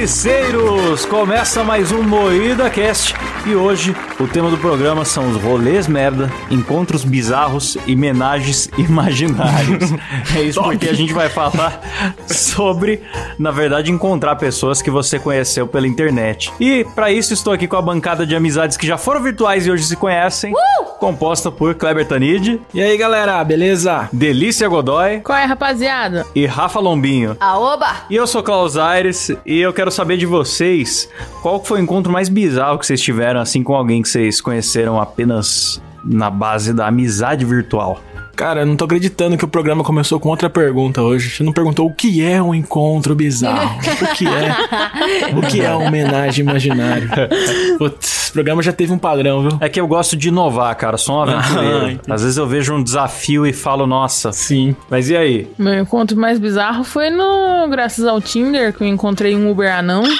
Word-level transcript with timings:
Juticeiros! 0.00 1.04
Começa 1.04 1.62
mais 1.62 1.92
um 1.92 2.02
Moída 2.02 2.70
Cast 2.70 3.14
e 3.46 3.54
hoje 3.54 3.96
o 4.18 4.28
tema 4.28 4.50
do 4.50 4.58
programa 4.58 5.04
são 5.04 5.30
os 5.30 5.36
rolês 5.42 5.88
merda, 5.88 6.30
encontros 6.50 7.02
bizarros 7.04 7.76
e 7.86 7.96
menagens 7.96 8.68
imaginários. 8.78 9.90
é 10.36 10.42
isso 10.42 10.62
porque 10.62 10.88
a 10.88 10.92
gente 10.92 11.12
vai 11.12 11.28
falar 11.28 11.80
sobre, 12.26 13.02
na 13.38 13.50
verdade, 13.50 13.90
encontrar 13.90 14.36
pessoas 14.36 14.82
que 14.82 14.90
você 14.90 15.18
conheceu 15.18 15.66
pela 15.66 15.86
internet. 15.86 16.52
E 16.60 16.84
para 16.94 17.10
isso 17.10 17.32
estou 17.32 17.52
aqui 17.52 17.66
com 17.66 17.76
a 17.76 17.82
bancada 17.82 18.26
de 18.26 18.36
amizades 18.36 18.76
que 18.76 18.86
já 18.86 18.98
foram 18.98 19.22
virtuais 19.22 19.66
e 19.66 19.70
hoje 19.70 19.84
se 19.84 19.96
conhecem, 19.96 20.52
composta 20.98 21.50
por 21.50 21.74
Kleber 21.74 22.06
Tanid, 22.06 22.60
E 22.74 22.82
aí, 22.82 22.96
galera, 22.98 23.42
beleza? 23.42 24.08
Delícia 24.12 24.68
Godoy 24.68 25.20
Qual 25.20 25.36
é, 25.38 25.44
rapaziada? 25.44 26.26
e 26.34 26.44
Rafa 26.44 26.78
Lombinho. 26.78 27.36
Aoba! 27.40 28.04
E 28.10 28.16
eu 28.16 28.26
sou 28.26 28.42
Klaus 28.42 28.76
Aires 28.76 29.30
e 29.46 29.58
eu 29.60 29.72
quero 29.72 29.90
saber 29.90 30.18
de 30.18 30.26
vocês 30.26 31.08
qual 31.42 31.64
foi 31.64 31.80
o 31.80 31.82
encontro 31.82 32.12
mais 32.12 32.28
bizarro 32.28 32.78
que 32.78 32.84
vocês 32.86 33.00
tiveram 33.00 33.29
assim 33.38 33.62
com 33.62 33.74
alguém 33.74 34.02
que 34.02 34.08
vocês 34.08 34.40
conheceram 34.40 35.00
apenas 35.00 35.80
na 36.04 36.30
base 36.30 36.72
da 36.72 36.86
amizade 36.86 37.44
virtual. 37.44 38.00
Cara, 38.40 38.60
eu 38.62 38.66
não 38.66 38.74
tô 38.74 38.86
acreditando 38.86 39.36
que 39.36 39.44
o 39.44 39.48
programa 39.48 39.84
começou 39.84 40.18
com 40.18 40.30
outra 40.30 40.48
pergunta 40.48 41.02
hoje. 41.02 41.28
Você 41.28 41.42
não 41.42 41.52
perguntou 41.52 41.86
o 41.86 41.92
que 41.92 42.24
é 42.24 42.42
um 42.42 42.54
encontro 42.54 43.14
bizarro. 43.14 43.78
O 43.78 44.14
que 44.14 44.26
é? 44.26 45.36
O 45.36 45.42
que 45.42 45.60
é 45.60 45.70
uma 45.74 45.88
homenagem 45.88 46.42
imaginária? 46.42 47.28
Putz, 47.76 48.29
o 48.30 48.32
programa 48.32 48.62
já 48.62 48.72
teve 48.72 48.92
um 48.92 48.98
padrão, 48.98 49.42
viu? 49.48 49.58
É 49.60 49.68
que 49.68 49.80
eu 49.80 49.86
gosto 49.86 50.16
de 50.16 50.28
inovar, 50.28 50.74
cara, 50.76 50.96
sou 50.96 51.16
um 51.16 51.20
Ah, 51.22 51.38
aventureiro. 51.38 51.90
entendi. 51.90 52.12
Às 52.12 52.22
vezes 52.22 52.36
eu 52.36 52.46
vejo 52.46 52.74
um 52.74 52.82
desafio 52.82 53.46
e 53.46 53.52
falo, 53.52 53.86
nossa. 53.86 54.32
Sim. 54.32 54.74
Mas 54.88 55.08
e 55.10 55.16
aí? 55.16 55.48
Meu 55.58 55.74
encontro 55.80 56.16
mais 56.16 56.38
bizarro 56.38 56.84
foi 56.84 57.10
no. 57.10 57.68
Graças 57.68 58.04
ao 58.06 58.20
Tinder, 58.20 58.72
que 58.72 58.82
eu 58.82 58.88
encontrei 58.88 59.36
um 59.36 59.50
Uber 59.50 59.72
anão. 59.74 60.02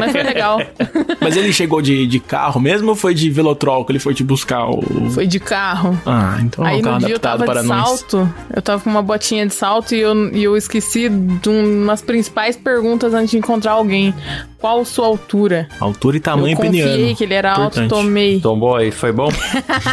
Mas 0.00 0.12
foi 0.12 0.22
legal. 0.22 0.60
Mas 1.20 1.36
ele 1.36 1.52
chegou 1.52 1.80
de, 1.80 2.06
de 2.06 2.20
carro 2.20 2.60
mesmo 2.60 2.90
ou 2.90 2.94
foi 2.96 3.14
de 3.14 3.30
velotrol 3.30 3.84
que 3.84 3.92
ele 3.92 3.98
foi 3.98 4.14
te 4.14 4.22
buscar? 4.22 4.68
O... 4.68 4.82
Foi 5.10 5.26
de 5.26 5.40
carro. 5.40 5.98
Ah, 6.04 6.38
então 6.42 6.66
é 6.66 6.70
Aí 6.70 6.78
um 6.78 6.82
carro 6.82 6.94
no 7.00 7.06
dia 7.06 7.14
eu 7.14 7.16
adaptado 7.16 7.38
tava 7.38 7.52
para 7.52 7.62
de 7.62 7.68
nós. 7.68 7.88
salto. 8.00 8.34
Eu 8.54 8.62
tava 8.62 8.82
com 8.82 8.90
uma 8.90 9.02
botinha 9.02 9.46
de 9.46 9.54
salto 9.54 9.94
e 9.94 10.00
eu, 10.00 10.28
e 10.34 10.44
eu 10.44 10.56
esqueci 10.56 11.08
de 11.08 11.48
umas 11.48 12.02
principais 12.02 12.56
perguntas 12.56 13.14
antes 13.14 13.30
de 13.30 13.38
encontrar 13.38 13.72
alguém. 13.72 14.14
Qual 14.58 14.84
sua 14.84 15.06
altura? 15.06 15.68
Altura 15.78 15.97
e 16.16 16.20
tamanho 16.20 16.52
eu 16.52 16.56
confiei 16.56 16.82
peniano. 16.84 17.16
que 17.16 17.24
ele 17.24 17.34
era 17.34 17.50
alto, 17.52 17.80
Importante. 17.80 17.88
tomei. 17.90 18.40
Tombou 18.40 18.76
aí, 18.76 18.90
foi 18.90 19.12
bom? 19.12 19.28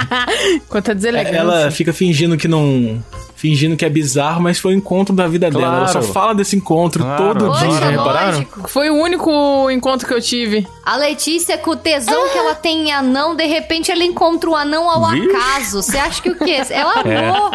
Quanto 0.70 0.90
a 0.90 0.92
É, 0.92 0.96
deselegância. 0.96 1.38
Ela 1.38 1.72
fica 1.72 1.92
fingindo 1.94 2.38
que 2.38 2.48
não. 2.48 3.04
Fingindo 3.36 3.76
que 3.76 3.84
é 3.86 3.90
bizarro, 3.90 4.42
mas 4.42 4.58
foi 4.60 4.74
o 4.74 4.78
encontro 4.78 5.14
da 5.14 5.28
vida 5.28 5.52
dela. 5.52 5.78
Ela 5.78 5.88
só 5.88 6.00
Claro. 6.00 6.14
fala 6.14 6.36
desse 6.36 6.56
encontro 6.56 7.04
Claro. 7.04 7.24
todo 7.40 7.48
Poxa, 7.52 7.68
dia, 7.68 7.90
repararam? 7.90 8.46
Foi 8.68 8.90
o 8.90 8.96
único 8.96 9.70
encontro 9.70 10.08
que 10.08 10.14
eu 10.14 10.22
tive. 10.22 10.66
A 10.86 10.96
Letícia, 10.96 11.58
com 11.58 11.72
o 11.72 11.76
tesão 11.76 12.30
que 12.30 12.38
ela 12.38 12.56
tem 12.56 12.88
em 12.88 12.92
anão, 12.94 13.36
de 13.36 13.46
repente 13.46 13.92
ela 13.92 14.04
encontra 14.04 14.50
um 14.50 14.56
anão 14.56 14.90
ao 14.90 15.10
Vixe. 15.12 15.30
acaso. 15.36 15.82
Você 15.84 15.98
acha 15.98 16.22
que 16.22 16.30
o 16.30 16.36
quê? 16.38 16.62
Ela 16.70 16.94
amou. 17.02 17.52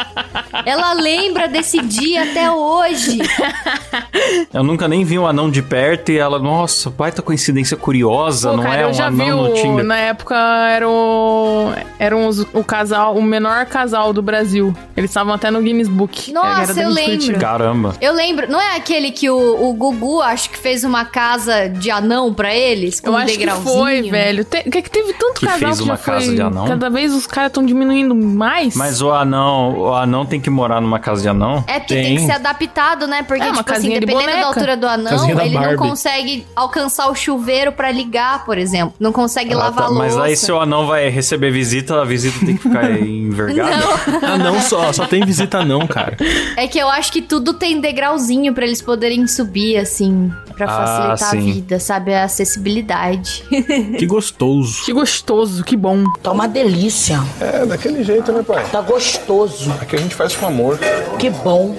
Ela 0.66 0.92
lembra 0.92 1.48
desse 1.48 1.80
dia 1.80 2.24
até 2.24 2.50
hoje. 2.50 3.18
Eu 4.52 4.62
nunca 4.62 4.86
nem 4.88 5.04
vi 5.04 5.18
um 5.18 5.26
anão 5.26 5.50
de 5.50 5.62
perto 5.62 6.10
e 6.12 6.18
ela, 6.18 6.38
nossa, 6.38 6.90
baita 6.90 7.22
coincidência 7.22 7.76
curiosa, 7.76 8.50
Pô, 8.50 8.56
não 8.56 8.64
cara, 8.64 8.80
é 8.82 8.84
eu 8.84 8.88
um 8.88 8.94
já 8.94 9.08
vi 9.10 9.22
anão 9.22 9.44
no 9.44 9.50
o, 9.50 9.54
Tinder. 9.54 9.84
na 9.84 9.96
época 9.96 10.34
era 10.36 10.88
o 10.88 11.72
eram 11.98 12.26
os- 12.26 12.46
o 12.52 12.64
casal, 12.64 13.14
o 13.16 13.22
menor 13.22 13.64
casal 13.66 14.12
do 14.12 14.20
Brasil. 14.22 14.74
Eles 14.96 15.10
estavam 15.10 15.32
até 15.34 15.50
no 15.50 15.60
Guinness 15.70 15.88
Book. 15.88 16.32
Nossa, 16.32 16.62
Era 16.62 16.74
da 16.74 16.82
eu 16.82 16.90
lembro. 16.90 17.38
Caramba. 17.38 17.94
Eu 18.00 18.12
lembro, 18.14 18.50
não 18.50 18.60
é 18.60 18.76
aquele 18.76 19.10
que 19.12 19.30
o, 19.30 19.68
o 19.68 19.72
Gugu, 19.74 20.20
acho 20.20 20.50
que 20.50 20.58
fez 20.58 20.84
uma 20.84 21.04
casa 21.04 21.68
de 21.68 21.90
anão 21.90 22.32
pra 22.34 22.54
eles? 22.54 23.00
Com 23.00 23.08
Eu 23.08 23.12
um 23.14 23.16
acho 23.16 23.38
que 23.38 23.46
foi, 23.50 24.02
velho. 24.10 24.44
Te, 24.44 24.62
que, 24.64 24.82
que 24.82 24.90
teve 24.90 25.12
tanto 25.14 25.40
Que 25.40 25.46
casal 25.46 25.58
fez 25.60 25.78
que 25.78 25.84
uma 25.84 25.96
já 25.96 26.02
foi. 26.02 26.14
casa 26.14 26.34
de 26.34 26.42
anão? 26.42 26.66
Cada 26.66 26.90
vez 26.90 27.12
os 27.14 27.26
caras 27.26 27.50
estão 27.50 27.64
diminuindo 27.64 28.14
mais. 28.14 28.74
Mas 28.74 29.00
o 29.00 29.10
anão, 29.12 29.78
o 29.78 29.94
anão 29.94 30.26
tem 30.26 30.40
que 30.40 30.50
morar 30.50 30.80
numa 30.80 30.98
casa 30.98 31.22
de 31.22 31.28
anão? 31.28 31.64
É 31.66 31.78
porque 31.78 31.94
tem. 31.94 32.04
Tem. 32.10 32.16
que 32.16 32.22
ser 32.26 32.32
adaptado, 32.32 33.06
né? 33.06 33.22
Porque, 33.22 33.42
É, 33.42 33.46
uma 33.50 33.58
tipo 33.62 33.72
assim, 33.72 33.90
dependendo 34.00 34.32
da 34.32 34.46
altura 34.46 34.76
do 34.76 34.86
anão, 34.86 35.28
ele 35.40 35.50
não 35.58 35.76
consegue 35.76 36.46
alcançar 36.56 37.08
o 37.10 37.14
chuveiro 37.14 37.72
pra 37.72 37.90
ligar, 37.90 38.44
por 38.44 38.58
exemplo. 38.58 38.94
Não 38.98 39.12
consegue 39.12 39.52
Ah, 39.54 39.58
lavar 39.58 39.84
tá, 39.84 39.88
louça. 39.90 40.02
Mas 40.04 40.18
aí 40.18 40.36
se 40.36 40.50
o 40.50 40.58
anão 40.60 40.86
vai 40.86 41.08
receber 41.08 41.50
visita, 41.50 42.00
a 42.00 42.04
visita 42.04 42.44
tem 42.44 42.56
que 42.56 42.62
ficar 42.62 42.90
envergada? 43.00 43.76
Não, 43.76 44.28
Ah, 44.28 44.38
não 44.38 44.60
só, 44.60 44.92
só 44.92 45.06
tem 45.06 45.24
visita 45.24 45.59
não, 45.64 45.86
cara. 45.86 46.16
é 46.56 46.66
que 46.66 46.78
eu 46.78 46.88
acho 46.88 47.12
que 47.12 47.22
tudo 47.22 47.54
tem 47.54 47.80
degrauzinho 47.80 48.52
pra 48.54 48.64
eles 48.64 48.82
poderem 48.82 49.26
subir, 49.26 49.76
assim, 49.76 50.32
pra 50.66 50.74
Ah, 50.74 50.86
facilitar 51.16 51.28
a 51.28 51.30
sim. 51.30 51.52
vida, 51.52 51.78
sabe? 51.78 52.14
A 52.14 52.24
acessibilidade. 52.24 53.44
Que 53.98 54.06
gostoso. 54.06 54.84
Que 54.84 54.92
gostoso, 54.92 55.62
que 55.64 55.76
bom. 55.76 56.04
Tá 56.22 56.32
uma 56.32 56.46
delícia. 56.48 57.20
É, 57.40 57.66
daquele 57.66 58.02
jeito, 58.02 58.32
né, 58.32 58.42
pai? 58.42 58.64
Tá 58.70 58.80
gostoso. 58.80 59.70
Aqui 59.80 59.96
a 59.96 59.98
gente 59.98 60.14
faz 60.14 60.34
com 60.34 60.46
amor. 60.46 60.78
Que 61.18 61.28
bom. 61.30 61.76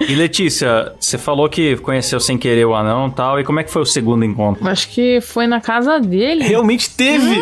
E 0.00 0.14
Letícia, 0.14 0.92
você 1.00 1.16
falou 1.18 1.48
que 1.48 1.76
conheceu 1.78 2.20
sem 2.20 2.36
querer 2.36 2.66
o 2.66 2.74
anão 2.74 3.08
e 3.08 3.12
tal, 3.12 3.40
e 3.40 3.44
como 3.44 3.60
é 3.60 3.64
que 3.64 3.70
foi 3.72 3.82
o 3.82 3.86
segundo 3.86 4.24
encontro? 4.24 4.66
Acho 4.68 4.88
que 4.90 5.20
foi 5.20 5.46
na 5.46 5.60
casa 5.60 5.98
dele. 6.00 6.44
Realmente 6.44 6.90
teve! 6.90 7.36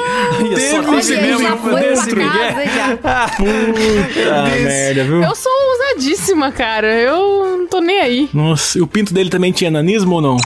Só 0.70 0.82
teve 0.82 1.20
mesmo, 1.20 1.42
já 1.42 1.56
foi 1.56 1.80
desse 1.80 2.10
pra 2.10 2.28
casa, 2.28 2.64
já. 2.66 3.28
Puta 3.36 4.56
merda, 4.62 5.04
viu? 5.04 5.22
Eu 5.22 5.34
sou 5.34 5.52
ousadíssima, 5.52 6.52
cara. 6.52 6.92
Eu 6.94 7.63
nem 7.84 8.00
aí. 8.00 8.28
Nossa, 8.32 8.78
e 8.78 8.82
o 8.82 8.86
pinto 8.86 9.12
dele 9.14 9.30
também 9.30 9.52
tinha 9.52 9.70
nanismo 9.70 10.16
ou 10.16 10.20
não? 10.20 10.36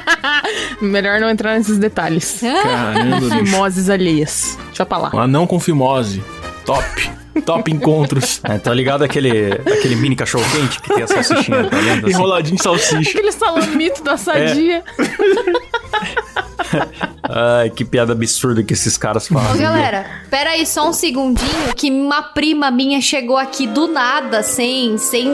Melhor 0.80 1.20
não 1.20 1.30
entrar 1.30 1.56
nesses 1.58 1.78
detalhes. 1.78 2.38
Caramba. 2.40 3.36
Fimoses 3.36 3.88
alheias. 3.88 4.58
Deixa 4.66 4.84
pra 4.84 4.98
lá. 4.98 5.10
Um 5.14 5.20
anão 5.20 5.46
com 5.46 5.60
fimose. 5.60 6.22
Top. 6.64 7.10
Top 7.46 7.70
encontros. 7.70 8.40
É, 8.44 8.58
tá 8.58 8.74
ligado 8.74 9.04
aquele, 9.04 9.52
aquele 9.52 9.94
mini 9.96 10.16
cachorro 10.16 10.44
quente 10.50 10.80
que 10.80 10.92
tem 10.92 11.04
a 11.04 11.06
salsichinha 11.06 11.64
tá 11.70 11.78
dentro? 11.78 12.06
assim? 12.06 12.10
Enroladinho 12.10 12.56
de 12.56 12.62
salsicha. 12.62 13.10
Aquele 13.10 13.32
salamito 13.32 14.02
da 14.02 14.16
sadia. 14.16 14.82
Ai, 17.34 17.70
que 17.70 17.84
piada 17.84 18.12
absurda 18.12 18.62
que 18.62 18.72
esses 18.72 18.96
caras 18.96 19.30
Ô, 19.30 19.34
fazem. 19.34 19.62
galera, 19.62 20.04
pera 20.30 20.50
aí 20.50 20.66
só 20.66 20.88
um 20.88 20.92
segundinho 20.92 21.74
que 21.74 21.90
uma 21.90 22.22
prima 22.22 22.70
minha 22.70 23.00
chegou 23.00 23.36
aqui 23.36 23.66
do 23.66 23.88
nada, 23.88 24.42
sem, 24.42 24.98
sem 24.98 25.30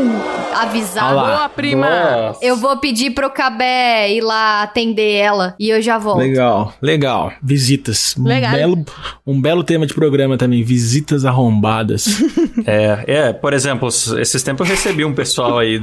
avisar. 0.55 1.05
Ah 1.05 1.13
lá. 1.13 1.37
Boa, 1.37 1.49
prima. 1.49 1.89
Nossa. 1.89 2.45
Eu 2.45 2.57
vou 2.57 2.77
pedir 2.77 3.11
pro 3.11 3.31
Cabé 3.31 4.13
ir 4.13 4.21
lá 4.21 4.63
atender 4.63 5.13
ela 5.15 5.55
e 5.59 5.71
eu 5.71 5.81
já 5.83 5.99
volto. 5.99 6.19
Legal, 6.19 6.73
legal. 6.81 7.33
Visitas. 7.43 8.15
Um 8.19 8.25
Legal. 8.25 8.53
belo, 8.53 8.85
um 9.27 9.41
belo 9.41 9.65
tema 9.65 9.87
de 9.87 9.95
programa 9.95 10.37
também. 10.37 10.63
Visitas 10.63 11.25
arrombadas. 11.25 12.07
É, 12.67 13.05
é, 13.07 13.33
por 13.33 13.53
exemplo, 13.55 13.89
esses 13.89 14.43
tempos 14.43 14.69
eu 14.69 14.75
recebi 14.75 15.05
um 15.05 15.15
pessoal 15.15 15.59
aí 15.59 15.81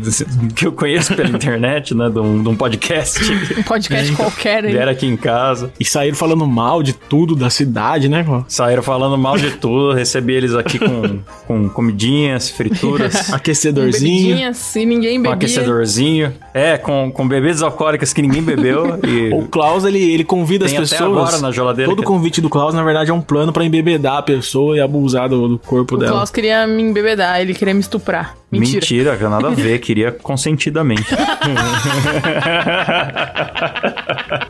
que 0.55 0.67
eu 0.67 0.73
conheço 0.73 1.15
pela 1.15 1.29
internet, 1.29 1.95
né, 1.95 2.09
de 2.09 2.19
um, 2.19 2.43
de 2.43 2.49
um 2.49 2.55
podcast. 2.55 3.19
Um 3.57 3.63
podcast 3.63 4.11
qualquer 4.13 4.65
aí. 4.65 4.71
Vieram 4.73 4.91
aqui 4.91 5.07
em 5.07 5.15
casa, 5.15 5.71
e 5.79 5.85
saíram 6.05 6.15
falando 6.17 6.45
mal 6.47 6.83
de 6.83 6.93
tudo 6.93 7.35
da 7.35 7.49
cidade, 7.49 8.07
né? 8.07 8.25
saíram 8.47 8.83
falando 8.83 9.17
mal 9.17 9.37
de 9.37 9.51
tudo, 9.51 9.93
recebi 9.93 10.33
eles 10.33 10.53
aqui 10.53 10.77
com, 10.77 11.19
com 11.47 11.69
comidinhas, 11.69 12.49
frituras, 12.49 13.31
Aquecedorzinho. 13.33 14.27
Bebidinhas 14.27 14.75
e 14.75 14.85
ninguém 14.85 15.17
com 15.17 15.23
bebia. 15.23 15.33
aquecedorzinho, 15.35 16.33
é, 16.53 16.77
com, 16.77 17.11
com 17.11 17.27
bebidas 17.27 17.61
alcoólicas 17.63 18.13
que 18.13 18.21
ninguém 18.21 18.41
bebeu 18.43 18.99
e... 19.07 19.33
O 19.33 19.47
Klaus, 19.47 19.83
ele, 19.83 19.99
ele 19.99 20.23
convida 20.23 20.65
Tem 20.65 20.77
as 20.77 20.91
até 20.91 20.97
pessoas. 21.03 21.17
agora 21.29 21.37
na 21.41 21.51
geladeira 21.51 21.89
Todo 21.89 22.01
que- 22.01 22.07
convite 22.07 22.39
do 22.41 22.49
Klaus, 22.49 22.73
na 22.73 22.83
verdade, 22.83 23.09
é 23.09 23.13
um 23.13 23.21
plano 23.21 23.51
pra 23.51 23.65
embebedar 23.65 24.17
a 24.17 24.21
pessoa 24.21 24.75
e 24.77 24.79
abusar 24.79 25.27
do, 25.29 25.47
do 25.47 25.57
corpo 25.59 25.95
O 25.95 25.97
dela. 25.97 26.11
Klaus 26.11 26.29
queria 26.29 26.67
me 26.67 26.81
embebedar, 26.83 27.41
ele 27.41 27.53
queria 27.53 27.73
me 27.73 27.79
estuprar. 27.79 28.35
Mentira. 28.51 28.75
Mentira, 28.79 29.17
que 29.17 29.23
nada 29.23 29.47
a 29.47 29.51
ver, 29.51 29.79
queria 29.79 30.11
consentidamente. 30.11 31.03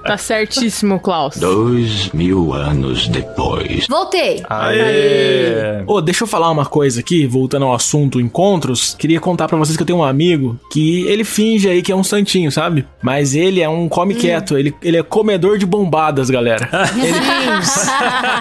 Tá 0.05 0.17
certíssimo, 0.17 0.99
Klaus. 0.99 1.37
Dois 1.37 2.09
mil 2.13 2.53
anos 2.53 3.07
depois. 3.07 3.87
Voltei. 3.89 4.43
Aê! 4.49 5.83
Ô, 5.87 6.01
deixa 6.01 6.23
eu 6.23 6.27
falar 6.27 6.51
uma 6.51 6.65
coisa 6.65 6.99
aqui, 6.99 7.25
voltando 7.25 7.65
ao 7.65 7.73
assunto 7.73 8.19
encontros. 8.21 8.95
Queria 8.97 9.19
contar 9.19 9.47
pra 9.47 9.57
vocês 9.57 9.75
que 9.75 9.81
eu 9.81 9.87
tenho 9.87 9.99
um 9.99 10.03
amigo 10.03 10.59
que 10.71 11.05
ele 11.07 11.23
finge 11.23 11.67
aí 11.69 11.81
que 11.81 11.91
é 11.91 11.95
um 11.95 12.03
santinho, 12.03 12.51
sabe? 12.51 12.85
Mas 13.01 13.33
ele 13.33 13.61
é 13.61 13.69
um 13.69 13.89
come 13.89 14.13
quieto, 14.13 14.57
ele, 14.57 14.73
ele 14.83 14.97
é 14.97 15.03
comedor 15.03 15.57
de 15.57 15.65
bombadas, 15.65 16.29
galera. 16.29 16.69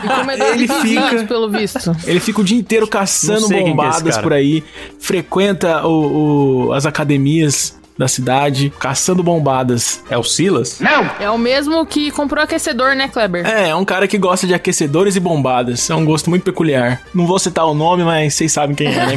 E 0.04 0.08
comedor 0.20 0.48
Ele 0.48 0.66
de 0.66 0.72
vizinhos, 0.72 1.08
fica- 1.10 1.24
pelo 1.24 1.48
visto. 1.48 1.96
Ele 2.06 2.20
fica 2.20 2.40
o 2.40 2.44
dia 2.44 2.58
inteiro 2.58 2.86
caçando 2.86 3.52
é 3.54 3.60
bombadas 3.62 4.14
cara. 4.16 4.22
por 4.22 4.32
aí, 4.32 4.62
frequenta 5.00 5.53
o, 5.84 6.66
o- 6.68 6.72
as 6.72 6.86
academias 6.86 7.78
da 7.96 8.08
cidade, 8.08 8.72
caçando 8.78 9.22
bombadas. 9.22 10.02
É 10.10 10.18
o 10.18 10.22
Silas? 10.24 10.80
É 11.20 11.30
o 11.30 11.38
mesmo 11.38 11.84
que 11.86 12.10
comprou 12.10 12.42
aquecedor, 12.42 12.94
né, 12.96 13.08
Kleber? 13.08 13.46
É, 13.46 13.68
é 13.70 13.76
um 13.76 13.84
cara 13.84 14.08
que 14.08 14.18
gosta 14.18 14.46
de 14.46 14.54
aquecedores 14.54 15.14
e 15.16 15.20
bombadas. 15.20 15.88
É 15.88 15.94
um 15.94 16.04
gosto 16.04 16.28
muito 16.30 16.42
peculiar. 16.42 17.00
Não 17.14 17.26
vou 17.26 17.38
citar 17.38 17.64
o 17.66 17.74
nome, 17.74 18.02
mas 18.04 18.34
vocês 18.34 18.50
sabem 18.52 18.74
quem 18.74 18.88
é, 18.88 19.06
né? 19.06 19.14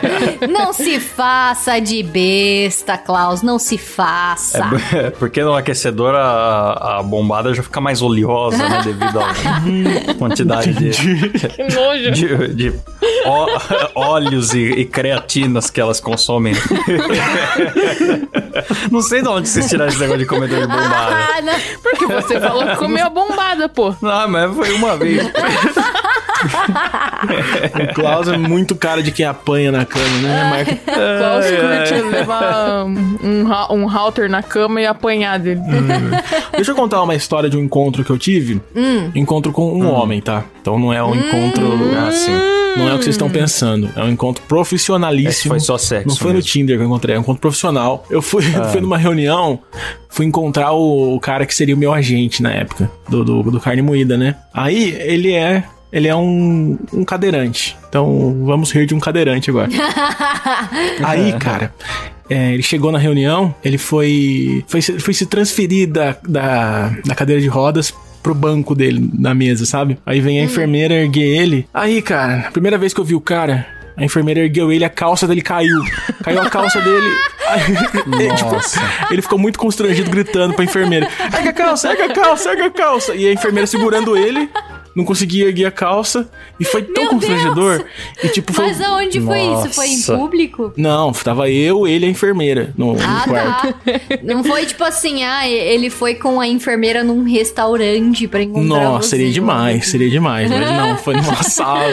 Não 0.48 0.72
se 0.72 1.00
faça 1.00 1.78
de 1.80 2.02
besta, 2.02 2.96
Klaus. 2.96 3.42
Não 3.42 3.58
se 3.58 3.76
faça. 3.76 4.70
É, 4.94 5.10
porque 5.18 5.42
no 5.42 5.54
aquecedor 5.54 6.14
a, 6.14 6.98
a 6.98 7.02
bombada 7.02 7.52
já 7.52 7.62
fica 7.62 7.80
mais 7.80 8.00
oleosa, 8.00 8.56
né? 8.68 8.82
Devido 8.84 9.18
à 9.20 10.14
quantidade 10.18 10.72
de, 10.72 10.90
Que 11.48 11.62
nojo. 11.74 12.10
de, 12.12 12.48
de 12.54 12.72
ó- 13.26 13.46
óleos 13.94 14.54
e, 14.54 14.60
e 14.60 14.84
creatinas 14.84 15.68
que 15.70 15.80
elas 15.80 16.00
consomem. 16.00 16.54
Não 18.90 19.00
sei 19.00 19.22
de 19.22 19.28
onde 19.28 19.48
vocês 19.48 19.68
tiraram 19.68 19.90
esse 19.90 20.00
negócio 20.00 20.20
de 20.20 20.26
comedor 20.26 20.60
de 20.60 20.66
bombada. 20.66 21.16
Ah, 21.16 21.40
não. 21.42 21.54
Porque 21.82 22.06
você 22.06 22.40
falou 22.40 22.66
que 22.66 22.76
comeu 22.76 23.06
a 23.06 23.10
bombada, 23.10 23.68
pô. 23.68 23.94
Não, 24.00 24.28
mas 24.28 24.54
foi 24.54 24.72
uma 24.72 24.96
vez. 24.96 25.26
o 27.74 27.94
Klaus 27.94 28.28
é 28.28 28.36
muito 28.36 28.74
cara 28.74 29.02
de 29.02 29.12
quem 29.12 29.26
apanha 29.26 29.70
na 29.70 29.84
cama, 29.84 30.18
né, 30.22 30.50
Marca? 30.50 30.76
Klaus 30.84 31.46
curte 31.46 31.94
levar 32.02 32.84
um, 32.84 33.46
um 33.70 33.86
halter 33.86 34.28
na 34.30 34.42
cama 34.42 34.80
e 34.80 34.86
apanhar 34.86 35.38
dele. 35.38 35.60
Deixa 36.52 36.70
eu 36.70 36.74
contar 36.74 37.02
uma 37.02 37.14
história 37.14 37.48
de 37.50 37.56
um 37.56 37.60
encontro 37.60 38.04
que 38.04 38.10
eu 38.10 38.18
tive. 38.18 38.60
Encontro 39.14 39.52
com 39.52 39.72
um 39.72 39.90
homem, 39.90 40.20
tá? 40.20 40.44
Então 40.60 40.78
não 40.78 40.92
é 40.92 41.02
um 41.02 41.14
encontro. 41.14 41.70
Ah, 42.06 42.10
sim. 42.12 42.59
Não 42.76 42.88
é 42.88 42.94
o 42.94 42.98
que 42.98 43.04
vocês 43.04 43.14
estão 43.14 43.28
pensando. 43.30 43.90
É 43.96 44.02
um 44.02 44.08
encontro 44.10 44.42
Esse 44.42 44.48
profissionalíssimo. 44.48 45.52
foi 45.52 45.60
só 45.60 45.76
sexo. 45.78 46.08
Não 46.08 46.16
foi 46.16 46.28
no 46.28 46.34
mesmo. 46.34 46.48
Tinder 46.50 46.76
que 46.76 46.82
eu 46.82 46.86
encontrei, 46.86 47.14
é 47.16 47.18
um 47.18 47.22
encontro 47.22 47.40
profissional. 47.40 48.04
Eu 48.10 48.22
fui, 48.22 48.42
fui 48.72 48.80
numa 48.80 48.98
reunião, 48.98 49.58
fui 50.08 50.26
encontrar 50.26 50.72
o, 50.72 51.14
o 51.16 51.20
cara 51.20 51.44
que 51.46 51.54
seria 51.54 51.74
o 51.74 51.78
meu 51.78 51.92
agente 51.92 52.42
na 52.42 52.52
época, 52.52 52.90
do, 53.08 53.24
do, 53.24 53.42
do 53.50 53.60
carne 53.60 53.82
moída, 53.82 54.16
né? 54.16 54.36
Aí 54.54 54.90
ele 55.00 55.32
é. 55.32 55.64
Ele 55.92 56.06
é 56.06 56.14
um, 56.14 56.78
um 56.92 57.04
cadeirante. 57.04 57.76
Então 57.88 58.44
vamos 58.44 58.70
rir 58.70 58.86
de 58.86 58.94
um 58.94 59.00
cadeirante 59.00 59.50
agora. 59.50 59.68
Aí, 61.02 61.32
cara. 61.32 61.74
é, 62.28 62.52
ele 62.54 62.62
chegou 62.62 62.92
na 62.92 62.98
reunião, 62.98 63.52
ele 63.64 63.76
foi, 63.76 64.64
foi, 64.68 64.80
se- 64.82 65.00
foi 65.00 65.12
se 65.14 65.26
transferir 65.26 65.88
da, 65.90 66.16
da, 66.26 66.92
da 67.04 67.14
cadeira 67.16 67.40
de 67.42 67.48
rodas 67.48 67.92
pro 68.22 68.34
banco 68.34 68.74
dele, 68.74 69.10
na 69.18 69.34
mesa, 69.34 69.64
sabe? 69.66 69.98
Aí 70.04 70.20
vem 70.20 70.40
a 70.40 70.44
enfermeira 70.44 70.94
erguer 70.94 71.40
ele. 71.40 71.66
Aí, 71.72 72.00
cara, 72.02 72.48
a 72.48 72.50
primeira 72.50 72.76
vez 72.78 72.92
que 72.92 73.00
eu 73.00 73.04
vi 73.04 73.14
o 73.14 73.20
cara, 73.20 73.66
a 73.96 74.04
enfermeira 74.04 74.40
ergueu 74.40 74.72
ele, 74.72 74.84
a 74.84 74.88
calça 74.90 75.26
dele 75.26 75.42
caiu. 75.42 75.82
Caiu 76.22 76.40
a 76.40 76.50
calça 76.50 76.80
dele. 76.82 77.10
Aí, 77.48 77.62
ele, 78.20 78.34
tipo, 78.34 78.56
ele 79.10 79.22
ficou 79.22 79.38
muito 79.38 79.58
constrangido, 79.58 80.10
gritando 80.10 80.54
pra 80.54 80.64
enfermeira: 80.64 81.08
erga 81.36 81.50
a 81.50 81.52
calça, 81.52 81.88
erga 81.88 82.04
a 82.06 82.14
calça, 82.14 82.50
erga 82.50 82.66
a 82.66 82.70
calça. 82.70 83.14
E 83.14 83.26
a 83.26 83.32
enfermeira 83.32 83.66
segurando 83.66 84.16
ele. 84.16 84.48
Não 84.94 85.04
conseguia 85.04 85.46
erguer 85.46 85.66
a 85.66 85.70
calça 85.70 86.28
e 86.58 86.64
foi 86.64 86.82
tão 86.82 87.04
Meu 87.04 87.12
constrangedor. 87.12 87.78
Deus! 87.78 87.88
E 88.24 88.28
tipo, 88.28 88.52
foi. 88.52 88.66
Mas 88.66 88.80
aonde 88.80 89.20
foi 89.20 89.40
isso? 89.40 89.70
Foi 89.70 89.86
em 89.86 89.96
Nossa. 89.96 90.16
público? 90.16 90.72
Não, 90.76 91.12
tava 91.12 91.48
eu, 91.48 91.86
ele 91.86 92.06
e 92.06 92.08
a 92.08 92.10
enfermeira 92.10 92.72
no, 92.76 92.94
no 92.94 92.98
Ah, 93.02 93.24
quarto. 93.26 93.72
tá. 93.74 93.74
Não 94.24 94.42
foi 94.42 94.66
tipo 94.66 94.82
assim, 94.84 95.22
ah, 95.24 95.48
ele 95.48 95.90
foi 95.90 96.14
com 96.14 96.40
a 96.40 96.46
enfermeira 96.46 97.04
num 97.04 97.22
restaurante 97.24 98.26
pra 98.26 98.42
encontrar 98.42 98.84
Nossa, 98.84 99.02
você. 99.08 99.16
seria 99.16 99.30
demais, 99.32 99.86
seria 99.88 100.10
demais. 100.10 100.50
Mas 100.50 100.60
não, 100.70 100.96
foi 100.98 101.14
numa 101.16 101.42
sala. 101.42 101.92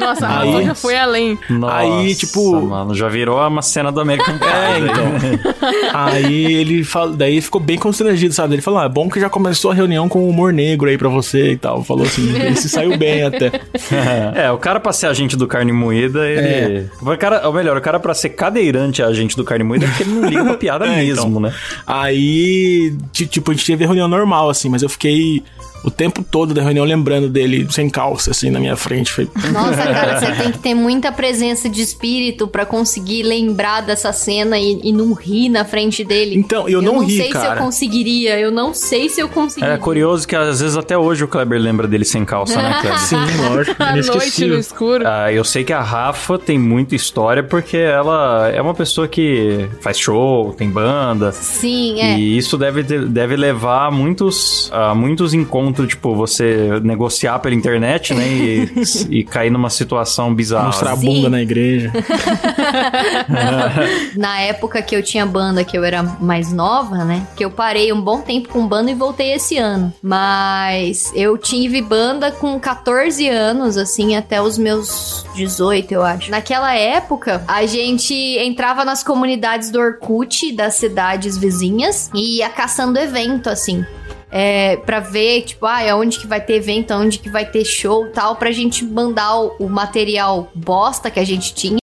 Nossa, 0.00 0.26
a 0.26 0.40
Aí- 0.40 0.50
Rafa 0.52 0.64
já 0.64 0.74
foi 0.74 0.96
além. 0.96 1.38
Nossa, 1.48 1.74
Aí, 1.76 2.14
tipo- 2.14 2.60
Mano, 2.66 2.94
já 2.94 3.08
virou 3.08 3.38
uma 3.46 3.62
cena 3.62 3.90
do 3.90 4.00
American 4.00 4.36
Pie. 4.38 4.46
É, 4.46 4.78
então. 4.78 5.90
Aí 5.92 6.54
ele 6.54 6.84
fala, 6.84 7.12
daí 7.16 7.40
ficou 7.40 7.60
bem 7.60 7.78
constrangido, 7.78 8.34
sabe? 8.34 8.54
Ele 8.54 8.62
falou: 8.62 8.80
ah, 8.80 8.84
é 8.84 8.88
bom 8.88 9.08
que 9.08 9.20
já 9.20 9.28
começou 9.28 9.70
a 9.70 9.74
reunião 9.74 10.08
com 10.08 10.20
o 10.20 10.28
humor 10.28 10.52
negro 10.52 10.88
aí 10.88 10.98
pra 10.98 11.08
você 11.08 11.52
e 11.52 11.56
tal. 11.56 11.82
Falou 11.84 12.04
assim, 12.04 12.25
ele 12.28 12.56
se 12.56 12.68
saiu 12.68 12.96
bem 12.96 13.22
até. 13.22 13.50
É, 14.34 14.50
o 14.50 14.58
cara 14.58 14.80
pra 14.80 14.92
ser 14.92 15.06
agente 15.06 15.36
do 15.36 15.46
carne 15.46 15.72
moída, 15.72 16.26
ele. 16.28 16.88
O 17.00 17.16
cara, 17.16 17.46
ou 17.46 17.52
melhor, 17.54 17.76
o 17.76 17.80
cara 17.80 17.98
pra 18.00 18.14
ser 18.14 18.30
cadeirante 18.30 19.02
agente 19.02 19.36
do 19.36 19.44
carne 19.44 19.64
moída 19.64 19.84
é 19.84 19.88
porque 19.88 20.02
ele 20.02 20.12
não 20.12 20.28
liga 20.28 20.44
pra 20.44 20.54
piada 20.58 20.86
É, 20.86 20.96
mesmo, 20.96 21.28
então. 21.28 21.40
né? 21.40 21.54
Aí, 21.86 22.94
ti- 23.12 23.26
tipo, 23.26 23.50
a 23.50 23.54
gente 23.54 23.66
teve 23.66 23.84
reunião 23.84 24.08
normal, 24.08 24.50
assim, 24.50 24.68
mas 24.68 24.82
eu 24.82 24.88
fiquei 24.88 25.42
o 25.86 25.90
tempo 25.90 26.24
todo 26.28 26.52
da 26.52 26.62
reunião 26.62 26.84
lembrando 26.84 27.28
dele 27.28 27.64
sem 27.70 27.88
calça, 27.88 28.32
assim, 28.32 28.50
na 28.50 28.58
minha 28.58 28.74
frente. 28.74 29.12
Foi... 29.12 29.28
Nossa, 29.52 29.82
cara, 29.86 30.18
você 30.18 30.32
tem 30.32 30.50
que 30.50 30.58
ter 30.58 30.74
muita 30.74 31.12
presença 31.12 31.68
de 31.68 31.80
espírito 31.80 32.48
pra 32.48 32.66
conseguir 32.66 33.22
lembrar 33.22 33.82
dessa 33.82 34.12
cena 34.12 34.58
e, 34.58 34.80
e 34.82 34.92
não 34.92 35.12
rir 35.12 35.48
na 35.48 35.64
frente 35.64 36.04
dele. 36.04 36.36
Então, 36.36 36.68
eu 36.68 36.82
não 36.82 37.04
ri, 37.04 37.16
sei 37.16 37.26
se 37.26 37.32
cara. 37.32 37.54
eu 37.54 37.64
conseguiria, 37.64 38.38
eu 38.38 38.50
não 38.50 38.74
sei 38.74 39.08
se 39.08 39.20
eu 39.20 39.28
conseguiria. 39.28 39.74
É 39.74 39.78
curioso 39.78 40.26
que 40.26 40.34
às 40.34 40.60
vezes 40.60 40.76
até 40.76 40.98
hoje 40.98 41.22
o 41.22 41.28
Kleber 41.28 41.60
lembra 41.60 41.86
dele 41.86 42.04
sem 42.04 42.24
calça, 42.24 42.60
né, 42.60 42.78
Kleber? 42.80 42.98
Sim, 43.06 43.16
lógico. 43.48 43.82
À 43.82 43.94
noite 43.94 44.44
no 44.44 44.58
escuro. 44.58 45.04
Ah, 45.06 45.32
eu 45.32 45.44
sei 45.44 45.62
que 45.62 45.72
a 45.72 45.82
Rafa 45.82 46.36
tem 46.36 46.58
muita 46.58 46.96
história 46.96 47.44
porque 47.44 47.76
ela 47.76 48.50
é 48.52 48.60
uma 48.60 48.74
pessoa 48.74 49.06
que 49.06 49.68
faz 49.80 49.98
show, 49.98 50.52
tem 50.52 50.68
banda. 50.68 51.30
Sim, 51.30 52.00
é. 52.00 52.18
E 52.18 52.36
isso 52.36 52.58
deve, 52.58 52.82
deve 52.82 53.36
levar 53.36 53.86
a 53.86 53.90
muitos, 53.90 54.68
a 54.72 54.94
muitos 54.94 55.32
encontros, 55.32 55.75
tipo, 55.84 56.14
você 56.14 56.78
negociar 56.80 57.40
pela 57.40 57.54
internet, 57.54 58.14
né? 58.14 58.28
E, 58.28 58.72
e 59.18 59.24
cair 59.24 59.50
numa 59.50 59.68
situação 59.68 60.32
bizarra. 60.32 60.66
Mostrar 60.66 60.92
a 60.92 60.96
Sim. 60.96 61.06
bunda 61.06 61.28
na 61.28 61.42
igreja. 61.42 61.92
Na 64.16 64.40
época 64.40 64.80
que 64.82 64.94
eu 64.94 65.02
tinha 65.02 65.26
banda, 65.26 65.64
que 65.64 65.76
eu 65.76 65.82
era 65.82 66.02
mais 66.02 66.52
nova, 66.52 67.04
né? 67.04 67.26
Que 67.36 67.44
eu 67.44 67.50
parei 67.50 67.92
um 67.92 68.00
bom 68.00 68.20
tempo 68.20 68.48
com 68.48 68.66
banda 68.66 68.90
e 68.90 68.94
voltei 68.94 69.32
esse 69.32 69.58
ano. 69.58 69.92
Mas 70.00 71.10
eu 71.14 71.36
tive 71.36 71.82
banda 71.82 72.30
com 72.30 72.58
14 72.60 73.28
anos, 73.28 73.76
assim, 73.76 74.16
até 74.16 74.40
os 74.40 74.56
meus 74.56 75.26
18, 75.34 75.92
eu 75.92 76.02
acho. 76.02 76.30
Naquela 76.30 76.74
época, 76.74 77.42
a 77.48 77.66
gente 77.66 78.14
entrava 78.14 78.84
nas 78.84 79.02
comunidades 79.02 79.70
do 79.70 79.80
Orkut 79.80 80.52
das 80.52 80.74
cidades 80.74 81.36
vizinhas 81.36 82.10
e 82.14 82.38
ia 82.38 82.48
caçando 82.48 82.98
evento, 82.98 83.48
assim. 83.48 83.84
É, 84.38 84.76
pra 84.76 85.00
ver, 85.00 85.44
tipo, 85.44 85.64
ah, 85.64 85.96
onde 85.96 86.18
que 86.18 86.26
vai 86.26 86.42
ter 86.42 86.56
evento, 86.56 86.92
onde 86.92 87.18
que 87.18 87.30
vai 87.30 87.46
ter 87.46 87.64
show 87.64 88.06
tal, 88.12 88.36
pra 88.36 88.50
gente 88.50 88.84
mandar 88.84 89.34
o, 89.34 89.56
o 89.60 89.66
material 89.66 90.50
bosta 90.54 91.10
que 91.10 91.18
a 91.18 91.24
gente 91.24 91.54
tinha 91.54 91.78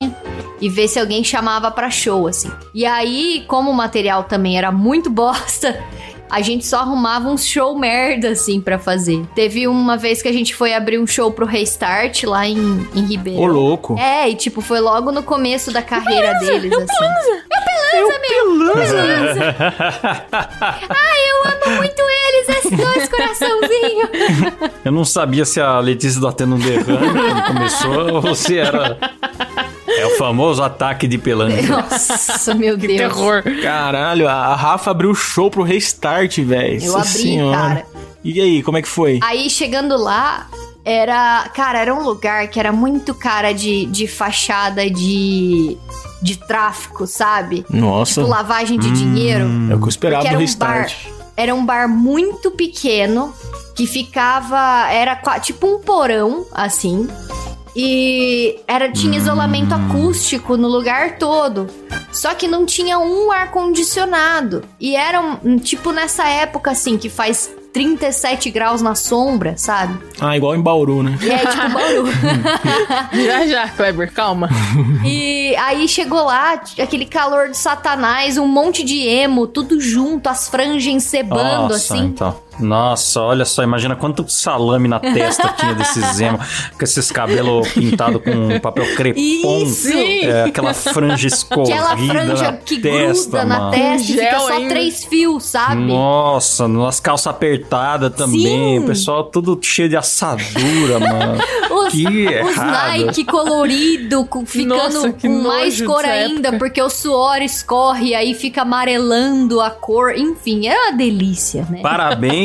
e 0.61 0.69
ver 0.69 0.87
se 0.87 1.01
alguém 1.01 1.25
chamava 1.25 1.71
pra 1.71 1.89
show, 1.89 2.27
assim. 2.27 2.53
E 2.75 2.85
aí, 2.85 3.43
como 3.49 3.71
o 3.71 3.75
material 3.75 4.25
também 4.25 4.59
era 4.59 4.71
muito 4.71 5.09
bosta, 5.11 5.83
a 6.31 6.43
gente 6.43 6.67
só 6.67 6.81
arrumava 6.81 7.27
um 7.31 7.39
show 7.39 7.75
merda, 7.79 8.29
assim, 8.29 8.61
pra 8.61 8.79
fazer. 8.79 9.25
Teve 9.35 9.67
uma 9.67 9.97
vez 9.97 10.21
que 10.21 10.29
a 10.29 10.33
gente 10.33 10.55
foi 10.55 10.75
abrir 10.75 10.99
um 10.99 11.07
show 11.07 11.33
pro 11.33 11.47
Restart 11.47 12.25
lá 12.25 12.47
em, 12.47 12.87
em 12.95 13.07
Ribeirão. 13.07 13.45
Ô, 13.45 13.47
louco. 13.47 13.99
É, 13.99 14.29
e 14.29 14.35
tipo, 14.35 14.61
foi 14.61 14.81
logo 14.81 15.11
no 15.11 15.23
começo 15.23 15.73
da 15.73 15.81
carreira 15.81 16.35
deles, 16.39 16.71
assim. 16.71 17.43
Ai, 20.89 21.21
eu 21.31 21.45
amo 21.45 21.77
muito 21.77 22.03
eles, 22.03 22.49
esses 22.49 22.71
dois 22.77 23.09
coraçãozinhos. 23.09 24.11
Eu 24.85 24.91
não 24.93 25.05
sabia 25.05 25.45
se 25.45 25.61
a 25.61 25.79
Letícia 25.79 26.21
tá 26.21 26.33
tendo 26.33 26.57
um 26.57 26.59
derrame 26.59 27.13
quando 27.13 27.47
começou 27.47 28.27
ou 28.27 28.35
se 28.35 28.59
era. 28.59 28.99
É 29.87 30.07
o 30.07 30.11
famoso 30.17 30.63
ataque 30.63 31.07
de 31.07 31.19
pelanca. 31.19 31.63
Nossa, 31.63 32.55
meu 32.55 32.77
Que 32.79 32.89
Deus. 32.89 32.99
terror. 32.99 33.43
Caralho, 33.63 34.29
a 34.29 34.55
Rafa 34.55 34.91
abriu 34.91 35.11
o 35.11 35.15
show 35.15 35.51
pro 35.51 35.63
restart, 35.63 36.39
velho. 36.41 36.83
Eu 36.83 36.97
abri, 36.97 37.09
senhora. 37.09 37.57
cara. 37.57 37.87
E 38.25 38.41
aí, 38.41 38.63
como 38.63 38.79
é 38.79 38.83
que 38.83 38.89
foi? 38.89 39.21
Aí 39.23 39.49
chegando 39.51 39.97
lá, 39.97 40.49
era. 40.85 41.49
Cara, 41.55 41.79
era 41.81 41.95
um 41.95 42.03
lugar 42.03 42.49
que 42.49 42.59
era 42.59 42.73
muito 42.73 43.15
cara 43.15 43.53
de, 43.53 43.87
de 43.87 44.07
fachada 44.09 44.89
de. 44.91 45.77
De 46.23 46.37
tráfico, 46.37 47.07
sabe? 47.07 47.65
Nossa, 47.69 48.21
Tipo, 48.21 48.29
lavagem 48.29 48.79
de 48.79 48.91
dinheiro. 48.91 49.45
é 49.71 49.75
o 49.75 49.79
que 49.79 49.85
eu 49.85 49.89
esperava 49.89 50.23
do 50.23 50.29
era 50.29 50.37
um 50.37 50.39
bar. 50.39 50.41
restart. 50.47 50.95
Era 51.37 51.55
um 51.55 51.65
bar 51.65 51.89
muito 51.89 52.51
pequeno 52.51 53.35
que 53.75 53.87
ficava. 53.87 54.87
Era 54.91 55.17
tipo 55.41 55.67
um 55.67 55.81
porão, 55.81 56.47
assim. 56.53 57.09
E 57.75 58.61
era, 58.69 58.93
tinha 58.93 59.17
isolamento 59.17 59.75
acústico 59.75 60.57
no 60.59 60.69
lugar 60.69 61.17
todo. 61.17 61.67
Só 62.13 62.35
que 62.35 62.47
não 62.47 62.67
tinha 62.67 62.99
um 62.99 63.33
ar-condicionado. 63.33 64.63
E 64.79 64.95
era 64.95 65.21
um, 65.21 65.39
um 65.43 65.59
tipo 65.59 65.91
nessa 65.91 66.29
época, 66.29 66.71
assim, 66.71 66.99
que 66.99 67.09
faz 67.09 67.51
37 67.73 68.51
graus 68.51 68.83
na 68.83 68.95
sombra, 68.95 69.55
sabe? 69.57 69.99
Ah, 70.21 70.37
igual 70.37 70.55
em 70.55 70.61
Bauru, 70.61 71.03
né? 71.03 71.19
E 71.23 71.31
é 71.31 71.39
tipo 71.39 71.69
Bauru. 71.71 72.13
Já, 73.25 73.47
já, 73.47 73.69
Kleber, 73.69 74.13
calma. 74.13 74.49
E 75.05 75.55
aí 75.57 75.89
chegou 75.89 76.25
lá, 76.25 76.61
aquele 76.79 77.07
calor 77.07 77.49
de 77.49 77.57
satanás, 77.57 78.37
um 78.39 78.47
monte 78.47 78.85
de 78.85 78.99
emo, 79.07 79.47
tudo 79.47 79.81
junto, 79.81 80.29
as 80.29 80.49
franjas 80.49 80.85
encebando, 80.93 81.69
Nossa, 81.73 81.95
assim. 81.95 82.05
então. 82.07 82.37
Nossa, 82.61 83.21
olha 83.21 83.45
só, 83.45 83.63
imagina 83.63 83.97
quanto 83.97 84.25
salame 84.29 84.89
na 84.89 85.01
testa 85.01 85.49
tinha 85.59 85.75
desses 85.75 86.21
emo, 86.21 86.39
com 86.79 86.85
esses 86.85 87.11
cabelos 87.11 87.69
pintados 87.73 88.23
com 88.23 88.61
papel 88.61 88.85
crepom. 88.95 89.21
Isso! 89.65 89.89
É, 89.93 90.45
aquela 90.45 90.75
franja 90.75 91.29
escorrida 91.29 91.75
Aquela 91.75 91.97
franja 91.97 92.51
na 92.51 92.57
que 92.59 92.79
testa, 92.79 93.31
gruda 93.39 93.45
na 93.45 93.59
mano. 93.59 93.71
testa 93.73 94.13
e 94.13 94.15
fica 94.17 94.39
só 94.41 94.53
ainda. 94.53 94.69
três 94.69 95.05
fios, 95.05 95.45
sabe? 95.45 95.81
Nossa, 95.83 96.69
nas 96.69 97.01
calças 97.01 97.27
apertadas 97.29 98.15
também. 98.15 98.43
Sim. 98.43 98.79
O 98.81 98.87
pessoal 98.87 99.25
tudo 99.25 99.59
cheio 99.63 99.89
de 99.89 99.97
assadura, 99.97 100.99
mano. 101.01 101.43
Os, 101.73 101.93
Que 101.93 102.07
os 102.07 102.53
errado. 102.57 102.71
Nike 103.07 103.25
colorido, 103.25 104.25
com- 104.27 104.45
ficando 104.47 104.77
Nossa, 104.77 105.13
com 105.13 105.43
mais 105.43 105.81
cor 105.81 106.05
ainda, 106.05 106.49
época. 106.49 106.59
porque 106.59 106.83
o 106.83 106.91
suor 106.91 107.41
escorre 107.41 108.09
e 108.09 108.15
aí 108.15 108.35
fica 108.35 108.63
amarelando 108.63 109.61
a 109.61 109.71
cor. 109.71 110.15
Enfim, 110.17 110.69
é 110.69 110.79
uma 110.89 110.93
delícia, 110.97 111.67
né? 111.71 111.81
Parabéns, 111.81 112.42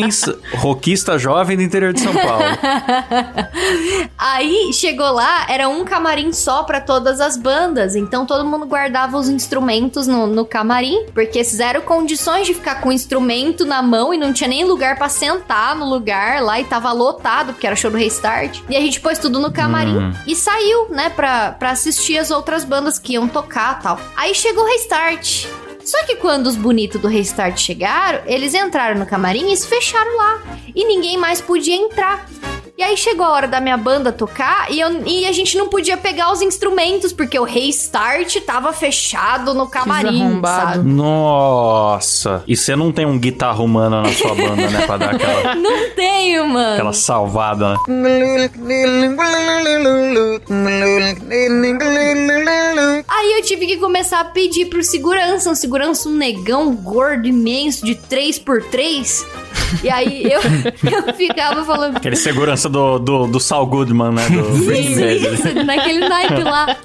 roquista 0.56 1.18
jovem 1.18 1.56
do 1.58 1.64
interior 1.64 1.94
de 1.94 2.02
São 2.02 2.14
Paulo. 2.14 2.44
Aí 4.18 4.72
chegou 4.74 5.12
lá, 5.12 5.46
era 5.50 5.70
um 5.70 5.84
camarim 5.86 6.32
só 6.34 6.64
pra 6.64 6.82
todas 6.82 7.20
as 7.22 7.38
bandas. 7.38 7.96
Então 7.96 8.26
todo 8.26 8.46
mundo 8.46 8.66
guardava 8.66 9.18
os 9.18 9.30
instrumentos 9.30 10.08
no, 10.08 10.28
no 10.28 10.46
camarim, 10.46 11.06
porque 11.14 11.44
zero 11.44 11.82
condições 11.82 12.48
de 12.48 12.54
ficar 12.54 12.82
com 12.82 12.90
o 12.90 12.94
instrumento 12.94 13.66
na 13.66 13.82
mão 13.82 14.14
e 14.14 14.18
não 14.18 14.34
tinha 14.34 14.48
nem 14.48 14.64
lugar 14.66 14.98
pra 14.98 15.10
sentar 15.10 15.76
no 15.76 15.86
lugar 15.88 16.42
lá 16.42 16.60
e 16.60 16.64
tava 16.64 16.92
lotado, 16.92 17.54
porque 17.54 17.68
era 17.68 17.76
show 17.76 17.92
do 17.92 17.98
Restart. 17.98 18.60
E 18.70 18.76
a 18.76 18.80
gente 18.82 19.00
pôs 19.00 19.18
tudo 19.20 19.40
no 19.40 19.52
camarim 19.52 19.98
Hum. 19.98 20.14
e 20.28 20.36
saiu, 20.36 20.90
né, 20.90 21.10
pra, 21.10 21.52
pra 21.52 21.72
assistir 21.72 22.18
as 22.18 22.30
outras 22.32 22.64
bandas 22.64 23.00
que 23.00 23.14
iam 23.14 23.28
tocar 23.28 23.80
tal. 23.82 24.00
Aí 24.16 24.34
chegou 24.36 24.64
o 24.64 24.68
Restart. 24.68 25.46
Só 25.88 26.04
que 26.06 26.18
quando 26.18 26.48
os 26.48 26.58
bonitos 26.58 27.00
do 27.00 27.08
Restart 27.08 27.58
chegaram, 27.58 28.20
eles 28.26 28.54
entraram 28.54 29.00
no 29.00 29.06
camarim 29.06 29.54
e 29.54 29.56
se 29.58 29.66
fecharam 29.68 30.18
lá. 30.18 30.42
E 30.76 30.84
ninguém 30.86 31.18
mais 31.18 31.40
podia 31.40 31.76
entrar. 31.76 32.26
E 32.78 32.84
aí 32.84 32.96
chegou 32.96 33.26
a 33.26 33.32
hora 33.32 33.48
da 33.48 33.60
minha 33.60 33.76
banda 33.78 34.12
tocar 34.12 34.72
e, 34.72 34.80
eu- 34.80 35.02
e 35.08 35.26
a 35.26 35.32
gente 35.32 35.58
não 35.58 35.68
podia 35.68 35.98
pegar 35.98 36.32
os 36.32 36.44
instrumentos, 36.44 37.12
porque 37.12 37.40
o 37.40 37.44
Restart 37.44 38.36
tava 38.42 38.72
fechado 38.72 39.54
no 39.56 39.68
camarim, 39.68 40.22
arrombado. 40.22 40.74
sabe? 40.74 40.90
Nossa. 40.90 42.44
E 42.46 42.56
você 42.56 42.76
não 42.76 42.92
tem 42.92 43.06
um 43.06 43.18
guitarra 43.18 43.64
humana 43.64 44.04
na 44.04 44.14
sua 44.14 44.36
banda, 44.36 44.70
né? 44.70 44.86
Pra 44.86 44.98
dar 44.98 45.16
aquela, 45.16 45.56
Não 45.56 45.90
tenho, 45.96 46.48
mano. 46.48 46.74
aquela 46.74 46.94
salvada, 46.94 47.74
né? 47.74 47.78
Aí 53.18 53.34
eu 53.34 53.42
tive 53.42 53.66
que 53.66 53.78
começar 53.78 54.20
a 54.20 54.26
pedir 54.26 54.68
pro 54.68 54.84
segurança, 54.84 55.50
um 55.50 55.56
segurança, 55.56 56.08
um 56.08 56.12
negão 56.12 56.72
gordo 56.76 57.28
imenso 57.28 57.84
de 57.84 57.96
3x3. 57.96 59.26
E 59.84 59.90
aí 59.90 60.24
eu, 60.32 60.40
eu 61.08 61.14
ficava 61.16 61.66
falando, 61.66 61.98
Aquele 61.98 62.16
segurança 62.16 62.70
do, 62.70 63.00
do, 63.00 63.26
do 63.26 63.40
Saul 63.40 63.66
Goodman, 63.66 64.12
né? 64.12 64.30
Do 64.30 64.72
Isso, 64.72 65.02
isso, 65.02 65.64
naquele 65.66 66.08
naipe 66.08 66.44
lá. 66.44 66.78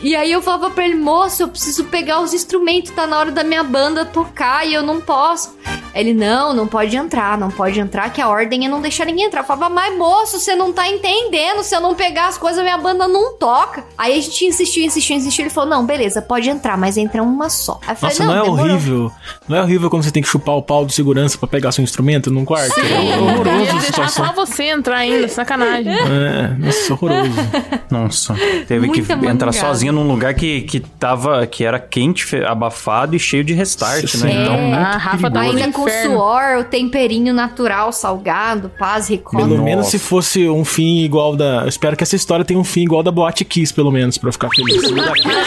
E 0.00 0.14
aí 0.14 0.30
eu 0.30 0.40
falava 0.40 0.70
pra 0.70 0.84
ele, 0.84 0.94
moço, 0.94 1.42
eu 1.42 1.48
preciso 1.48 1.84
pegar 1.86 2.20
os 2.20 2.32
instrumentos, 2.32 2.92
tá 2.92 3.06
na 3.06 3.18
hora 3.18 3.32
da 3.32 3.42
minha 3.42 3.64
banda 3.64 4.04
tocar 4.04 4.64
e 4.64 4.72
eu 4.72 4.82
não 4.82 5.00
posso. 5.00 5.56
Ele, 5.94 6.12
não, 6.12 6.52
não 6.52 6.66
pode 6.66 6.94
entrar, 6.94 7.38
não 7.38 7.50
pode 7.50 7.80
entrar, 7.80 8.12
que 8.12 8.20
a 8.20 8.28
ordem 8.28 8.66
é 8.66 8.68
não 8.68 8.82
deixar 8.82 9.06
ninguém 9.06 9.24
entrar. 9.24 9.40
Eu 9.40 9.46
falava, 9.46 9.74
mas 9.74 9.96
moço, 9.96 10.38
você 10.38 10.54
não 10.54 10.70
tá 10.70 10.86
entendendo, 10.86 11.62
se 11.62 11.74
eu 11.74 11.80
não 11.80 11.94
pegar 11.94 12.26
as 12.28 12.36
coisas, 12.36 12.62
minha 12.62 12.76
banda 12.76 13.08
não 13.08 13.32
toca. 13.38 13.82
Aí 13.96 14.12
a 14.18 14.20
gente 14.20 14.44
insistiu, 14.44 14.84
insistiu, 14.84 15.16
insistiu, 15.16 15.44
ele 15.44 15.50
falou, 15.56 15.70
não, 15.70 15.84
beleza, 15.84 16.22
pode 16.22 16.48
entrar, 16.48 16.78
mas 16.78 16.96
entra 16.96 17.22
uma 17.22 17.48
só. 17.50 17.80
Aí 17.86 17.92
eu 17.92 17.96
falei, 17.96 18.16
Nossa, 18.18 18.24
não, 18.32 18.38
é 18.38 18.42
demorou. 18.44 18.64
horrível. 18.66 19.12
Não 19.48 19.56
é 19.58 19.62
horrível 19.62 19.90
quando 19.90 20.02
você 20.04 20.10
tem 20.10 20.22
que 20.22 20.28
chupar 20.28 20.54
o 20.56 20.62
pau 20.62 20.84
do 20.86 20.92
segurança 20.92 21.36
pra 21.38 21.48
pegar 21.48 21.72
seu 21.72 21.82
instrumento 21.82 22.30
num 22.30 22.44
quarto? 22.44 22.78
É 22.78 23.04
Ia 23.04 23.16
horroroso 23.18 23.70
a 23.76 23.80
deixar 23.80 24.08
só 24.08 24.32
você 24.32 24.64
entrar 24.64 24.98
ainda, 24.98 25.28
sacanagem. 25.28 25.92
É, 25.92 26.48
nossa, 26.58 26.92
horroroso. 26.92 27.30
Nossa, 27.90 28.34
teve 28.66 28.88
que 28.90 29.00
Muita 29.02 29.26
entrar 29.30 29.52
sozinha 29.52 29.92
num 29.92 30.06
lugar 30.06 30.34
que, 30.34 30.62
que 30.62 30.80
tava, 30.80 31.46
que 31.46 31.64
era 31.64 31.78
quente, 31.78 32.36
abafado 32.44 33.14
e 33.14 33.18
cheio 33.18 33.44
de 33.44 33.54
restart, 33.54 34.06
Sim. 34.06 34.24
né? 34.24 34.32
Então, 34.42 34.54
É. 34.54 34.60
muito 34.62 34.76
Ah, 34.76 34.96
Rafa 34.96 35.30
tá. 35.30 35.40
Ainda 35.40 35.70
com 35.72 35.86
suor, 35.88 36.58
o 36.60 36.64
temperinho 36.64 37.32
natural, 37.32 37.92
salgado, 37.92 38.70
paz, 38.78 39.08
recorde. 39.08 39.44
Pelo 39.46 39.56
Nossa. 39.56 39.62
menos 39.64 39.86
se 39.86 39.98
fosse 39.98 40.48
um 40.48 40.64
fim 40.64 40.98
igual 40.98 41.36
da. 41.36 41.62
Eu 41.62 41.68
espero 41.68 41.96
que 41.96 42.02
essa 42.02 42.16
história 42.16 42.44
tenha 42.44 42.58
um 42.58 42.64
fim 42.64 42.82
igual 42.82 43.02
da 43.02 43.10
Boate 43.12 43.44
Kiss, 43.44 43.72
pelo 43.72 43.90
menos, 43.92 44.18
pra 44.18 44.28
eu 44.28 44.32
ficar 44.32 44.48
feliz. 44.50 44.82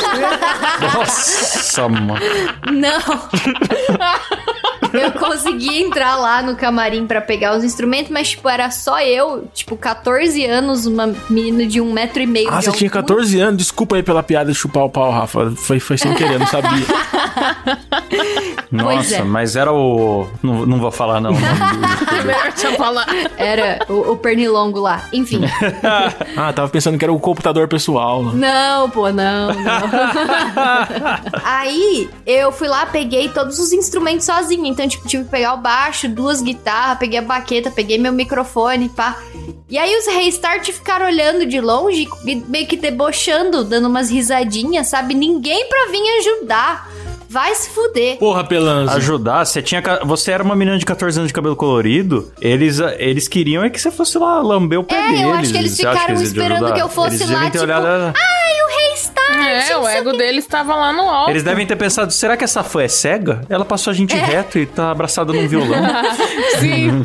Nossa, 0.82 1.89
mano. 1.89 2.20
Não. 2.72 3.00
eu 4.98 5.12
consegui 5.13 5.81
entrar 5.84 6.15
lá 6.15 6.41
no 6.41 6.55
camarim 6.55 7.05
pra 7.05 7.22
pegar 7.22 7.58
os 7.58 7.63
instrumentos, 7.63 8.12
mas, 8.12 8.29
tipo, 8.29 8.48
era 8.48 8.69
só 8.72 9.01
eu, 9.01 9.48
tipo, 9.53 9.75
14 9.77 10.46
anos, 10.46 10.86
uma 10.86 11.13
menina 11.29 11.65
de 11.65 11.79
um 11.81 11.91
metro 11.91 12.22
e 12.22 12.27
meio 12.27 12.50
Ah, 12.50 12.60
de 12.60 12.65
você 12.65 12.72
tinha 12.72 12.89
altura. 12.89 13.03
14 13.03 13.39
anos? 13.39 13.58
Desculpa 13.58 13.96
aí 13.96 14.03
pela 14.03 14.24
piada 14.24 14.51
de 14.51 14.58
chupar 14.58 14.84
o 14.84 14.89
pau, 14.89 15.12
Rafa. 15.12 15.51
Foi, 15.55 15.79
foi 15.79 15.98
sem 15.98 16.13
querer, 16.13 16.39
não 16.39 16.48
sabia. 16.48 16.86
Nossa, 18.72 19.15
é. 19.15 19.24
mas 19.24 19.55
era 19.55 19.74
o. 19.74 20.27
Não, 20.43 20.65
não 20.65 20.79
vou 20.79 20.91
falar, 20.91 21.19
não. 21.19 21.31
Melhor 22.24 22.51
falar. 22.77 23.08
Era 23.36 23.79
o, 23.89 24.12
o 24.12 24.17
pernilongo 24.17 24.79
lá. 24.79 25.05
Enfim. 25.12 25.41
Ah, 26.38 26.53
tava 26.53 26.69
pensando 26.69 26.98
que 26.98 27.03
era 27.03 27.12
o 27.12 27.19
computador 27.19 27.67
pessoal. 27.67 28.24
Não, 28.24 28.89
pô, 28.89 29.12
não, 29.12 29.48
não. 29.48 29.81
Aí 31.43 32.10
eu 32.25 32.51
fui 32.51 32.67
lá, 32.67 32.86
peguei 32.86 33.29
todos 33.29 33.58
os 33.60 33.74
instrumentos 33.74 34.25
sozinha. 34.25 34.69
Então, 34.79 34.88
tipo, 34.88 35.05
tive 35.09 35.25
que 35.25 35.29
pegar 35.29 35.55
o 35.55 35.57
baixo, 35.57 36.07
duas 36.07 36.41
guitarras, 36.41 36.98
peguei 37.00 37.19
a 37.19 37.21
baqueta, 37.21 37.69
peguei 37.69 37.98
meu 37.98 38.13
microfone, 38.13 38.88
pá. 38.88 39.17
E 39.69 39.77
aí 39.77 39.93
os 39.98 40.07
restart 40.07 40.71
ficaram 40.71 41.05
olhando 41.05 41.45
de 41.45 41.59
longe, 41.59 42.07
e 42.25 42.36
meio 42.48 42.65
que 42.65 42.77
debochando, 42.77 43.65
dando 43.65 43.89
umas 43.89 44.09
risadinhas, 44.09 44.88
sabe? 44.88 45.13
Ninguém 45.13 45.67
pra 45.67 45.88
vir 45.91 46.01
ajudar. 46.19 46.89
Vai 47.31 47.53
se 47.55 47.69
fuder. 47.71 48.17
Porra, 48.17 48.43
Pelanza. 48.45 48.93
Ajudar, 48.93 49.45
você 49.45 49.62
tinha. 49.62 49.83
Você 50.05 50.31
era 50.31 50.41
uma 50.41 50.55
menina 50.55 50.77
de 50.79 50.86
14 50.86 51.19
anos 51.19 51.27
de 51.27 51.33
cabelo 51.33 51.55
colorido. 51.57 52.31
Eles, 52.41 52.79
eles 52.98 53.27
queriam 53.27 53.63
é 53.63 53.69
que 53.69 53.79
você 53.79 53.91
fosse 53.91 54.17
lá 54.17 54.41
lamber 54.41 54.79
o 54.79 54.83
pé 54.83 54.95
É, 54.95 55.07
deles. 55.09 55.21
eu 55.21 55.33
acho 55.33 55.51
que 55.51 55.57
eles 55.59 55.75
ficaram 55.77 56.09
eles 56.15 56.21
te 56.21 56.25
esperando 56.27 56.74
que 56.74 56.81
eu 56.81 56.89
fosse 56.89 57.17
eles 57.17 57.29
lá, 57.29 57.51
tipo, 57.51 57.63
olhado- 57.63 57.86
Ai, 57.86 58.62
o 58.63 58.78
É, 59.32 59.77
o 59.77 59.88
ego 59.88 60.12
deles 60.13 60.46
tava 60.48 60.75
lá 60.75 60.91
no 60.91 61.03
alto. 61.10 61.29
Eles 61.32 61.44
devem 61.44 61.65
ter 61.65 61.75
pensado, 61.75 62.12
será 62.12 62.36
que 62.36 62.44
essa 62.44 62.63
fã 62.63 62.82
é 62.84 62.88
cega? 62.88 63.41
Ela 63.50 63.63
passou 63.63 63.91
a 63.91 63.94
gente 63.94 64.15
É. 64.15 64.20
reto 64.20 64.58
e 64.60 64.65
tá 64.65 64.91
abraçada 64.91 65.32
num 65.32 65.48
violão. 65.48 65.79
Sim. 66.60 67.03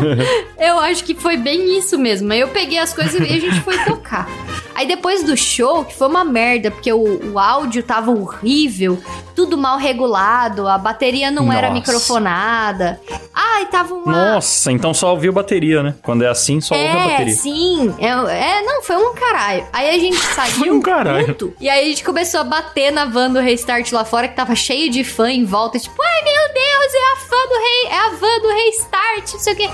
Eu 0.58 0.78
acho 0.80 1.04
que 1.04 1.14
foi 1.14 1.36
bem 1.36 1.78
isso 1.78 1.98
mesmo. 1.98 2.32
Aí 2.32 2.40
eu 2.40 2.48
peguei 2.48 2.78
as 2.78 2.92
coisas 2.92 3.14
e 3.20 3.32
a 3.32 3.40
gente 3.40 3.60
foi 3.60 3.76
tocar. 3.84 4.28
Aí 4.74 4.86
depois 4.86 5.22
do 5.22 5.36
show, 5.36 5.84
que 5.84 5.94
foi 5.94 6.06
uma 6.08 6.24
merda, 6.24 6.70
porque 6.70 6.92
o, 6.92 7.32
o 7.32 7.38
áudio 7.38 7.82
tava 7.82 8.10
horrível, 8.10 8.98
tudo 9.34 9.56
mal 9.56 9.78
regulado, 9.78 10.68
a 10.68 10.76
bateria 10.78 11.30
não 11.30 11.52
era 11.52 11.68
Nossa. 11.68 11.74
microfonada. 11.80 13.00
Ai, 13.32 13.66
tava 13.66 13.94
uma. 13.94 14.12
Nossa, 14.34 14.70
então 14.72 14.92
só 14.94 15.10
ouviu 15.10 15.32
bateria, 15.32 15.82
né? 15.82 15.94
Quando 16.02 16.24
é 16.24 16.28
assim, 16.28 16.60
só 16.60 16.74
ouve 16.74 16.86
a 16.86 16.90
É, 17.00 17.08
bateria. 17.10 17.34
sim. 17.34 17.94
É, 17.98 18.08
é, 18.08 18.62
não, 18.62 18.82
foi 18.82 18.96
um 18.96 19.14
caralho. 19.14 19.66
Aí 19.72 19.90
a 19.90 19.98
gente 19.98 20.16
saiu 20.18 20.74
um 20.74 20.80
caralho. 20.80 21.54
e 21.60 21.68
aí 21.68 21.84
a 21.84 21.88
gente 21.88 22.04
começou 22.04 22.40
a 22.40 22.44
bater 22.44 22.90
na 22.92 23.04
van 23.04 23.30
do 23.30 23.40
Restart 23.40 23.90
lá 23.92 24.04
fora, 24.04 24.28
que 24.28 24.36
tava 24.36 24.54
cheio 24.54 24.90
de 24.90 25.04
fã 25.04 25.30
em 25.30 25.44
volta. 25.44 25.78
Tipo, 25.78 25.96
ai 26.02 26.22
meu 26.22 26.54
Deus, 26.54 26.94
é 26.94 27.12
a 27.12 27.16
fã 27.16 27.48
do 27.48 27.54
rei, 27.54 27.86
é 27.90 27.98
a 27.98 28.10
van 28.10 28.40
do 28.40 28.48
Restart, 28.48 29.32
não 29.32 29.40
sei 29.40 29.52
o 29.52 29.56
quê. 29.56 29.70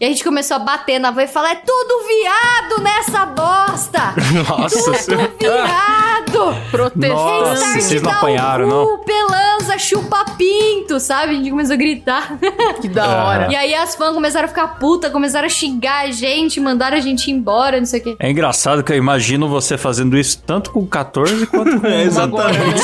E 0.00 0.04
a 0.04 0.08
gente 0.08 0.24
começou 0.24 0.56
a 0.56 0.60
bater 0.60 0.98
na 0.98 1.10
van 1.10 1.22
e 1.22 1.28
falar, 1.28 1.52
é 1.52 1.56
tudo 1.56 2.06
viado 2.06 2.82
nessa 2.82 3.26
bosta! 3.26 4.14
Nossa 4.48 4.94
senhora. 4.94 5.32
Viado! 5.38 6.56
Protestando. 6.70 7.14
Nossa, 7.14 7.80
vocês 7.80 8.02
não 8.02 8.10
apanharam, 8.10 8.66
não? 8.66 8.98
Pelanza, 8.98 9.78
chupa 9.78 10.24
pinto, 10.36 10.98
sabe? 10.98 11.32
A 11.32 11.34
gente 11.34 11.50
começou 11.50 11.74
a 11.74 11.76
gritar. 11.76 12.38
Que 12.80 12.88
da 12.88 13.24
hora. 13.24 13.52
E 13.52 13.56
aí 13.56 13.74
as 13.74 13.94
fãs 13.94 14.14
começaram 14.14 14.46
a 14.46 14.48
ficar 14.48 14.68
puta, 14.78 15.10
começaram 15.10 15.46
a 15.46 15.50
xingar 15.50 16.06
a 16.06 16.10
gente, 16.10 16.58
mandaram 16.60 16.96
a 16.96 17.00
gente 17.00 17.30
embora, 17.30 17.78
não 17.78 17.86
sei 17.86 18.00
o 18.00 18.02
quê. 18.02 18.16
É 18.18 18.30
engraçado 18.30 18.82
que 18.82 18.92
eu 18.92 18.96
imagino 18.96 19.48
você 19.48 19.76
fazendo 19.76 20.16
isso 20.16 20.42
tanto 20.46 20.70
com 20.70 20.86
14 20.86 21.46
quanto 21.46 21.80
com 21.80 21.86
É, 21.92 22.04
exatamente. 22.04 22.82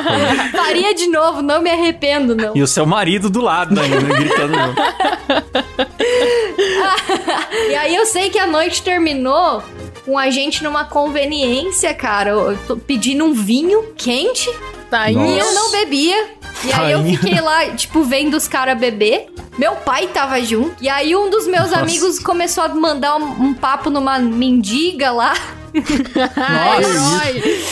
Faria 0.52 0.94
de 0.94 1.06
novo, 1.08 1.42
não 1.42 1.60
me 1.60 1.70
arrependo, 1.70 2.34
não. 2.34 2.56
E 2.56 2.62
o 2.62 2.66
seu 2.66 2.86
marido 2.86 3.28
do 3.28 3.40
lado 3.40 3.78
ainda, 3.78 4.00
né, 4.00 4.14
gritando. 4.14 4.56
E 7.68 7.74
aí 7.74 7.94
eu 7.94 8.06
sei 8.06 8.30
que 8.30 8.38
a 8.38 8.46
noite 8.46 8.82
terminou 8.82 9.62
com 10.06 10.16
a 10.16 10.30
gente 10.30 10.62
numa 10.62 10.84
conveniência, 10.84 11.92
cara. 11.92 12.30
Eu 12.30 12.56
tô 12.66 12.76
pedindo 12.76 13.24
um 13.24 13.34
vinho 13.34 13.92
quente 13.96 14.48
Tá 14.88 15.00
aí. 15.00 15.14
e 15.14 15.18
eu 15.18 15.44
Nossa. 15.44 15.52
não 15.52 15.70
bebia. 15.72 16.28
E 16.64 16.72
aí 16.72 16.92
eu 16.92 17.04
fiquei 17.04 17.40
lá, 17.40 17.66
tipo, 17.74 18.04
vendo 18.04 18.34
os 18.36 18.46
caras 18.46 18.78
beber. 18.78 19.26
Meu 19.58 19.74
pai 19.74 20.06
tava 20.06 20.40
junto. 20.40 20.76
E 20.80 20.88
aí 20.88 21.14
um 21.16 21.28
dos 21.28 21.46
meus 21.48 21.70
Nossa. 21.70 21.80
amigos 21.80 22.20
começou 22.20 22.62
a 22.62 22.68
mandar 22.68 23.16
um, 23.16 23.46
um 23.48 23.54
papo 23.54 23.90
numa 23.90 24.18
mendiga 24.20 25.10
lá. 25.10 25.34
Herói. 25.76 27.42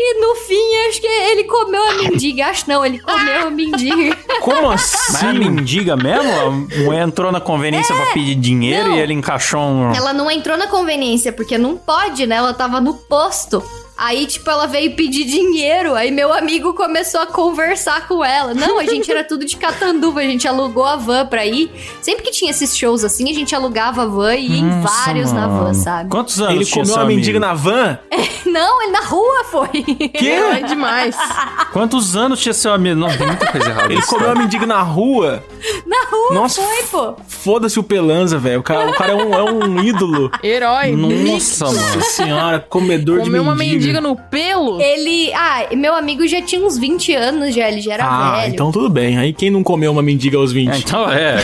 E 0.00 0.20
no 0.20 0.34
fim, 0.36 0.88
acho 0.88 1.00
que 1.00 1.06
ele 1.06 1.44
comeu 1.44 1.82
a 1.82 1.94
mendiga. 1.94 2.46
Acho 2.46 2.68
não, 2.68 2.84
ele 2.86 2.98
comeu 3.00 3.48
a 3.48 3.50
mendiga. 3.50 4.16
Como 4.40 4.68
Mas 4.68 4.94
é 4.94 4.96
a 4.96 5.30
assim? 5.30 5.38
mendiga 5.38 5.96
mesmo? 5.96 6.32
A 6.32 6.50
mulher 6.50 7.02
entrou 7.02 7.32
na 7.32 7.40
conveniência 7.40 7.94
pra 7.94 8.06
pedir 8.12 8.36
dinheiro 8.36 8.90
não. 8.90 8.96
e 8.96 9.00
ele 9.00 9.12
encaixou 9.12 9.60
um. 9.60 9.92
Ela 9.94 10.12
não 10.12 10.30
entrou 10.30 10.56
na 10.56 10.68
conveniência, 10.68 11.32
porque 11.32 11.58
não 11.58 11.76
pode, 11.76 12.26
né? 12.26 12.36
Ela 12.36 12.54
tava 12.54 12.80
no 12.80 12.94
posto. 12.94 13.62
Aí, 13.98 14.26
tipo, 14.26 14.48
ela 14.48 14.66
veio 14.66 14.94
pedir 14.94 15.24
dinheiro. 15.24 15.94
Aí 15.96 16.12
meu 16.12 16.32
amigo 16.32 16.72
começou 16.72 17.20
a 17.20 17.26
conversar 17.26 18.06
com 18.06 18.24
ela. 18.24 18.54
Não, 18.54 18.78
a 18.78 18.84
gente 18.84 19.10
era 19.10 19.24
tudo 19.24 19.44
de 19.44 19.56
catanduva. 19.56 20.20
A 20.20 20.22
gente 20.22 20.46
alugou 20.46 20.84
a 20.84 20.94
van 20.94 21.26
pra 21.26 21.44
ir. 21.44 21.68
Sempre 22.00 22.22
que 22.22 22.30
tinha 22.30 22.52
esses 22.52 22.76
shows 22.76 23.02
assim, 23.02 23.28
a 23.28 23.34
gente 23.34 23.52
alugava 23.56 24.02
a 24.02 24.06
van 24.06 24.36
e 24.36 24.46
ia 24.46 24.58
em 24.58 24.64
Nossa, 24.64 25.04
vários 25.04 25.32
na 25.32 25.48
van, 25.48 25.74
sabe? 25.74 26.10
Quantos 26.10 26.40
anos 26.40 26.54
Ele 26.54 26.64
tinha 26.64 26.84
comeu 26.84 26.94
seu 26.94 27.02
uma 27.02 27.04
mendiga 27.08 27.40
na 27.40 27.54
van? 27.54 27.98
Não, 28.46 28.82
ele 28.82 28.92
na 28.92 29.00
rua 29.00 29.44
foi. 29.50 29.68
Que? 29.68 30.28
É 30.30 30.62
demais. 30.62 31.16
Quantos 31.72 32.16
anos 32.16 32.40
tinha 32.40 32.54
seu 32.54 32.72
amigo? 32.72 32.98
Não, 32.98 33.08
tem 33.08 33.26
muita 33.26 33.46
coisa 33.50 33.68
errada. 33.68 33.86
Ele 33.86 33.96
nisso, 33.96 34.08
comeu 34.08 34.26
cara. 34.26 34.38
uma 34.38 34.42
mendiga 34.42 34.66
na 34.66 34.80
rua? 34.80 35.44
Na 35.86 35.96
rua 36.10 36.34
Nossa, 36.34 36.62
foi, 36.62 36.82
pô. 36.84 37.16
Foda-se 37.26 37.78
o 37.78 37.82
Pelanza, 37.82 38.38
velho. 38.38 38.60
O 38.60 38.62
cara, 38.62 38.88
o 38.90 38.94
cara 38.94 39.12
é, 39.12 39.14
um, 39.16 39.34
é 39.34 39.42
um 39.42 39.82
ídolo. 39.82 40.30
Herói. 40.42 40.92
Nossa, 40.92 41.64
Nossa 41.66 41.88
mano. 41.88 42.02
senhora, 42.04 42.60
comedor 42.60 43.18
de 43.18 43.24
Comeu 43.24 43.44
mendiga. 43.44 43.50
uma 43.50 43.54
mendiga 43.56 43.87
no 44.00 44.16
pelo. 44.16 44.80
Ele. 44.80 45.32
Ah, 45.34 45.66
meu 45.76 45.94
amigo 45.94 46.26
já 46.26 46.40
tinha 46.42 46.60
uns 46.64 46.78
20 46.78 47.14
anos 47.14 47.54
já, 47.54 47.68
ele 47.68 47.80
já 47.80 47.94
era 47.94 48.04
Ah, 48.04 48.40
velho. 48.40 48.52
então 48.54 48.70
tudo 48.72 48.88
bem. 48.88 49.18
Aí 49.18 49.32
quem 49.32 49.50
não 49.50 49.62
comeu 49.62 49.90
uma 49.92 50.02
mendiga 50.02 50.36
aos 50.38 50.52
20? 50.52 50.68
É, 50.70 50.78
então 50.78 51.10
é. 51.10 51.36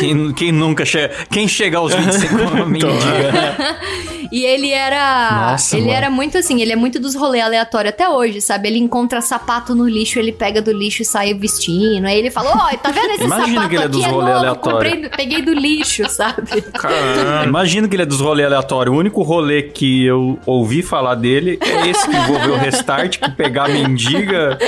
Quem, 0.00 0.32
quem 0.32 0.52
nunca 0.52 0.84
chega. 0.84 1.12
Quem 1.30 1.48
chega 1.48 1.78
aos 1.78 1.94
25 1.94 2.36
com 2.36 2.44
uma 2.44 2.66
mendiga. 2.66 2.92
né? 2.92 3.76
E 4.30 4.44
ele 4.44 4.70
era. 4.70 5.50
Nossa, 5.50 5.76
ele 5.76 5.86
mano. 5.86 5.96
era 5.96 6.10
muito 6.10 6.38
assim, 6.38 6.60
ele 6.60 6.72
é 6.72 6.76
muito 6.76 6.98
dos 7.00 7.14
rolês 7.14 7.44
aleatórios 7.44 7.92
até 7.92 8.08
hoje, 8.08 8.40
sabe? 8.40 8.68
Ele 8.68 8.78
encontra 8.78 9.20
sapato 9.20 9.74
no 9.74 9.88
lixo, 9.88 10.18
ele 10.18 10.32
pega 10.32 10.60
do 10.62 10.72
lixo 10.72 11.02
e 11.02 11.04
sai 11.04 11.34
vestindo. 11.34 12.06
Aí 12.06 12.18
ele 12.18 12.30
fala: 12.30 12.50
Ó, 12.50 12.76
tá 12.76 12.90
vendo 12.90 13.10
esse 13.12 13.24
Imagina 13.24 13.48
sapato 13.48 13.68
que 13.68 13.74
ele 13.76 13.82
é 13.82 13.86
aqui? 13.86 13.96
dos 13.96 14.04
É 14.04 14.08
rolê 14.08 14.26
novo, 14.26 14.38
aleatório. 14.38 14.90
comprei, 14.90 15.08
peguei 15.10 15.42
do 15.42 15.52
lixo, 15.52 16.08
sabe? 16.08 16.62
Caramba. 16.72 17.44
Imagino 17.46 17.88
que 17.88 17.96
ele 17.96 18.02
é 18.02 18.06
dos 18.06 18.20
rolês 18.20 18.46
aleatórios. 18.46 18.94
O 18.94 18.98
único 18.98 19.22
rolê 19.22 19.62
que 19.62 20.04
eu 20.04 20.38
ouvi 20.46 20.82
falar 20.82 21.14
dele 21.14 21.58
é 21.60 21.88
esse 21.88 22.08
que 22.08 22.16
envolveu 22.16 22.54
o 22.54 22.58
restart, 22.58 23.18
que 23.18 23.30
pegar 23.30 23.64
a 23.64 23.68
mendiga. 23.68 24.58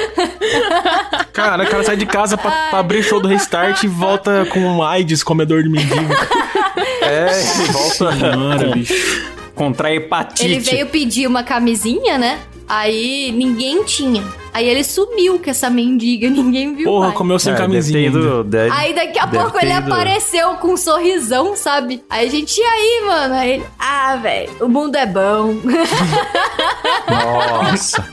Cara, 1.33 1.65
o 1.65 1.67
cara 1.69 1.83
sai 1.85 1.97
de 1.97 2.07
casa 2.07 2.37
pra, 2.37 2.51
pra 2.71 2.79
abrir 2.79 3.03
show 3.03 3.21
do 3.21 3.29
Restart 3.29 3.83
e 3.83 3.87
volta 3.89 4.47
com 4.51 4.61
um 4.61 4.83
AIDS, 4.83 5.23
comedor 5.23 5.63
de 5.63 5.69
mendigo. 5.69 6.15
É, 7.03 7.27
volta 7.71 8.13
Senhora, 8.13 8.71
bicho. 8.75 9.36
Contra 9.57 9.93
hepatite. 9.93 10.45
Ele 10.45 10.61
veio 10.61 10.87
pedir 10.87 11.27
uma 11.27 11.43
camisinha, 11.43 12.17
né? 12.19 12.39
Aí 12.69 13.33
ninguém 13.33 13.85
tinha. 13.85 14.25
Aí 14.53 14.67
ele 14.67 14.83
sumiu 14.83 15.39
com 15.39 15.51
essa 15.51 15.69
mendiga, 15.71 16.29
ninguém 16.31 16.75
viu 16.75 16.87
Porra, 16.91 17.07
mais. 17.09 17.19
comeu 17.19 17.39
sem 17.39 17.53
É, 17.53 17.57
camisinha. 17.57 18.09
ido- 18.09 18.43
deve- 18.43 18.71
Aí 18.75 18.95
daqui 18.95 19.19
a 19.19 19.27
pouco 19.27 19.59
ele 19.61 19.73
ido- 19.73 19.93
apareceu 19.93 20.55
com 20.55 20.69
um 20.73 20.77
sorrisão, 20.77 21.55
sabe? 21.55 22.03
Aí 22.11 22.27
a 22.27 22.31
gente, 22.31 22.59
e 22.59 22.63
aí, 22.65 23.03
mano? 23.07 23.35
Aí 23.35 23.51
ele, 23.53 23.65
ah, 23.79 24.17
velho, 24.17 24.51
o 24.61 24.69
mundo 24.69 24.97
é 24.97 25.07
bom. 25.07 25.55
Nossa. 27.09 28.05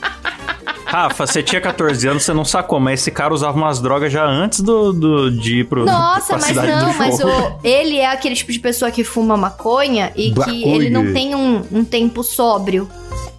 Rafa, 0.85 1.25
você 1.25 1.41
tinha 1.41 1.59
14 1.59 2.07
anos, 2.07 2.21
você 2.23 2.33
não 2.33 2.45
sacou, 2.45 2.79
mas 2.79 2.99
esse 2.99 3.09
cara 3.09 3.33
usava 3.33 3.57
umas 3.57 3.81
drogas 3.81 4.13
já 4.13 4.23
antes 4.25 4.59
do, 4.59 4.93
do- 4.93 5.31
de 5.31 5.61
ir 5.61 5.63
pro, 5.65 5.85
Nossa, 5.85 6.27
pra 6.27 6.35
mas 6.37 6.45
cidade 6.45 6.71
do 6.71 6.77
não, 6.85 6.93
mas 6.93 7.19
o, 7.19 7.27
ele 7.63 7.97
é 7.97 8.05
aquele 8.11 8.35
tipo 8.35 8.51
de 8.51 8.59
pessoa 8.59 8.91
que 8.91 9.03
fuma 9.03 9.35
maconha 9.35 10.11
e 10.15 10.31
que 10.31 10.63
ele 10.63 10.91
não 10.91 11.11
tem 11.11 11.33
um, 11.33 11.63
um 11.71 11.83
tempo 11.83 12.21
sóbrio. 12.23 12.87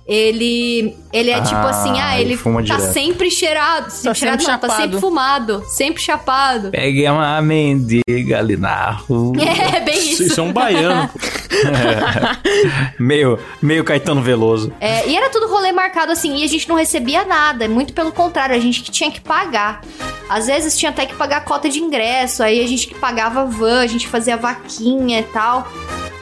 Ele, 0.06 0.94
ele 1.14 1.30
é 1.30 1.40
tipo 1.40 1.54
Ah, 1.56 1.70
assim, 1.70 1.98
ah, 1.98 2.20
ele 2.20 2.32
ele 2.32 2.36
fuma 2.36 2.62
tá 2.62 2.76
direto. 2.76 2.92
sempre 2.92 3.30
cheirado, 3.30 3.90
sempre 3.90 4.04
Tá 4.08 4.14
cheirado 4.14 4.40
sempre 4.42 4.52
não, 4.52 4.58
tá 4.60 4.68
chapado. 4.68 4.82
sempre 4.82 5.00
fumado, 5.00 5.64
sempre 5.66 6.02
chapado. 6.02 6.70
Peguei 6.72 7.08
uma 7.08 7.40
mendiga 7.40 8.38
ali 8.38 8.56
na 8.56 8.90
rua. 8.90 9.32
É, 9.74 9.80
bem 9.80 9.94
Isso, 9.96 10.22
isso. 10.22 10.22
isso 10.24 10.40
é 10.40 10.42
um 10.42 10.52
baiano. 10.52 11.08
meio, 12.98 13.38
meio 13.62 13.84
Caetano 13.84 14.20
Veloso. 14.22 14.72
É, 14.80 15.08
e 15.08 15.16
era 15.16 15.30
tudo 15.30 15.46
rolê 15.48 15.72
marcado 15.72 16.12
assim, 16.12 16.36
e 16.36 16.44
a 16.44 16.46
gente 16.48 16.68
não 16.68 16.76
recebia 16.76 17.24
nada, 17.24 17.68
muito 17.68 17.92
pelo 17.92 18.12
contrário, 18.12 18.54
a 18.54 18.58
gente 18.58 18.82
que 18.82 18.90
tinha 18.90 19.10
que 19.10 19.20
pagar. 19.20 19.80
Às 20.28 20.46
vezes 20.46 20.76
tinha 20.76 20.90
até 20.90 21.06
que 21.06 21.14
pagar 21.14 21.44
cota 21.44 21.68
de 21.68 21.78
ingresso, 21.78 22.42
aí 22.42 22.62
a 22.62 22.66
gente 22.66 22.86
que 22.86 22.94
pagava 22.94 23.44
van, 23.46 23.80
a 23.80 23.86
gente 23.86 24.06
fazia 24.08 24.36
vaquinha 24.36 25.20
e 25.20 25.24
tal. 25.24 25.66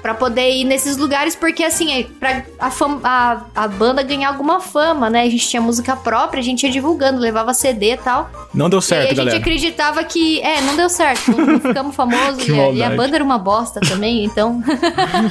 Pra 0.03 0.15
poder 0.15 0.51
ir 0.51 0.65
nesses 0.65 0.97
lugares, 0.97 1.37
porque 1.37 1.63
assim, 1.63 2.01
é 2.01 2.07
pra 2.19 2.43
a, 2.59 2.71
fam- 2.73 3.01
a, 3.05 3.43
a 3.55 3.69
banda 3.69 4.03
ganhar 4.03 4.29
alguma 4.31 4.59
fama, 4.61 5.09
né? 5.09 5.23
A 5.23 5.31
gente 5.31 5.49
tinha 5.49 5.63
música 5.63 5.95
própria, 5.95 6.41
a 6.41 6.43
gente 6.43 6.65
ia 6.65 6.71
divulgando, 6.73 7.21
levava 7.21 7.55
CD 7.55 7.93
e 7.93 7.97
tal. 7.97 8.29
Não 8.53 8.69
deu 8.69 8.81
e 8.81 8.83
certo, 8.83 9.05
a 9.05 9.09
gente 9.11 9.17
galera. 9.17 9.39
acreditava 9.39 10.03
que. 10.05 10.41
É, 10.43 10.61
não 10.63 10.75
deu 10.77 10.89
certo, 10.89 11.31
não, 11.31 11.47
não 11.47 11.61
ficamos 11.61 11.95
famosos. 11.95 12.43
E, 12.53 12.61
a, 12.61 12.71
e 12.71 12.83
a 12.83 12.91
banda 12.91 13.15
era 13.17 13.25
uma 13.25 13.39
bosta 13.39 13.81
também, 13.81 14.25
então. 14.25 14.61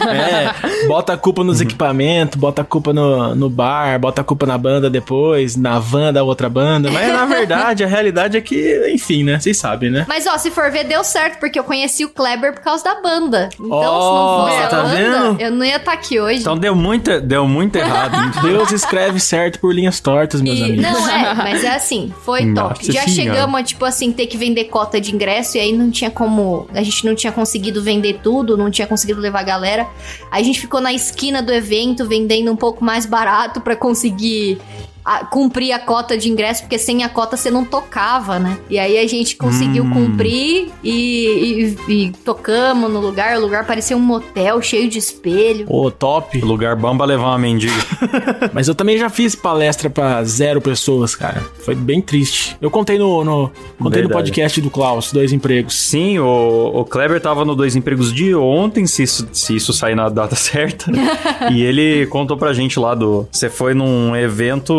É, 0.02 0.88
bota 0.88 1.14
a 1.14 1.18
culpa 1.18 1.44
nos 1.44 1.62
equipamentos, 1.62 2.40
bota 2.40 2.62
a 2.62 2.66
culpa 2.66 2.94
no, 2.94 3.36
no 3.36 3.50
bar, 3.50 4.00
bota 4.00 4.22
a 4.22 4.24
culpa 4.24 4.46
na 4.46 4.58
banda 4.58 4.90
depois, 4.90 5.56
na 5.56 5.80
van 5.80 6.14
da 6.14 6.24
outra 6.24 6.50
banda. 6.50 6.90
Mas 6.92 7.08
na 7.12 7.26
verdade, 7.26 7.84
a 7.84 7.88
realidade 7.88 8.38
é 8.38 8.42
que, 8.42 8.92
enfim, 8.94 9.24
né? 9.24 9.40
Vocês 9.40 9.58
sabem, 9.58 9.90
né? 9.90 10.06
Mas 10.08 10.26
ó, 10.28 10.38
se 10.38 10.50
for 10.52 10.70
ver, 10.72 10.84
deu 10.86 11.04
certo, 11.04 11.40
porque 11.40 11.60
eu 11.60 11.64
conheci 11.64 12.06
o 12.06 12.10
Kleber 12.10 12.54
por 12.54 12.62
causa 12.64 12.84
da 12.84 13.02
banda. 13.02 13.50
Então, 13.60 13.70
Ó, 13.72 14.02
se 14.02 14.48
não 14.48 14.48
fosse 14.56 14.61
a 14.66 14.68
tá 14.68 14.84
vendo? 14.84 15.40
eu 15.42 15.52
não 15.52 15.66
ia 15.66 15.78
estar 15.78 15.94
aqui 15.94 16.20
hoje. 16.20 16.40
Então 16.42 16.58
deu 16.58 16.76
muito, 16.76 17.20
deu 17.22 17.48
muito 17.48 17.76
errado. 17.76 18.12
Deus 18.42 18.72
escreve 18.72 19.20
certo 19.20 19.60
por 19.60 19.74
linhas 19.74 20.00
tortas, 20.00 20.42
meus 20.42 20.60
E- 20.60 20.64
amigos. 20.64 20.82
não, 20.84 21.10
é, 21.10 21.34
mas 21.36 21.64
é 21.64 21.76
assim, 21.76 22.14
foi 22.24 22.46
Nossa 22.46 22.70
top. 22.76 22.86
Já 22.92 23.04
Senhora. 23.04 23.10
chegamos 23.36 23.60
a, 23.60 23.64
tipo 23.64 23.86
assim, 23.86 24.12
ter 24.12 24.28
que 24.28 24.38
vender 24.38 24.66
cota 24.66 25.00
de 25.00 25.14
ingresso 25.14 25.58
e 25.58 25.60
aí 25.60 25.72
não 25.74 25.90
tinha 25.92 26.10
como. 26.12 26.68
A 26.74 26.82
gente 26.84 27.06
não 27.06 27.16
tinha 27.16 27.32
conseguido 27.32 27.82
vender 27.82 28.20
tudo, 28.24 28.58
não 28.58 28.70
tinha 28.72 28.88
conseguido 28.88 29.20
levar 29.20 29.40
a 29.40 29.44
galera. 29.44 29.88
Aí 30.32 30.42
a 30.42 30.46
gente 30.46 30.60
ficou 30.60 30.80
na 30.82 30.94
esquina 30.94 31.42
do 31.42 31.52
evento 31.54 32.06
vendendo 32.08 32.52
um 32.52 32.56
pouco 32.56 32.84
mais 32.84 33.06
barato 33.06 33.62
pra 33.62 33.76
conseguir. 33.76 34.60
A- 35.04 35.26
cumprir 35.26 35.72
a 35.72 35.80
cota 35.80 36.18
de 36.18 36.30
ingresso, 36.30 36.62
porque 36.64 36.78
sem 36.78 37.04
a 37.04 37.10
cota 37.10 37.36
você 37.38 37.50
não 37.52 37.66
tocava, 37.66 38.40
né? 38.40 38.58
E 38.70 38.78
aí 38.80 38.98
a 38.98 39.08
gente 39.08 39.36
conseguiu 39.36 39.84
Hum. 39.84 39.90
cumprir 39.92 40.70
e, 40.84 41.76
e- 41.88 41.94
e 41.94 42.12
tocamos 42.24 42.92
no 42.92 43.00
lugar. 43.00 43.38
O 43.38 43.42
lugar 43.42 43.66
parecia 43.66 43.96
um 43.96 44.00
motel 44.00 44.62
cheio 44.62 44.90
de 44.90 44.98
espelho. 44.98 45.66
Pô, 45.68 45.90
top. 45.92 46.40
Lugar 46.42 46.76
bom 46.76 46.96
pra 46.96 47.06
levar 47.06 47.28
uma 47.28 47.38
mendiga. 47.40 47.74
Mas 48.54 48.68
eu 48.68 48.76
também 48.76 48.98
já 48.98 49.10
fiz 49.10 49.36
palestra 49.36 49.90
pra 49.90 50.24
zero 50.24 50.62
pessoas, 50.62 51.16
cara. 51.16 51.42
Foi 51.64 51.76
bem 51.76 52.02
triste. 52.02 52.56
Eu 52.62 52.70
contei 52.72 52.98
no, 52.98 53.24
no- 53.24 53.52
contei 53.80 54.02
no 54.04 54.10
podcast 54.10 54.60
do 54.62 54.70
Klaus, 54.70 55.12
dois 55.12 55.32
empregos. 55.34 55.76
Sim, 55.76 56.20
o, 56.20 56.72
o 56.82 56.86
Kleber 56.86 57.20
tava 57.22 57.44
no 57.46 57.56
Dois 57.56 57.76
Empregos 57.76 58.14
de 58.14 58.34
ontem, 58.36 58.86
se 58.86 59.04
isso, 59.04 59.28
se 59.34 59.56
isso 59.56 59.74
sair 59.74 59.96
na 59.96 60.10
data 60.10 60.36
certa. 60.38 60.92
e 61.52 61.62
ele 61.62 62.06
contou 62.08 62.38
pra 62.38 62.54
gente 62.54 62.80
lá 62.80 62.94
do. 62.96 63.28
Você 63.32 63.50
foi 63.50 63.74
num 63.74 64.16
evento 64.16 64.74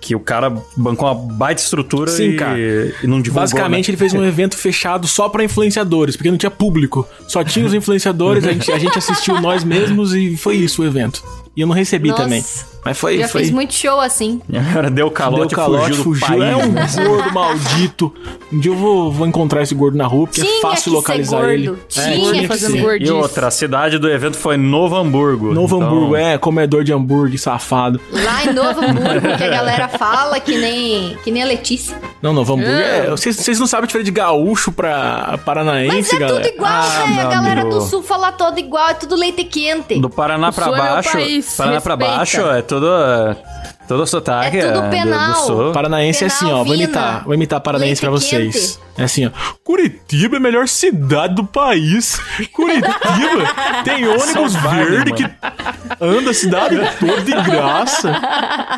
que 0.00 0.14
o 0.14 0.20
cara 0.20 0.50
bancou 0.76 1.08
uma 1.08 1.14
baita 1.14 1.60
estrutura 1.60 2.10
Sim, 2.10 2.30
e, 2.30 2.36
cara. 2.36 2.58
e 2.58 3.06
não 3.06 3.20
divulgou. 3.20 3.42
Basicamente, 3.42 3.88
né? 3.88 3.90
ele 3.90 3.96
fez 3.96 4.14
um 4.14 4.24
evento 4.24 4.56
fechado 4.56 5.06
só 5.06 5.28
pra 5.28 5.44
influenciadores, 5.44 6.16
porque 6.16 6.30
não 6.30 6.38
tinha 6.38 6.50
público. 6.50 7.06
Só 7.26 7.42
tinha 7.44 7.66
os 7.66 7.72
influenciadores, 7.74 8.44
a 8.46 8.52
gente, 8.52 8.72
a 8.72 8.78
gente 8.78 8.98
assistiu 8.98 9.40
nós 9.40 9.64
mesmos 9.64 10.14
e 10.14 10.36
foi 10.36 10.56
isso 10.56 10.82
o 10.82 10.84
evento. 10.84 11.22
E 11.56 11.60
eu 11.60 11.66
não 11.66 11.74
recebi 11.74 12.10
Nossa. 12.10 12.22
também. 12.22 12.44
Mas 12.84 12.98
foi. 12.98 13.18
Já 13.18 13.28
foi... 13.28 13.42
fiz 13.42 13.50
muito 13.50 13.74
show 13.74 14.00
assim. 14.00 14.40
Agora 14.70 14.90
deu 14.90 15.10
calote, 15.10 15.48
Deu 15.48 15.56
calote, 15.58 15.92
fugiu, 15.96 16.04
fugiu. 16.04 16.26
do 16.26 16.72
país. 16.74 16.96
É 16.98 17.02
um 17.02 17.08
gordo 17.08 17.32
maldito. 17.32 18.12
Um 18.52 18.58
dia 18.58 18.72
eu 18.72 18.76
vou, 18.76 19.12
vou 19.12 19.26
encontrar 19.26 19.62
esse 19.62 19.74
gordo 19.74 19.96
na 19.98 20.06
rua, 20.06 20.26
porque 20.26 20.40
Tinha 20.40 20.58
é 20.58 20.60
fácil 20.60 20.84
que 20.84 20.90
localizar 20.90 21.40
ser 21.42 21.50
ele. 21.54 21.66
gordo. 21.66 21.80
É, 21.96 22.12
Tinha 22.12 22.40
que 22.42 22.48
fazendo 22.48 22.72
ser. 22.72 22.80
gordo. 22.82 23.04
E 23.04 23.10
outra, 23.10 23.46
a 23.48 23.50
cidade 23.50 23.98
do 23.98 24.08
evento 24.10 24.36
foi 24.36 24.56
Novo 24.56 24.96
Hamburgo. 24.96 25.52
Novo 25.52 25.76
Então, 25.76 25.88
Hamburgo, 25.88 26.16
é, 26.16 26.38
comedor 26.38 26.82
de 26.84 26.92
hambúrguer, 26.92 27.38
safado. 27.38 28.00
Lá 28.10 28.44
em 28.44 28.52
Novo 28.52 28.80
Hamburgo, 28.80 29.36
que 29.36 29.44
a 29.44 29.48
galera 29.48 29.88
fala 29.88 30.40
que 30.40 30.56
nem, 30.56 31.16
que 31.22 31.30
nem 31.30 31.42
a 31.42 31.46
Letícia. 31.46 31.96
Não, 32.22 32.32
Novo 32.34 32.52
Hamburgo 32.52 32.70
É. 32.70 33.06
é. 33.06 33.10
Vocês, 33.10 33.36
vocês 33.36 33.58
não 33.58 33.66
sabem 33.66 33.84
a 33.84 33.86
diferença 33.86 34.04
de 34.04 34.10
gaúcho 34.10 34.70
pra 34.72 35.38
paranaense, 35.44 35.96
Mas 35.96 36.12
é 36.12 36.18
galera. 36.18 36.42
tudo 36.44 36.54
igual, 36.54 36.70
Ah, 36.70 36.80
velho. 37.02 37.14
meu 37.14 37.26
A 37.26 37.30
galera 37.30 37.60
amigo. 37.62 37.76
do 37.78 37.82
sul 37.86 38.02
fala 38.02 38.30
todo 38.32 38.58
igual, 38.58 38.88
é 38.90 38.94
tudo 38.94 39.16
leite 39.16 39.42
quente. 39.44 39.98
Do 39.98 40.10
Paraná 40.10 40.50
O 40.50 40.52
pra 40.52 40.64
Sul 40.66 40.74
é 40.74 40.82
meu 40.82 40.92
baixo. 40.92 41.12
país, 41.12 41.56
Paraná 41.56 41.80
pra 41.80 41.94
respeita. 41.94 42.16
baixo 42.16 42.40
é 42.50 42.62
tudo. 42.62 42.86
É, 43.94 43.96
Todo 43.96 44.06
sotaque 44.06 44.58
É 44.58 44.72
tudo 44.72 44.82
do- 44.84 44.90
penal. 44.90 45.32
do 45.32 45.38
sul. 45.46 45.72
Paranaense 45.72 46.24
é 46.24 46.26
assim, 46.28 46.46
ó. 46.46 46.48
Vou 46.48 46.64
Penalvina. 46.64 46.84
imitar, 46.84 47.24
vou 47.24 47.34
imitar 47.34 47.60
paranaense 47.60 48.00
pra 48.00 48.10
Leite 48.10 48.24
vocês. 48.24 48.80
É 48.96 49.04
assim, 49.04 49.26
ó. 49.26 49.30
Curitiba 49.64 50.36
é 50.36 50.38
a 50.38 50.40
melhor 50.40 50.68
cidade 50.68 51.34
do 51.34 51.44
país. 51.44 52.20
Curitiba 52.52 52.92
tem 53.84 54.06
ônibus 54.06 54.54
verde 54.56 55.12
que 55.12 55.24
anda 56.00 56.30
a 56.30 56.34
cidade 56.34 56.76
toda 56.98 57.22
de 57.22 57.32
graça. 57.50 58.20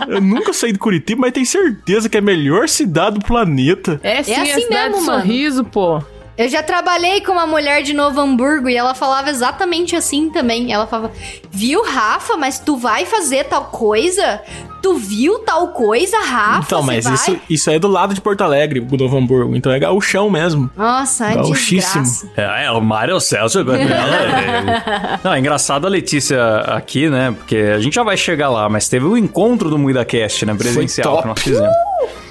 Eu 0.09 0.21
nunca 0.21 0.53
saí 0.53 0.73
de 0.73 0.79
Curitiba, 0.79 1.21
mas 1.23 1.33
tenho 1.33 1.47
certeza 1.47 2.09
que 2.09 2.17
é 2.17 2.21
a 2.21 2.23
melhor 2.23 2.69
cidade 2.69 3.19
do 3.19 3.25
planeta. 3.25 4.01
É 4.03 4.23
sim, 4.23 4.33
assim 4.35 4.51
a 4.51 4.55
cidade 4.55 4.71
mesmo, 4.91 4.97
do 5.01 5.07
mano. 5.07 5.21
sorriso, 5.23 5.65
pô. 5.65 6.03
Eu 6.37 6.49
já 6.49 6.63
trabalhei 6.63 7.21
com 7.21 7.33
uma 7.33 7.47
mulher 7.47 7.83
de 7.83 7.93
Novo 7.93 8.21
Hamburgo 8.21 8.69
e 8.69 8.77
ela 8.77 8.95
falava 8.95 9.29
exatamente 9.29 9.95
assim 9.95 10.31
também. 10.31 10.73
Ela 10.73 10.87
falava: 10.87 11.13
Viu, 11.51 11.85
Rafa, 11.85 12.37
mas 12.37 12.59
tu 12.59 12.77
vai 12.77 13.05
fazer 13.05 13.45
tal 13.45 13.67
coisa? 13.67 14.41
Tu 14.83 14.95
viu 14.95 15.39
tal 15.41 15.69
coisa, 15.69 16.19
Rafa? 16.19 16.65
Então, 16.67 16.83
mas 16.83 17.05
vai?" 17.05 17.15
isso, 17.15 17.41
isso 17.49 17.71
é 17.71 17.79
do 17.79 17.87
lado 17.87 18.15
de 18.15 18.21
Porto 18.21 18.41
Alegre, 18.41 18.81
o 18.81 18.97
Novo 18.97 19.17
Hamburgo. 19.17 19.55
Então 19.55 19.71
é 19.71 19.79
gauchão 19.79 20.31
mesmo. 20.31 20.71
Nossa, 20.77 21.31
é 21.31 21.35
Gauchíssimo. 21.35 22.03
desgraça. 22.03 22.33
É, 22.37 22.65
é, 22.65 22.71
o 22.71 22.81
Mário 22.81 23.21
Celso. 23.21 23.61
agora, 23.61 23.79
né? 23.85 25.21
Não, 25.23 25.35
é 25.35 25.39
engraçado 25.39 25.87
a 25.87 25.91
Letícia 25.91 26.43
aqui, 26.67 27.09
né? 27.11 27.33
Porque 27.37 27.57
a 27.57 27.79
gente 27.79 27.95
já 27.95 28.03
vai 28.03 28.17
chegar 28.17 28.49
lá, 28.49 28.69
mas 28.69 28.89
teve 28.89 29.05
o 29.05 29.17
encontro 29.17 29.69
do 29.69 29.79
MuidaCast, 29.79 30.47
né? 30.47 30.55
Presencial 30.55 31.17
top. 31.17 31.23
que 31.23 31.29
nós 31.29 31.43
fizemos. 31.43 31.77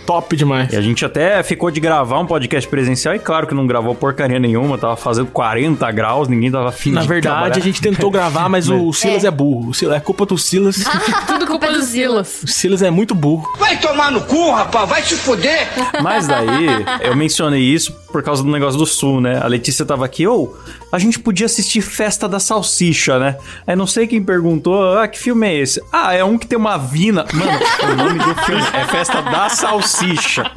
Top 0.05 0.35
demais. 0.35 0.71
E 0.73 0.75
a 0.75 0.81
gente 0.81 1.05
até 1.05 1.41
ficou 1.43 1.69
de 1.71 1.79
gravar 1.79 2.19
um 2.19 2.25
podcast 2.25 2.69
presencial 2.69 3.15
e 3.15 3.19
claro 3.19 3.47
que 3.47 3.53
não 3.53 3.65
gravou 3.67 3.93
porcaria 3.95 4.39
nenhuma, 4.39 4.77
tava 4.77 4.95
fazendo 4.95 5.27
40 5.27 5.89
graus, 5.91 6.27
ninguém 6.27 6.51
tava 6.51 6.69
afim 6.69 6.91
Na 6.91 7.01
de 7.01 7.07
verdade, 7.07 7.35
trabalhar. 7.35 7.57
a 7.57 7.59
gente 7.59 7.81
tentou 7.81 8.09
gravar, 8.11 8.49
mas 8.49 8.69
o 8.69 8.91
Silas 8.93 9.23
é, 9.23 9.31
burro. 9.31 9.69
O 9.69 9.73
Silas, 9.73 9.97
é 9.97 9.99
culpa 9.99 10.25
do 10.25 10.37
Silas. 10.37 10.83
Tudo 11.27 11.45
culpa 11.45 11.71
do 11.71 11.81
Silas. 11.81 12.43
o 12.43 12.47
Silas 12.47 12.81
é 12.81 12.89
muito 12.89 13.13
burro. 13.15 13.47
Vai 13.57 13.77
tomar 13.79 14.11
no 14.11 14.21
cu, 14.21 14.51
rapaz, 14.51 14.89
vai 14.89 15.01
se 15.01 15.15
fuder. 15.15 15.67
Mas 16.01 16.27
daí, 16.27 16.67
eu 17.01 17.15
mencionei 17.15 17.61
isso 17.61 17.93
por 18.11 18.21
causa 18.23 18.43
do 18.43 18.49
negócio 18.49 18.77
do 18.77 18.85
sul, 18.85 19.21
né? 19.21 19.39
A 19.41 19.47
Letícia 19.47 19.85
tava 19.85 20.03
aqui, 20.05 20.27
ou 20.27 20.57
a 20.91 20.99
gente 20.99 21.17
podia 21.19 21.45
assistir 21.45 21.81
Festa 21.81 22.27
da 22.27 22.39
Salsicha, 22.39 23.17
né? 23.17 23.37
Aí 23.65 23.75
não 23.75 23.87
sei 23.87 24.07
quem 24.07 24.21
perguntou, 24.21 24.97
ah, 24.97 25.07
que 25.07 25.17
filme 25.17 25.47
é 25.47 25.55
esse? 25.57 25.81
Ah, 25.91 26.13
é 26.13 26.23
um 26.23 26.37
que 26.37 26.45
tem 26.45 26.57
uma 26.57 26.77
vina. 26.77 27.25
Mano, 27.33 27.51
o 27.91 27.95
nome 27.95 28.19
do 28.19 28.35
filme 28.43 28.63
é 28.73 28.85
Festa 28.85 29.21
da 29.21 29.49
Salsicha. 29.49 30.43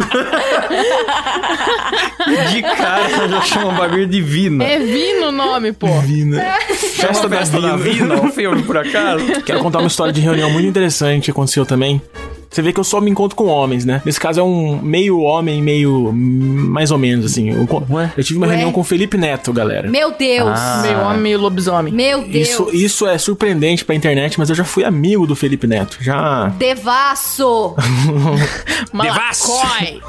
de 2.50 2.62
cara, 2.62 3.28
já 3.28 3.40
chama 3.42 3.68
um 3.68 3.76
bagulho 3.76 4.06
de 4.06 4.20
vina. 4.20 4.64
É 4.64 4.78
Vino 4.78 5.28
o 5.28 5.32
nome, 5.32 5.72
pô. 5.72 5.86
Vina. 6.00 6.42
Festa 6.68 7.28
da 7.28 7.38
Festa 7.38 7.60
da 7.60 7.76
Vina, 7.76 8.20
o 8.20 8.32
filme, 8.32 8.62
por 8.62 8.76
acaso? 8.76 9.24
Quero 9.44 9.60
contar 9.60 9.78
uma 9.78 9.88
história 9.88 10.12
de 10.12 10.20
reunião 10.20 10.50
muito 10.50 10.66
interessante 10.66 11.26
que 11.26 11.30
aconteceu 11.30 11.64
também. 11.64 12.02
Você 12.54 12.62
vê 12.62 12.72
que 12.72 12.78
eu 12.78 12.84
só 12.84 13.00
me 13.00 13.10
encontro 13.10 13.34
com 13.34 13.46
homens, 13.46 13.84
né? 13.84 14.00
Nesse 14.04 14.20
caso 14.20 14.38
é 14.38 14.42
um 14.44 14.80
meio 14.80 15.18
homem, 15.18 15.60
meio. 15.60 16.12
mais 16.12 16.92
ou 16.92 16.98
menos, 16.98 17.26
assim. 17.26 17.50
Eu, 17.50 17.66
eu 18.16 18.22
tive 18.22 18.38
uma 18.38 18.46
Ué? 18.46 18.52
reunião 18.52 18.70
com 18.70 18.80
o 18.80 18.84
Felipe 18.84 19.16
Neto, 19.16 19.52
galera. 19.52 19.90
Meu 19.90 20.12
Deus. 20.16 20.56
Ah. 20.56 20.78
Meio 20.82 21.00
homem, 21.00 21.20
meio 21.20 21.40
lobisomem. 21.40 21.92
Meu 21.92 22.22
Deus. 22.22 22.48
Isso, 22.48 22.70
isso 22.72 23.06
é 23.08 23.18
surpreendente 23.18 23.84
pra 23.84 23.92
internet, 23.92 24.38
mas 24.38 24.50
eu 24.50 24.54
já 24.54 24.62
fui 24.62 24.84
amigo 24.84 25.26
do 25.26 25.34
Felipe 25.34 25.66
Neto. 25.66 25.98
Já. 26.00 26.46
Devasso. 26.50 27.74
Malacói. 28.94 30.00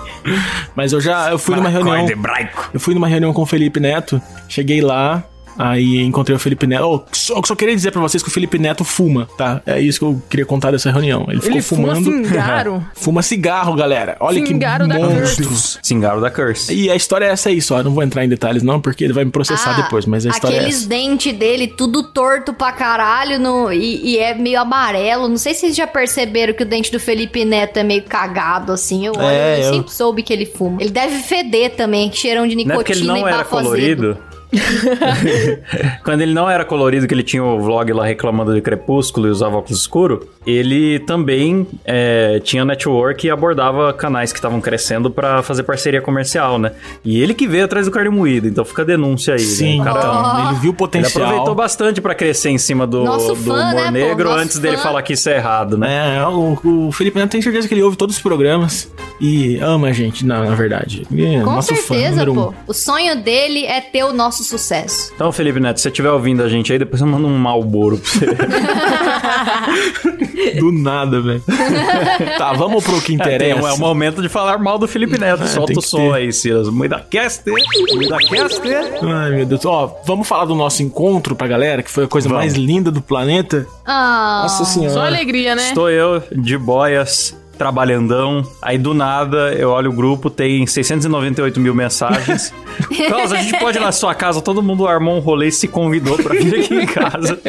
Mas 0.75 0.93
eu 0.93 1.01
já. 1.01 1.31
Eu 1.31 1.39
fui 1.39 1.55
numa 1.55 1.69
reunião. 1.69 2.07
hebraico. 2.07 2.69
Eu 2.71 2.79
fui 2.79 2.93
numa 2.93 3.07
reunião 3.07 3.33
com 3.33 3.41
o 3.41 3.45
Felipe 3.47 3.79
Neto, 3.79 4.21
cheguei 4.47 4.81
lá, 4.81 5.23
aí 5.57 6.01
encontrei 6.01 6.35
o 6.35 6.39
Felipe 6.39 6.67
Neto. 6.67 6.83
Oh, 6.85 7.01
só, 7.11 7.41
só 7.45 7.55
queria 7.55 7.75
dizer 7.75 7.91
pra 7.91 8.01
vocês 8.01 8.21
que 8.21 8.29
o 8.29 8.31
Felipe 8.31 8.57
Neto 8.57 8.83
fuma, 8.83 9.27
tá? 9.37 9.61
É 9.65 9.79
isso 9.79 9.99
que 9.99 10.05
eu 10.05 10.21
queria 10.29 10.45
contar 10.45 10.71
dessa 10.71 10.91
reunião. 10.91 11.25
Ele 11.29 11.39
ficou 11.41 11.51
Ele 11.55 11.61
fuma 11.61 11.95
fumando. 11.95 12.05
cingaro. 12.27 12.85
Fuma 12.95 13.21
cigarro, 13.21 13.75
galera. 13.75 14.17
Olha 14.19 14.45
Cingaro 14.45 14.87
que 14.87 14.93
da 14.93 14.99
monstro. 14.99 15.49
Cingaro 15.83 16.19
da 16.21 16.29
Curse. 16.31 16.73
E 16.73 16.89
a 16.89 16.95
história 16.95 17.25
é 17.25 17.29
essa 17.29 17.49
aí 17.49 17.61
só. 17.61 17.77
Eu 17.79 17.83
não 17.85 17.93
vou 17.93 18.03
entrar 18.03 18.25
em 18.25 18.29
detalhes, 18.29 18.63
não, 18.63 18.79
porque 18.81 19.03
ele 19.03 19.13
vai 19.13 19.23
me 19.25 19.31
processar 19.31 19.71
Ah, 19.77 19.81
depois. 19.81 20.05
Mas 20.05 20.25
a 20.25 20.29
história 20.29 20.55
é 20.55 20.59
Aqueles 20.59 20.77
essa. 20.79 20.87
dentes 20.89 21.33
dele, 21.33 21.67
tudo 21.67 22.03
torto 22.03 22.53
pra 22.53 22.71
caralho 22.71 23.39
no, 23.39 23.71
e, 23.71 24.13
e 24.13 24.17
é 24.17 24.33
meio 24.33 24.59
amarelo. 24.59 25.27
Não 25.27 25.37
sei 25.37 25.53
se 25.53 25.61
vocês 25.61 25.75
já 25.75 25.87
perceberam 25.87 26.53
que 26.53 26.63
o 26.63 26.65
dente 26.65 26.91
do 26.91 26.99
Felipe 26.99 27.45
Neto 27.45 27.77
é 27.77 27.83
meio 27.83 28.03
cagado, 28.03 28.71
assim. 28.71 29.05
Eu, 29.05 29.13
olho, 29.13 29.25
É, 29.25 29.59
eu 29.59 29.63
eu- 29.65 29.73
sempre 29.75 29.91
soube 29.93 30.23
que 30.23 30.33
ele 30.33 30.45
fuma. 30.45 30.81
Ele 30.81 30.91
deve 30.91 31.19
feder 31.23 31.71
também, 31.75 32.09
que 32.09 32.17
cheirão 32.17 32.47
de 32.47 32.55
Não 32.55 32.61
é 32.63 32.75
porque 32.75 32.93
nicotina 32.93 33.13
ele 33.13 33.21
não 33.21 33.29
e 33.29 33.33
era 33.33 33.43
colorido. 33.45 34.17
Quando 36.03 36.21
ele 36.21 36.33
não 36.33 36.49
era 36.49 36.63
colorido, 36.65 37.07
que 37.07 37.13
ele 37.13 37.23
tinha 37.23 37.43
o 37.43 37.59
vlog 37.59 37.91
lá 37.93 38.05
reclamando 38.05 38.53
de 38.53 38.61
crepúsculo 38.61 39.27
e 39.27 39.29
usava 39.29 39.57
óculos 39.57 39.79
escuro, 39.81 40.27
ele 40.45 40.99
também 40.99 41.67
é, 41.83 42.39
tinha 42.43 42.63
network 42.65 43.25
e 43.25 43.29
abordava 43.29 43.91
canais 43.93 44.31
que 44.31 44.37
estavam 44.39 44.61
crescendo 44.61 45.09
pra 45.09 45.41
fazer 45.43 45.63
parceria 45.63 46.01
comercial, 46.01 46.57
né? 46.59 46.71
E 47.03 47.21
ele 47.21 47.33
que 47.33 47.47
veio 47.47 47.65
atrás 47.65 47.85
do 47.85 47.91
carne 47.91 48.09
moída, 48.09 48.47
então 48.47 48.63
fica 48.65 48.81
a 48.81 48.85
denúncia 48.85 49.33
aí. 49.33 49.39
Sim, 49.39 49.79
né? 49.79 49.83
Cara- 49.85 49.99
então, 49.99 50.49
ele 50.49 50.59
viu 50.59 50.69
o 50.69 50.73
Ele 50.73 50.77
potencial. 50.77 51.23
aproveitou 51.25 51.55
bastante 51.55 52.01
pra 52.01 52.13
crescer 52.15 52.49
em 52.49 52.57
cima 52.57 52.85
do, 52.85 53.03
do 53.03 53.35
fã, 53.35 53.51
humor 53.53 53.75
né, 53.75 53.91
negro 53.91 54.29
antes 54.31 54.59
dele 54.59 54.77
fã. 54.77 54.83
falar 54.83 55.01
que 55.01 55.13
isso 55.13 55.29
é 55.29 55.35
errado, 55.37 55.77
né? 55.77 56.17
É, 56.17 56.27
o, 56.27 56.57
o 56.87 56.91
Felipe 56.91 57.17
Neto 57.17 57.31
tem 57.31 57.41
certeza 57.41 57.67
que 57.67 57.73
ele 57.73 57.83
ouve 57.83 57.97
todos 57.97 58.15
os 58.17 58.21
programas 58.21 58.91
e 59.19 59.57
ama 59.59 59.87
a 59.87 59.93
gente, 59.93 60.25
na, 60.25 60.43
na 60.43 60.55
verdade. 60.55 61.05
Ele 61.11 61.35
é 61.35 61.41
Com 61.41 61.51
nosso 61.53 61.73
fã 61.75 61.81
certeza, 61.95 62.09
número 62.25 62.33
pô. 62.33 62.49
um. 62.49 62.53
O 62.67 62.73
sonho 62.73 63.21
dele 63.21 63.65
é 63.65 63.81
ter 63.81 64.03
o 64.03 64.13
nosso 64.13 64.34
sucesso. 64.43 65.11
Então, 65.15 65.31
Felipe 65.31 65.59
Neto, 65.59 65.77
se 65.77 65.83
você 65.83 65.89
estiver 65.89 66.11
ouvindo 66.11 66.43
a 66.43 66.49
gente 66.49 66.71
aí, 66.71 66.77
depois 66.79 67.01
eu 67.01 67.07
mando 67.07 67.27
um 67.27 67.37
malboro 67.37 67.97
pra 67.97 68.09
você. 68.11 68.25
Do 70.59 70.71
nada, 70.71 71.21
velho. 71.21 71.43
tá, 72.37 72.53
vamos 72.53 72.83
pro 72.83 73.01
que 73.01 73.15
É, 73.15 73.17
tem- 73.17 73.35
interessa. 73.35 73.69
é 73.69 73.73
o 73.73 73.77
momento 73.77 74.21
de 74.21 74.29
falar 74.29 74.57
mal 74.57 74.77
do 74.77 74.87
Felipe 74.87 75.17
Neto. 75.19 75.43
É, 75.43 75.47
Solta 75.47 75.79
o 75.79 75.81
som 75.81 75.97
ter. 76.09 76.13
aí, 76.13 76.33
Silas. 76.33 76.69
Muita 76.69 76.99
cast, 76.99 77.43
muita 77.49 78.17
cast. 78.17 78.61
Ai, 79.03 79.31
meu 79.31 79.45
Deus. 79.45 79.65
Ó, 79.65 79.95
vamos 80.05 80.27
falar 80.27 80.45
do 80.45 80.55
nosso 80.55 80.81
encontro 80.83 81.35
pra 81.35 81.47
galera, 81.47 81.83
que 81.83 81.91
foi 81.91 82.05
a 82.05 82.07
coisa 82.07 82.27
Vamos. 82.29 82.43
mais 82.43 82.53
linda 82.55 82.91
do 82.91 83.01
planeta. 83.01 83.67
Ah, 83.85 84.41
Nossa 84.43 84.65
senhora. 84.65 84.93
Só 84.93 85.05
alegria, 85.05 85.55
né? 85.55 85.69
Estou 85.69 85.89
eu, 85.89 86.21
de 86.31 86.57
boias, 86.57 87.35
trabalhandão. 87.57 88.43
Aí 88.61 88.77
do 88.77 88.93
nada 88.93 89.53
eu 89.53 89.69
olho 89.69 89.91
o 89.91 89.93
grupo, 89.93 90.29
tem 90.29 90.65
698 90.65 91.59
mil 91.59 91.73
mensagens. 91.73 92.53
Klaus, 93.07 93.31
a 93.31 93.37
gente 93.37 93.57
pode 93.59 93.77
ir 93.77 93.81
na 93.81 93.91
sua 93.91 94.13
casa. 94.13 94.41
Todo 94.41 94.61
mundo 94.61 94.87
armou 94.87 95.15
um 95.15 95.19
rolê 95.19 95.47
e 95.47 95.51
se 95.51 95.67
convidou 95.67 96.17
pra 96.17 96.33
vir 96.35 96.59
aqui 96.59 96.73
em 96.73 96.85
casa. 96.85 97.39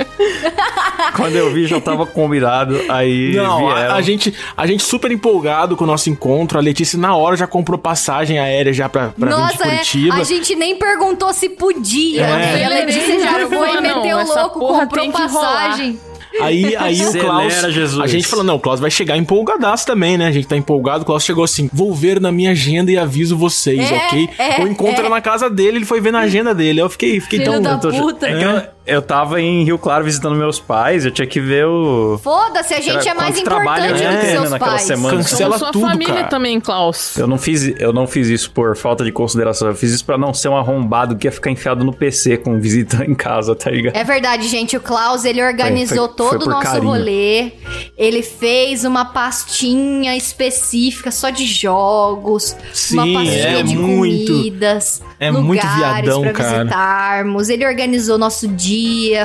Quando 1.14 1.36
eu 1.36 1.52
vi, 1.52 1.66
já 1.66 1.80
tava 1.80 2.06
combinado. 2.06 2.80
Aí 2.88 3.34
Não, 3.34 3.58
vieram. 3.58 3.92
a, 3.92 3.96
a 3.96 4.02
gente, 4.02 4.34
a 4.56 4.66
gente 4.66 4.82
super 4.82 5.10
empolgado 5.10 5.76
com 5.76 5.84
o 5.84 5.86
nosso 5.86 6.10
encontro. 6.10 6.58
A 6.58 6.62
Letícia, 6.62 6.98
na 6.98 7.14
hora, 7.14 7.36
já 7.36 7.46
comprou 7.46 7.78
passagem 7.78 8.38
aérea 8.38 8.72
já 8.72 8.88
pra, 8.88 9.08
pra 9.08 9.28
vir 9.30 9.34
de 9.36 9.40
Nossa, 9.42 9.64
é, 9.64 9.70
Curitiba. 9.70 10.16
a 10.16 10.24
gente 10.24 10.54
nem 10.54 10.76
perguntou 10.76 11.32
se 11.32 11.48
podia. 11.48 12.22
É. 12.22 12.36
né? 12.36 12.60
E 12.60 12.64
a 12.64 12.68
Letícia 12.68 13.20
já 13.20 13.48
foi, 13.48 13.72
não, 13.72 13.82
meteu 13.82 14.18
essa 14.18 14.42
louco, 14.42 14.58
porra 14.58 14.80
comprou 14.86 15.02
tem 15.02 15.12
que 15.12 15.22
rolar. 15.22 15.78
Aí, 16.40 16.76
aí 16.76 17.00
o 17.00 17.08
Acelera, 17.08 17.24
Klaus. 17.28 17.74
Jesus. 17.74 18.00
A 18.02 18.06
gente 18.06 18.26
falou, 18.26 18.44
não, 18.44 18.56
o 18.56 18.60
Klaus 18.60 18.80
vai 18.80 18.90
chegar 18.90 19.16
empolgadaço 19.16 19.86
também, 19.86 20.16
né? 20.18 20.26
A 20.26 20.32
gente 20.32 20.46
tá 20.46 20.56
empolgado. 20.56 21.02
O 21.02 21.06
Klaus 21.06 21.24
chegou 21.24 21.44
assim: 21.44 21.68
vou 21.72 21.94
ver 21.94 22.20
na 22.20 22.30
minha 22.32 22.50
agenda 22.50 22.90
e 22.90 22.98
aviso 22.98 23.36
vocês, 23.36 23.90
É, 23.90 23.96
ok? 23.96 24.28
é, 24.38 24.62
o 24.64 24.68
encontro 24.68 25.06
é. 25.06 25.08
na 25.08 25.20
casa 25.20 25.48
dele, 25.48 25.78
ele 25.78 25.84
foi 25.84 26.00
ver 26.00 26.12
na 26.12 26.20
agenda 26.20 26.54
dele. 26.54 26.80
Eu 26.80 26.88
fiquei, 26.90 27.20
fiquei 27.20 27.40
Filho 27.40 27.52
tão. 27.52 27.62
da 27.62 27.78
puta. 27.78 28.28
É 28.28 28.38
que 28.38 28.75
eu, 28.86 29.02
tava 29.02 29.40
em 29.40 29.64
Rio 29.64 29.78
Claro 29.78 30.04
visitando 30.04 30.36
meus 30.36 30.58
pais, 30.60 31.04
eu 31.04 31.10
tinha 31.10 31.26
que 31.26 31.40
ver 31.40 31.66
o. 31.66 32.18
Foda-se, 32.22 32.72
a 32.74 32.80
gente 32.80 33.08
Era 33.08 33.10
é 33.10 33.14
mais 33.14 33.38
importante 33.38 33.88
do 33.88 33.92
que 33.94 33.98
tinha, 33.98 34.20
seus 34.22 34.44
né, 34.44 34.48
naquela 34.50 34.70
pais. 34.72 34.82
semana. 34.82 35.16
Cancela 35.16 35.58
sua 35.58 35.72
tudo, 35.72 35.86
família 35.86 36.14
cara. 36.14 36.26
também, 36.28 36.60
Klaus. 36.60 37.16
Eu 37.16 37.26
não, 37.26 37.38
fiz, 37.38 37.64
eu 37.80 37.92
não 37.92 38.06
fiz 38.06 38.28
isso 38.28 38.50
por 38.50 38.76
falta 38.76 39.04
de 39.04 39.12
consideração. 39.12 39.68
Eu 39.68 39.74
fiz 39.74 39.90
isso 39.92 40.04
pra 40.04 40.16
não 40.16 40.32
ser 40.32 40.48
um 40.48 40.56
arrombado 40.56 41.16
que 41.16 41.26
ia 41.26 41.32
ficar 41.32 41.50
enfiado 41.50 41.84
no 41.84 41.92
PC 41.92 42.36
com 42.38 42.58
visita 42.60 43.04
em 43.04 43.14
casa, 43.14 43.54
tá 43.54 43.70
ligado? 43.70 43.96
É 43.96 44.04
verdade, 44.04 44.46
gente. 44.48 44.76
O 44.76 44.80
Klaus, 44.80 45.24
ele 45.24 45.42
organizou 45.42 46.06
Foi- 46.08 46.16
foi- 46.16 46.28
foi 46.28 46.38
todo 46.38 46.46
o 46.48 46.50
nosso 46.50 46.64
carinho. 46.66 46.88
rolê. 46.90 47.52
Ele 47.96 48.22
fez 48.22 48.84
uma 48.84 49.06
pastinha 49.06 50.16
específica 50.16 51.10
só 51.10 51.30
de 51.30 51.46
jogos. 51.46 52.56
Sim, 52.72 52.98
uma 52.98 53.20
pastinha 53.20 53.58
é 53.58 53.62
de 53.62 53.76
muito- 53.76 54.32
comidas. 54.32 55.02
é 55.18 55.30
lugares 55.30 55.46
muito 55.46 55.66
viadão, 55.76 56.22
pra 56.22 56.32
cara. 56.32 56.58
visitarmos. 56.64 57.48
Ele 57.48 57.66
organizou 57.66 58.18
nosso 58.18 58.46
dia. 58.48 58.75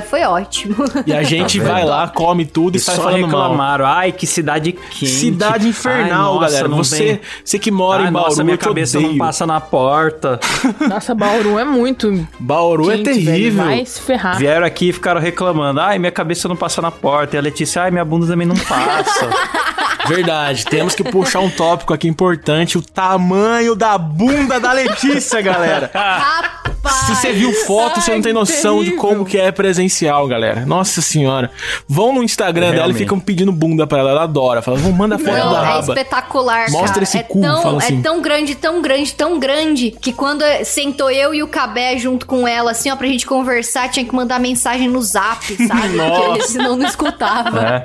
Foi 0.10 0.22
ótimo. 0.24 0.76
E 1.06 1.14
a 1.14 1.24
gente 1.24 1.60
Tá 1.60 1.68
vai 1.68 1.84
lá, 1.86 2.08
come 2.08 2.46
tudo 2.46 2.76
e, 2.76 2.78
E 2.78 2.80
sai 2.80 2.96
só 2.96 3.04
falando 3.04 3.28
mal. 3.28 3.42
reclamaram. 3.42 3.86
Ai, 3.86 4.12
que 4.12 4.26
cidade 4.28 4.72
quente. 4.72 5.08
Cidade 5.08 5.68
infernal, 5.68 6.34
Ai, 6.36 6.40
nossa, 6.40 6.46
galera. 6.48 6.70
Você, 6.70 7.22
você 7.44 7.60
que 7.60 7.72
mora 7.72 8.04
Ai, 8.04 8.10
em 8.10 8.12
Bauru, 8.12 8.30
nossa, 8.30 8.44
minha 8.44 8.54
eu 8.54 8.58
te 8.58 8.66
cabeça 8.66 8.98
odeio. 8.98 9.12
não 9.14 9.18
passa 9.20 9.46
na 9.48 9.60
porta. 9.60 10.40
Nossa, 10.88 11.14
Bauru 11.16 11.58
é 11.60 11.64
muito. 11.66 12.28
Bauru 12.40 12.90
é 12.92 12.98
quente, 12.98 13.12
velho. 13.14 13.26
terrível. 13.26 13.64
Vai 13.66 13.86
se 13.86 14.02
ferrar. 14.02 14.38
Vieram 14.38 14.66
aqui 14.66 14.90
e 14.90 14.94
ficaram 14.94 15.20
reclamando. 15.22 15.80
Ai, 15.80 15.98
minha 16.00 16.12
cabeça 16.12 16.48
não 16.48 16.56
passa 16.56 16.82
na 16.82 16.92
porta. 16.92 17.36
E 17.36 17.40
a 17.40 17.42
Letícia, 17.42 17.84
ai, 17.84 17.92
minha 17.92 18.06
bunda 18.06 18.28
também 18.28 18.48
não 18.48 18.56
passa. 18.56 19.30
Verdade, 20.08 20.66
temos 20.66 20.96
que 20.96 21.04
puxar 21.04 21.40
um 21.42 21.50
tópico 21.50 21.94
aqui 21.94 22.08
importante: 22.08 22.78
o 22.78 22.82
tamanho 22.82 23.76
da 23.76 23.98
bunda 23.98 24.60
da 24.60 24.72
Letícia, 24.72 25.42
galera. 25.42 25.92
Rapaz! 25.94 26.61
Rapaz. 26.84 27.06
Se 27.06 27.16
você 27.16 27.32
viu 27.34 27.52
foto, 27.66 28.02
você 28.02 28.12
não 28.14 28.22
tem 28.22 28.32
Ai, 28.32 28.34
noção 28.34 28.80
de 28.80 28.86
terrível. 28.92 29.00
como 29.02 29.26
que 29.26 29.38
é 29.38 29.52
presencial, 29.52 30.28
galera. 30.28 30.66
Nossa 30.66 31.02
senhora. 31.02 31.52
Vão 31.88 32.14
no 32.14 32.24
Instagram 32.24 32.72
dela 32.72 32.92
e 32.92 32.96
ficam 32.96 33.20
pedindo 33.20 33.52
bunda 33.52 33.86
pra 33.86 34.00
ela. 34.00 34.12
Ela 34.12 34.24
adora. 34.24 34.62
Fala, 34.62 34.78
vamos 34.78 34.98
manda 34.98 35.18
foto 35.20 35.32
Não, 35.38 35.54
da 35.54 35.62
é 35.62 35.64
raba. 35.66 35.80
espetacular, 35.94 36.70
Mostra 36.72 36.90
cara. 36.94 37.04
esse 37.04 37.18
é 37.18 37.24
cu, 37.24 37.42
tão, 37.42 37.62
fala 37.62 37.78
assim. 37.78 38.00
É 38.00 38.02
tão 38.02 38.22
grande, 38.22 38.56
tão 38.56 38.82
grande, 38.82 39.14
tão 39.14 39.40
grande, 39.40 39.92
que 39.92 40.12
quando 40.12 40.44
sentou 40.66 41.12
eu 41.12 41.34
e 41.34 41.44
o 41.44 41.48
Cabé 41.48 41.98
junto 41.98 42.26
com 42.26 42.48
ela, 42.48 42.72
assim, 42.72 42.90
ó, 42.90 42.96
pra 42.96 43.08
gente 43.08 43.26
conversar, 43.26 43.90
tinha 43.90 44.06
que 44.06 44.14
mandar 44.16 44.40
mensagem 44.40 44.88
no 44.90 45.02
zap, 45.02 45.46
sabe? 45.68 45.98
Porque 45.98 46.32
ele 46.32 46.42
senão 46.44 46.76
não 46.76 46.86
escutava. 46.88 47.84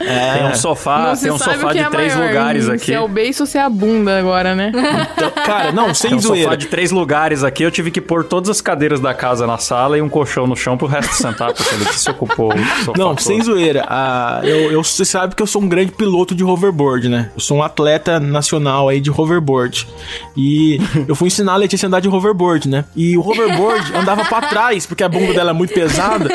É. 0.00 0.32
Tem 0.38 0.46
um 0.46 0.54
sofá, 0.54 0.98
Não 1.08 1.16
se 1.16 1.22
tem 1.24 1.32
um 1.32 1.38
sofá 1.38 1.72
de 1.72 1.78
é 1.78 1.88
três 1.88 2.14
maior, 2.14 2.28
lugares 2.28 2.64
Se 2.64 2.70
aqui. 2.72 2.94
é 2.94 3.00
o 3.00 3.06
beiço 3.08 3.42
ou 3.44 3.46
se 3.46 3.56
é 3.58 3.62
a 3.62 3.68
bunda 3.68 4.18
agora, 4.18 4.54
né? 4.54 4.72
Então, 5.16 5.30
cara, 5.44 5.70
não, 5.70 5.94
sem 5.94 6.10
Tem 6.10 6.18
um 6.18 6.22
sofá 6.22 6.34
zoeira. 6.34 6.56
de 6.56 6.66
três 6.66 6.90
lugares 6.90 7.44
aqui. 7.44 7.62
Eu 7.62 7.70
tive 7.70 7.90
que 7.90 8.00
pôr 8.00 8.21
todas 8.22 8.50
as 8.50 8.60
cadeiras 8.60 9.00
da 9.00 9.14
casa 9.14 9.46
na 9.46 9.58
sala 9.58 9.98
e 9.98 10.02
um 10.02 10.08
colchão 10.08 10.46
no 10.46 10.56
chão 10.56 10.76
pro 10.76 10.86
resto 10.86 11.14
sentar, 11.14 11.52
porque 11.52 11.74
ele 11.74 11.84
se 11.92 12.10
ocupou. 12.10 12.52
Não, 12.96 13.14
todo. 13.14 13.20
sem 13.20 13.42
zoeira. 13.42 13.84
Ah, 13.88 14.40
eu, 14.42 14.72
eu, 14.72 14.84
você 14.84 15.04
sabe 15.04 15.34
que 15.34 15.42
eu 15.42 15.46
sou 15.46 15.62
um 15.62 15.68
grande 15.68 15.92
piloto 15.92 16.34
de 16.34 16.44
hoverboard, 16.44 17.08
né? 17.08 17.30
Eu 17.34 17.40
sou 17.40 17.58
um 17.58 17.62
atleta 17.62 18.18
nacional 18.18 18.88
aí 18.88 19.00
de 19.00 19.10
hoverboard. 19.10 19.86
E 20.36 20.80
eu 21.06 21.14
fui 21.14 21.28
ensinar 21.28 21.54
a 21.54 21.56
Letícia 21.56 21.86
a 21.86 21.88
andar 21.88 22.00
de 22.00 22.08
hoverboard, 22.08 22.68
né? 22.68 22.84
E 22.94 23.16
o 23.16 23.20
hoverboard 23.20 23.94
andava 23.94 24.24
pra 24.24 24.42
trás, 24.42 24.86
porque 24.86 25.02
a 25.02 25.08
bunda 25.08 25.32
dela 25.32 25.50
é 25.50 25.54
muito 25.54 25.72
pesada. 25.72 26.28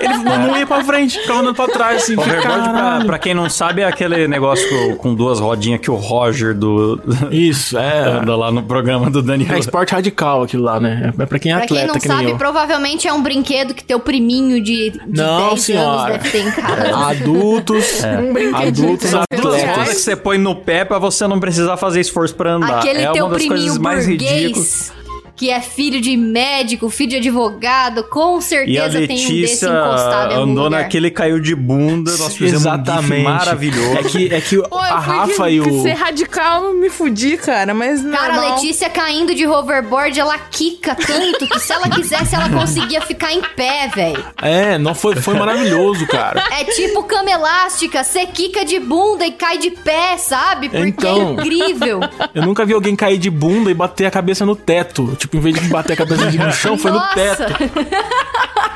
Ele 0.00 0.16
não, 0.18 0.48
não 0.48 0.56
ia 0.56 0.66
pra 0.66 0.82
frente, 0.84 1.18
ficava 1.18 1.40
andando 1.40 1.54
pra 1.54 1.68
trás, 1.68 2.02
assim. 2.02 2.16
Hoverboard, 2.16 2.70
pra, 2.70 3.04
pra 3.04 3.18
quem 3.18 3.34
não 3.34 3.48
sabe, 3.50 3.82
é 3.82 3.86
aquele 3.86 4.26
negócio 4.26 4.96
com, 4.96 5.14
duas 5.14 5.40
rodinhas 5.40 5.80
que 5.80 5.90
o 5.90 5.96
Roger 5.96 6.54
do, 6.54 7.00
Isso, 7.30 7.76
é. 7.76 8.08
anda 8.20 8.36
lá 8.36 8.50
no 8.50 8.62
programa 8.62 9.10
do 9.10 9.22
Danilo. 9.22 9.52
É 9.52 9.58
esporte 9.58 9.92
radical 9.92 10.42
aquilo 10.42 10.64
lá, 10.64 10.80
né? 10.80 11.12
É 11.18 11.26
pra 11.30 11.38
quem 11.38 11.52
é 11.52 11.56
Pra 11.56 11.66
quem 11.66 11.78
atleta, 11.78 11.92
não 11.94 12.00
que 12.00 12.06
nem 12.08 12.16
sabe, 12.18 12.30
eu. 12.32 12.36
provavelmente 12.36 13.08
é 13.08 13.12
um 13.14 13.22
brinquedo 13.22 13.72
que 13.72 13.82
teu 13.82 13.98
priminho 13.98 14.62
de, 14.62 14.90
de 14.90 15.00
Não, 15.06 15.48
10 15.50 15.62
senhora. 15.62 16.12
anos 16.14 16.22
deve 16.24 16.30
ter 16.30 16.46
em 16.46 16.50
casa. 16.50 16.96
Adultos, 17.08 18.04
Um 18.04 18.32
brinquedinho 18.34 18.88
adultos 18.88 19.12
rodas 19.12 19.26
que 19.30 19.66
atletas. 19.70 19.96
você 19.98 20.16
põe 20.16 20.36
no 20.36 20.54
pé 20.56 20.84
pra 20.84 20.98
você 20.98 21.26
não 21.26 21.40
precisar 21.40 21.76
fazer 21.78 22.00
esforço 22.00 22.34
pra 22.34 22.52
andar. 22.54 22.80
Aquele 22.80 23.00
é 23.02 23.12
teu 23.12 23.24
uma 23.24 23.34
das 23.34 23.38
priminho 23.46 23.60
coisas 23.66 23.78
mais 23.78 24.06
ridículas. 24.06 24.92
Que 25.40 25.48
é 25.48 25.58
filho 25.62 26.02
de 26.02 26.18
médico, 26.18 26.90
filho 26.90 27.12
de 27.12 27.16
advogado, 27.16 28.04
com 28.04 28.34
E 28.34 28.36
a 28.36 28.42
certeza 28.42 28.90
tem 28.90 29.00
um 29.00 29.06
desse 29.06 29.32
Letícia 29.32 29.66
encostado 29.68 30.32
em 30.32 30.34
algum 30.36 30.50
andou 30.52 30.64
lugar. 30.64 30.82
naquele 30.82 31.10
caiu 31.10 31.40
de 31.40 31.54
bunda. 31.54 32.14
Nós 32.18 32.36
fizemos 32.36 32.66
um 32.66 32.68
Exatamente. 32.68 33.14
gif 33.14 33.22
maravilhoso. 33.22 33.96
É 33.98 34.02
que, 34.02 34.34
é 34.34 34.40
que 34.42 34.68
Pô, 34.68 34.76
a 34.76 34.98
Rafa 34.98 35.48
de, 35.48 35.54
e 35.56 35.60
o. 35.62 35.82
ser 35.82 35.94
radical, 35.94 36.74
me 36.74 36.90
fudi, 36.90 37.38
cara, 37.38 37.72
mas 37.72 38.02
Cara, 38.02 38.34
a. 38.34 38.54
Letícia 38.54 38.90
caindo 38.90 39.34
de 39.34 39.46
hoverboard, 39.46 40.20
ela 40.20 40.36
quica 40.38 40.94
tanto 40.94 41.46
que 41.48 41.58
se 41.58 41.72
ela 41.72 41.88
quisesse, 41.88 42.34
ela 42.34 42.50
conseguia 42.50 43.00
ficar 43.00 43.32
em 43.32 43.40
pé, 43.56 43.88
velho. 43.94 44.22
É, 44.42 44.76
não 44.76 44.94
foi, 44.94 45.16
foi 45.16 45.38
maravilhoso, 45.38 46.06
cara. 46.06 46.44
É 46.52 46.64
tipo 46.64 47.02
cama 47.04 47.30
elástica, 47.30 48.04
você 48.04 48.26
quica 48.26 48.62
de 48.62 48.78
bunda 48.78 49.26
e 49.26 49.30
cai 49.32 49.56
de 49.56 49.70
pé, 49.70 50.18
sabe? 50.18 50.68
Porque 50.68 50.86
Então. 50.86 51.16
é 51.16 51.32
incrível. 51.32 52.00
Eu 52.34 52.42
nunca 52.42 52.66
vi 52.66 52.74
alguém 52.74 52.94
cair 52.94 53.16
de 53.16 53.30
bunda 53.30 53.70
e 53.70 53.74
bater 53.74 54.04
a 54.04 54.10
cabeça 54.10 54.44
no 54.44 54.54
teto. 54.54 55.16
Tipo, 55.16 55.29
em 55.32 55.40
vez 55.40 55.54
de 55.60 55.68
bater 55.68 55.92
a 55.92 55.96
cabeça 55.96 56.24
no 56.30 56.52
chão, 56.52 56.76
foi 56.78 56.90
no 56.90 57.00
teto. 57.14 57.42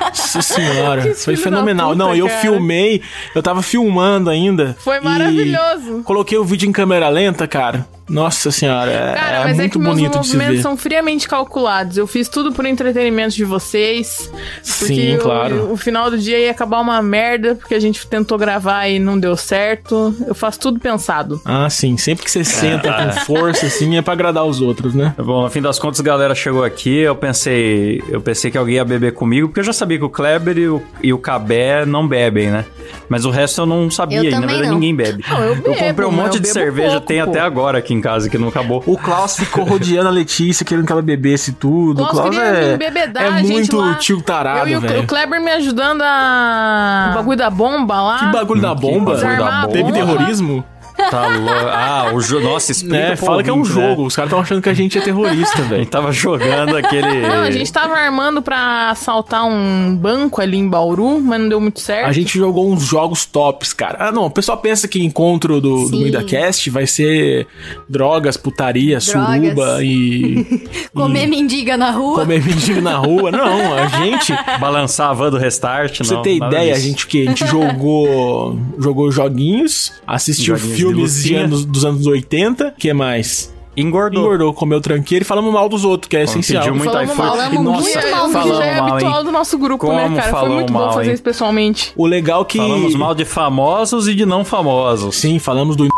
Nossa 0.09 0.43
senhora, 0.43 1.03
Que 1.03 1.15
foi 1.15 1.37
fenomenal. 1.37 1.91
puta, 1.91 1.99
Não, 1.99 2.15
eu 2.15 2.27
cara. 2.29 2.41
filmei, 2.41 3.03
eu 3.35 3.43
tava 3.43 3.63
filmando 3.63 4.31
ainda. 4.31 4.77
Foi 4.79 5.01
maravilhoso. 5.01 6.03
Coloquei 6.05 6.39
o 6.39 6.45
vídeo 6.45 6.69
em 6.69 6.73
câmera 6.73 7.09
lenta, 7.09 7.47
cara. 7.49 7.87
Nossa 8.09 8.51
senhora, 8.51 8.91
é, 8.91 9.15
Cara, 9.15 9.37
é 9.37 9.45
mas 9.45 9.59
é 9.59 9.63
muito 9.63 9.73
que 9.73 9.79
meus 9.79 9.95
bonito 9.95 10.19
de 10.21 10.27
se 10.27 10.33
movimentos 10.35 10.57
ver. 10.57 10.63
são 10.63 10.77
friamente 10.77 11.27
calculados. 11.27 11.97
Eu 11.97 12.07
fiz 12.07 12.29
tudo 12.29 12.53
por 12.53 12.67
entretenimento 12.67 13.35
de 13.35 13.45
vocês. 13.45 14.31
Porque 14.79 14.95
Sim, 14.95 15.17
o- 15.17 15.19
claro. 15.21 15.73
O, 15.73 15.77
final 15.77 16.11
do 16.11 16.19
dia 16.19 16.39
ia 16.39 16.51
acabar 16.51 16.81
uma 16.81 17.01
merda, 17.01 17.55
porque 17.55 17.75
a 17.75 17.81
gente 17.81 18.07
tentou 18.07 18.37
gravar 18.37 18.89
e 18.89 18.99
não 18.99 19.19
deu 19.19 19.37
certo. 19.37 20.15
Eu 20.27 20.35
faço 20.35 20.61
tudo 20.61 20.79
pensado. 20.79 21.41
Ah, 21.45 21.69
sim. 21.71 21.97
Sempre 21.97 22.25
que 22.25 22.31
você 22.31 22.45
senta 22.45 22.93
com 22.93 23.13
força, 23.25 23.67
assim, 23.67 23.97
é 23.97 24.03
pra 24.03 24.13
agradar 24.13 24.45
os 24.45 24.61
outros, 24.61 24.95
né? 24.95 25.15
Bom, 25.17 25.43
no 25.43 25.51
fim 25.51 25.63
das 25.63 25.79
contas, 25.79 26.01
a 26.01 26.03
galera 26.03 26.35
chegou 26.35 26.63
aqui, 26.63 26.99
eu 26.99 27.17
pensei, 27.17 28.03
eu 28.11 28.21
pensei 28.21 28.51
que 28.51 28.59
alguém 28.59 28.75
ia 28.77 28.85
beber 28.85 29.13
comigo, 29.15 29.49
porque 29.49 29.61
eu 29.61 29.65
já 29.65 29.73
sabia 29.73 29.97
que 29.99 30.05
o 30.05 30.11
Kleber 30.11 30.59
e 30.59 30.69
o, 30.69 30.83
e 31.03 31.13
o 31.13 31.19
Cabé 31.19 31.87
não 31.87 32.07
bebem, 32.07 32.51
né? 32.51 32.67
Mas 33.09 33.25
o 33.25 33.31
resto 33.31 33.63
eu 33.63 33.67
não 33.67 33.91
sabia, 33.91 34.19
Eu 34.19 34.25
e 34.25 34.31
na 34.31 34.41
verdade 34.41 34.63
não. 34.69 34.75
ninguém 34.75 34.95
bebe. 34.95 35.25
Não, 35.29 35.43
eu 35.43 35.55
bebo, 35.57 35.75
comprei 35.77 36.07
um 36.09 36.13
monte 36.13 36.35
eu 36.37 36.41
de 36.43 36.49
cerveja, 36.49 36.93
pouco, 36.93 37.07
tem 37.07 37.23
pô. 37.25 37.31
até 37.31 37.41
agora 37.41 37.79
aqui 37.79 37.94
em 37.95 38.01
casa 38.01 38.29
que 38.29 38.37
não 38.37 38.49
acabou. 38.49 38.83
O 38.87 38.99
Klaus 38.99 39.37
ficou 39.37 39.65
rodeando 39.65 40.09
a 40.09 40.13
Letícia, 40.13 40.65
querendo 40.65 40.87
que 40.87 40.93
ela 40.93 41.03
bebesse 41.03 41.53
tudo. 41.53 41.97
Klaus 41.97 42.11
o 42.11 42.13
Klaus 42.13 42.31
queria 42.31 42.45
é, 42.45 42.69
me 42.69 42.75
embebedar, 42.75 43.23
é 43.23 43.39
gente, 43.39 43.53
muito 43.53 43.77
lá. 43.77 43.95
tio 43.95 44.21
tarado, 44.21 44.69
eu 44.69 44.69
e 44.69 44.77
o, 44.77 44.81
velho. 44.81 45.03
o 45.03 45.07
Kleber 45.07 45.41
me 45.41 45.51
ajudando 45.53 46.03
a. 46.03 47.11
O 47.13 47.15
bagulho 47.15 47.39
da 47.39 47.51
bomba 47.51 48.03
lá. 48.03 48.19
Que 48.19 48.27
bagulho 48.27 48.61
da 48.61 48.75
bomba? 48.75 49.15
bagulho 49.15 49.39
da 49.39 49.61
bomba. 49.63 49.73
Teve 49.73 49.93
terrorismo? 49.93 50.65
Tá 50.97 51.27
louco. 51.27 51.51
Ah, 51.73 52.11
o 52.15 52.21
jogo. 52.21 52.45
Nossa, 52.45 52.71
explica 52.73 52.97
É, 52.97 53.17
fala 53.17 53.43
que 53.43 53.51
é 53.51 53.53
um 53.53 53.59
né? 53.59 53.65
jogo. 53.65 54.07
Os 54.07 54.15
caras 54.15 54.29
estão 54.31 54.41
achando 54.41 54.63
que 54.63 54.69
a 54.69 54.75
gente 54.75 54.97
é 54.97 55.01
terrorista, 55.01 55.59
A 55.59 55.61
gente 55.63 55.69
velho. 55.71 55.87
tava 55.87 56.13
jogando 56.13 56.77
aquele. 56.77 57.21
Não, 57.23 57.43
a 57.43 57.51
gente 57.51 57.73
tava 57.73 57.95
armando 57.95 58.41
pra 58.41 58.91
assaltar 58.91 59.45
um 59.45 59.97
banco 59.97 60.41
ali 60.41 60.57
em 60.57 60.69
Bauru, 60.69 61.21
mas 61.21 61.41
não 61.41 61.49
deu 61.49 61.61
muito 61.61 61.81
certo. 61.81 62.07
A 62.07 62.13
gente 62.13 62.39
jogou 62.39 62.71
uns 62.73 62.85
jogos 62.85 63.25
tops, 63.27 63.73
cara. 63.73 63.97
Ah, 64.09 64.13
não. 64.13 64.27
O 64.27 64.31
pessoal 64.31 64.57
pensa 64.59 64.87
que 64.87 65.03
encontro 65.03 65.61
do, 65.61 65.83
do 65.85 65.89
Sim. 65.89 66.01
MuidaCast 66.01 66.71
vai 66.71 66.87
ser 66.87 67.47
drogas, 67.89 68.37
putaria, 68.37 68.99
Drogas. 68.99 69.05
suruba 69.45 69.83
e. 69.85 70.65
Comer 70.95 71.27
mendiga 71.27 71.77
na 71.77 71.91
rua. 71.91 72.21
comer 72.21 72.43
mendigo 72.43 72.81
na 72.81 72.97
rua. 72.97 73.31
Não, 73.33 73.75
a 73.75 73.87
gente. 73.89 74.33
Balançar 74.61 75.11
a 75.11 75.13
van 75.13 75.31
do 75.31 75.39
restart, 75.39 75.97
Pra 75.99 76.07
não. 76.07 76.17
você 76.17 76.23
ter 76.23 76.37
ideia, 76.37 76.73
a 76.73 76.77
disso. 76.77 76.87
gente 76.89 77.05
o 77.05 77.09
quê? 77.09 77.25
A 77.27 77.31
gente 77.31 77.47
jogou, 77.47 78.59
jogou 78.79 79.11
joguinhos, 79.11 79.93
assistiu 80.07 80.57
Joguinhos 80.57 80.77
de 80.77 80.84
filmes 80.89 81.23
de 81.23 81.35
anos, 81.35 81.65
dos 81.65 81.85
anos 81.85 82.07
80. 82.07 82.75
que 82.79 82.93
mais? 82.93 83.53
Engordou. 83.77 84.23
Engordou, 84.23 84.55
comeu 84.55 84.81
tranqueiro 84.81 85.25
e 85.25 85.27
falamos 85.27 85.53
mal 85.53 85.69
dos 85.69 85.85
outros, 85.85 86.09
que 86.09 86.17
é 86.17 86.23
essencial. 86.23 86.63
pediu 86.63 86.77
muito 86.77 86.93
Falamos 86.93 87.17
mal, 87.17 87.35
E 87.35 87.39
falamos 87.39 87.65
nossa, 87.65 87.83
muito 87.83 88.11
mal, 88.11 88.31
falamos 88.31 88.57
já 88.59 88.65
é 88.65 88.81
mal, 88.81 88.89
habitual 88.91 89.19
hein? 89.19 89.25
do 89.25 89.33
nosso 89.33 89.59
grupo, 89.59 89.87
Como 89.87 89.97
né, 89.97 90.13
cara? 90.15 90.37
Foi 90.37 90.49
muito 90.49 90.73
bom 90.73 90.79
mal, 90.79 90.93
fazer 90.93 91.09
hein? 91.09 91.15
isso 91.15 91.23
pessoalmente. 91.23 91.93
O 91.97 92.07
legal 92.07 92.43
é 92.43 92.45
que. 92.45 92.59
Falamos 92.59 92.95
mal 92.95 93.15
de 93.15 93.25
famosos 93.25 94.07
e 94.07 94.15
de 94.15 94.25
não 94.25 94.45
famosos. 94.45 95.17
Sim, 95.17 95.39
falamos 95.39 95.75
do. 95.75 95.89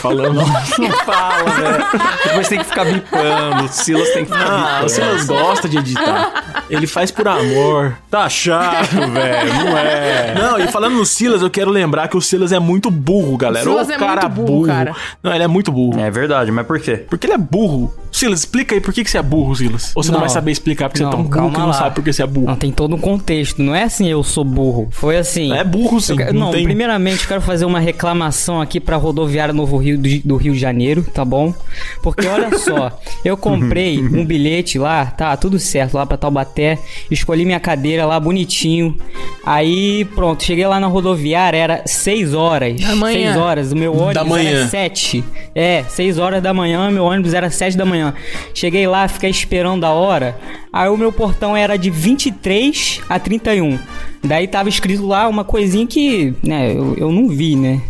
Falamos. 0.00 0.44
Não 0.78 0.90
fala, 1.04 1.50
velho. 1.50 1.84
Depois 2.24 2.48
tem 2.48 2.58
que 2.58 2.64
ficar 2.64 2.84
bipando. 2.84 3.64
O 3.64 3.68
Silas 3.68 4.08
tem 4.10 4.24
que 4.24 4.30
ficar 4.32 4.44
Ah, 4.46 4.66
bipando. 4.66 4.86
o 4.86 4.88
Silas 4.88 5.26
gosta 5.26 5.68
de 5.68 5.78
editar. 5.78 6.64
Ele 6.70 6.86
faz 6.86 7.10
por 7.10 7.26
amor. 7.26 7.96
Tá 8.10 8.28
chato, 8.28 8.90
velho. 9.12 9.54
Não 9.54 9.78
é. 9.78 10.34
Não, 10.38 10.58
e 10.58 10.68
falando 10.68 10.94
no 10.96 11.06
Silas, 11.06 11.42
eu 11.42 11.50
quero 11.50 11.70
lembrar 11.70 12.08
que 12.08 12.16
o 12.16 12.20
Silas 12.20 12.52
é 12.52 12.58
muito 12.58 12.90
burro, 12.90 13.36
galera. 13.36 13.66
O 13.68 13.72
Silas 13.72 13.88
Ô, 13.88 13.92
é 13.92 13.96
cara 13.96 14.28
muito 14.28 14.46
burro, 14.46 14.66
cara. 14.66 14.94
Não, 15.22 15.34
ele 15.34 15.44
é 15.44 15.48
muito 15.48 15.72
burro. 15.72 15.98
É 16.00 16.10
verdade, 16.10 16.50
mas 16.50 16.66
por 16.66 16.78
quê? 16.78 17.04
Porque 17.08 17.26
ele 17.26 17.34
é 17.34 17.38
burro. 17.38 17.92
Silas, 18.12 18.40
explica 18.40 18.74
aí 18.74 18.80
por 18.80 18.92
que, 18.92 19.04
que 19.04 19.10
você 19.10 19.18
é 19.18 19.22
burro, 19.22 19.54
Silas. 19.54 19.92
Ou 19.94 20.02
você 20.02 20.10
não, 20.10 20.18
Não. 20.18 20.26
vai 20.26 20.28
saber 20.30 20.50
explicar 20.52 20.88
porque 20.88 20.98
você 20.98 21.04
é 21.04 21.06
Não, 21.06 21.12
tão 21.12 21.22
burro 21.24 21.50
que 21.52 21.58
não 21.58 21.66
lá. 21.68 21.72
sabe 21.72 21.94
por 21.94 22.04
que 22.04 22.12
você 22.12 22.22
é 22.22 22.26
burro. 22.26 22.46
Não, 22.46 22.56
tem 22.56 22.70
todo 22.72 22.94
um 22.96 22.98
contexto. 22.98 23.62
Não 23.62 23.74
é 23.74 23.84
assim, 23.84 24.06
eu 24.08 24.22
sou 24.22 24.44
burro. 24.44 24.88
Foi 24.90 25.16
assim. 25.16 25.52
É 25.52 25.62
burro 25.64 26.00
sim. 26.00 26.20
Eu 26.20 26.32
não, 26.34 26.46
não, 26.46 26.50
tem... 26.50 26.64
primeiramente 26.64 27.22
eu 27.22 27.28
quero 27.28 27.40
fazer 27.40 27.64
uma 27.64 27.78
reclamação 27.80 28.60
aqui 28.60 28.80
pra 28.80 28.96
rodoviária 28.96 29.54
Novo 29.54 29.76
Rio 29.76 29.87
do, 29.96 30.28
do 30.28 30.36
Rio 30.36 30.52
de 30.52 30.58
Janeiro, 30.58 31.02
tá 31.14 31.24
bom? 31.24 31.54
Porque 32.02 32.26
olha 32.26 32.56
só, 32.58 33.00
eu 33.24 33.36
comprei 33.36 33.98
um 33.98 34.24
bilhete 34.24 34.78
lá, 34.78 35.06
tá 35.06 35.36
tudo 35.36 35.58
certo 35.58 35.94
lá 35.94 36.04
pra 36.04 36.16
Taubaté, 36.16 36.78
escolhi 37.10 37.44
minha 37.44 37.60
cadeira 37.60 38.04
lá 38.04 38.18
bonitinho. 38.18 38.96
Aí, 39.44 40.04
pronto, 40.14 40.42
cheguei 40.44 40.66
lá 40.66 40.78
na 40.78 40.86
rodoviária, 40.88 41.56
era 41.56 41.82
6 41.86 42.34
horas. 42.34 42.80
Da 42.80 42.94
manhã. 42.94 43.32
6 43.32 43.36
horas, 43.36 43.72
o 43.72 43.76
meu 43.76 43.92
ônibus 43.94 44.14
Da 44.14 44.24
manhã. 44.24 44.50
era 44.50 44.68
7. 44.68 45.24
É, 45.54 45.84
6 45.88 46.18
horas 46.18 46.42
da 46.42 46.52
manhã, 46.52 46.90
meu 46.90 47.04
ônibus 47.04 47.32
era 47.32 47.48
7 47.50 47.76
da 47.76 47.84
manhã. 47.86 48.12
Cheguei 48.52 48.86
lá, 48.86 49.08
fiquei 49.08 49.30
esperando 49.30 49.84
a 49.84 49.90
hora. 49.90 50.36
Aí 50.72 50.88
o 50.88 50.96
meu 50.96 51.10
portão 51.10 51.56
era 51.56 51.76
de 51.78 51.88
23 51.90 53.00
a 53.08 53.18
31. 53.18 53.78
Daí 54.22 54.48
tava 54.48 54.68
escrito 54.68 55.06
lá 55.06 55.28
uma 55.28 55.44
coisinha 55.44 55.86
que, 55.86 56.34
né, 56.42 56.72
eu, 56.72 56.94
eu 56.96 57.12
não 57.12 57.28
vi, 57.28 57.54
né? 57.56 57.80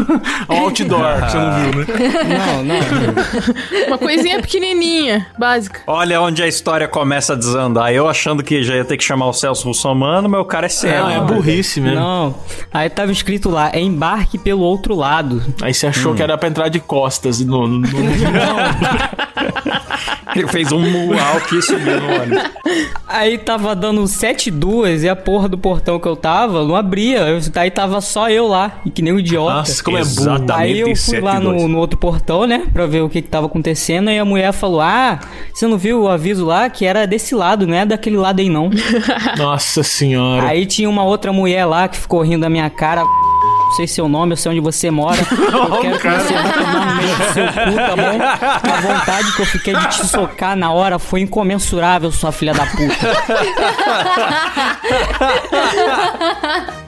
Outdoor, 0.48 1.24
que 1.24 1.30
você 1.32 1.38
não 1.38 1.52
viu, 1.60 1.78
né? 1.78 1.86
Não, 2.38 2.64
não. 2.64 3.86
Uma 3.88 3.98
coisinha 3.98 4.40
pequenininha, 4.40 5.26
básica. 5.38 5.80
Olha 5.86 6.20
onde 6.20 6.42
a 6.42 6.46
história 6.46 6.86
começa 6.86 7.32
a 7.32 7.36
desandar. 7.36 7.90
Eu 7.92 8.06
achando 8.08 8.42
que 8.42 8.62
já 8.62 8.74
ia 8.76 8.84
ter 8.84 8.96
que 8.96 9.04
chamar 9.04 9.26
o 9.28 9.32
Celso 9.32 9.66
Russomano, 9.66 10.28
mas 10.28 10.40
o 10.40 10.44
cara 10.44 10.66
é 10.66 10.68
cego. 10.68 10.98
Não, 10.98 11.10
é 11.10 11.20
burrice 11.20 11.80
mesmo. 11.80 11.98
Não. 12.00 12.34
Aí 12.72 12.90
tava 12.90 13.10
escrito 13.10 13.48
lá, 13.48 13.70
é 13.72 13.80
embarque 13.80 14.36
pelo 14.38 14.60
outro 14.62 14.94
lado. 14.94 15.42
Aí 15.62 15.72
você 15.72 15.86
achou 15.86 16.14
que 16.14 16.22
era 16.22 16.36
pra 16.36 16.48
entrar 16.48 16.68
de 16.68 16.80
costas 16.80 17.40
no. 17.40 17.66
no- 17.66 17.78
no- 17.78 17.88
Ele 20.36 20.46
fez 20.48 20.70
um 20.70 20.78
mualk 20.78 21.56
e 21.56 21.62
subiu 21.62 22.00
no 22.00 22.14
ônibus. 22.22 22.42
Aí 23.08 23.38
tava 23.38 23.74
dando 23.74 24.06
7 24.06 24.50
duas 24.50 25.02
e 25.02 25.08
a 25.08 25.16
porra 25.16 25.48
do 25.48 25.56
portão 25.58 25.77
que 25.80 26.08
eu 26.08 26.16
tava 26.16 26.64
não 26.64 26.76
abria. 26.76 27.20
Eu, 27.20 27.40
aí 27.56 27.70
tava 27.70 28.00
só 28.00 28.30
eu 28.30 28.46
lá, 28.46 28.80
e 28.84 28.90
que 28.90 29.02
nem 29.02 29.12
um 29.12 29.18
idiota. 29.18 29.54
Nossa, 29.54 29.82
como 29.82 29.96
é 29.96 30.04
burro. 30.04 30.52
Aí 30.54 30.80
eu 30.80 30.94
fui 30.96 31.20
lá 31.20 31.40
no, 31.40 31.68
no 31.68 31.78
outro 31.78 31.98
portão, 31.98 32.46
né? 32.46 32.66
Pra 32.72 32.86
ver 32.86 33.02
o 33.02 33.08
que 33.08 33.22
que 33.22 33.28
tava 33.28 33.46
acontecendo. 33.46 34.10
E 34.10 34.18
a 34.18 34.24
mulher 34.24 34.52
falou: 34.52 34.80
Ah, 34.80 35.20
você 35.52 35.66
não 35.66 35.78
viu 35.78 36.02
o 36.02 36.08
aviso 36.08 36.44
lá? 36.44 36.68
Que 36.68 36.84
era 36.84 37.06
desse 37.06 37.34
lado, 37.34 37.66
não 37.66 37.74
é 37.74 37.84
daquele 37.84 38.16
lado 38.16 38.40
aí 38.40 38.48
não. 38.48 38.70
Nossa 39.36 39.82
senhora. 39.82 40.46
aí 40.46 40.66
tinha 40.66 40.88
uma 40.88 41.04
outra 41.04 41.32
mulher 41.32 41.64
lá 41.64 41.88
que 41.88 41.96
ficou 41.96 42.22
rindo 42.22 42.40
da 42.40 42.50
minha 42.50 42.68
cara. 42.70 43.02
Não 43.68 43.74
sei 43.74 43.86
seu 43.86 44.08
nome, 44.08 44.32
eu 44.32 44.36
sei 44.36 44.50
onde 44.50 44.60
você 44.60 44.90
mora. 44.90 45.18
Eu 45.28 45.80
quero 45.80 45.98
que 45.98 46.08
você 46.08 46.32
vá 46.32 46.52
tomar 46.52 46.86
no 46.86 46.94
meio 46.96 47.14
do 47.16 47.24
seu 47.34 47.46
cu, 47.46 47.52
tá 47.76 47.96
bom? 47.96 48.18
A 48.72 48.80
vontade 48.80 49.36
que 49.36 49.42
eu 49.42 49.46
fiquei 49.46 49.74
de 49.74 49.88
te 49.88 50.06
socar 50.06 50.56
na 50.56 50.72
hora 50.72 50.98
foi 50.98 51.20
incomensurável, 51.20 52.10
sua 52.10 52.32
filha 52.32 52.54
da 52.54 52.64
puta. 52.64 52.96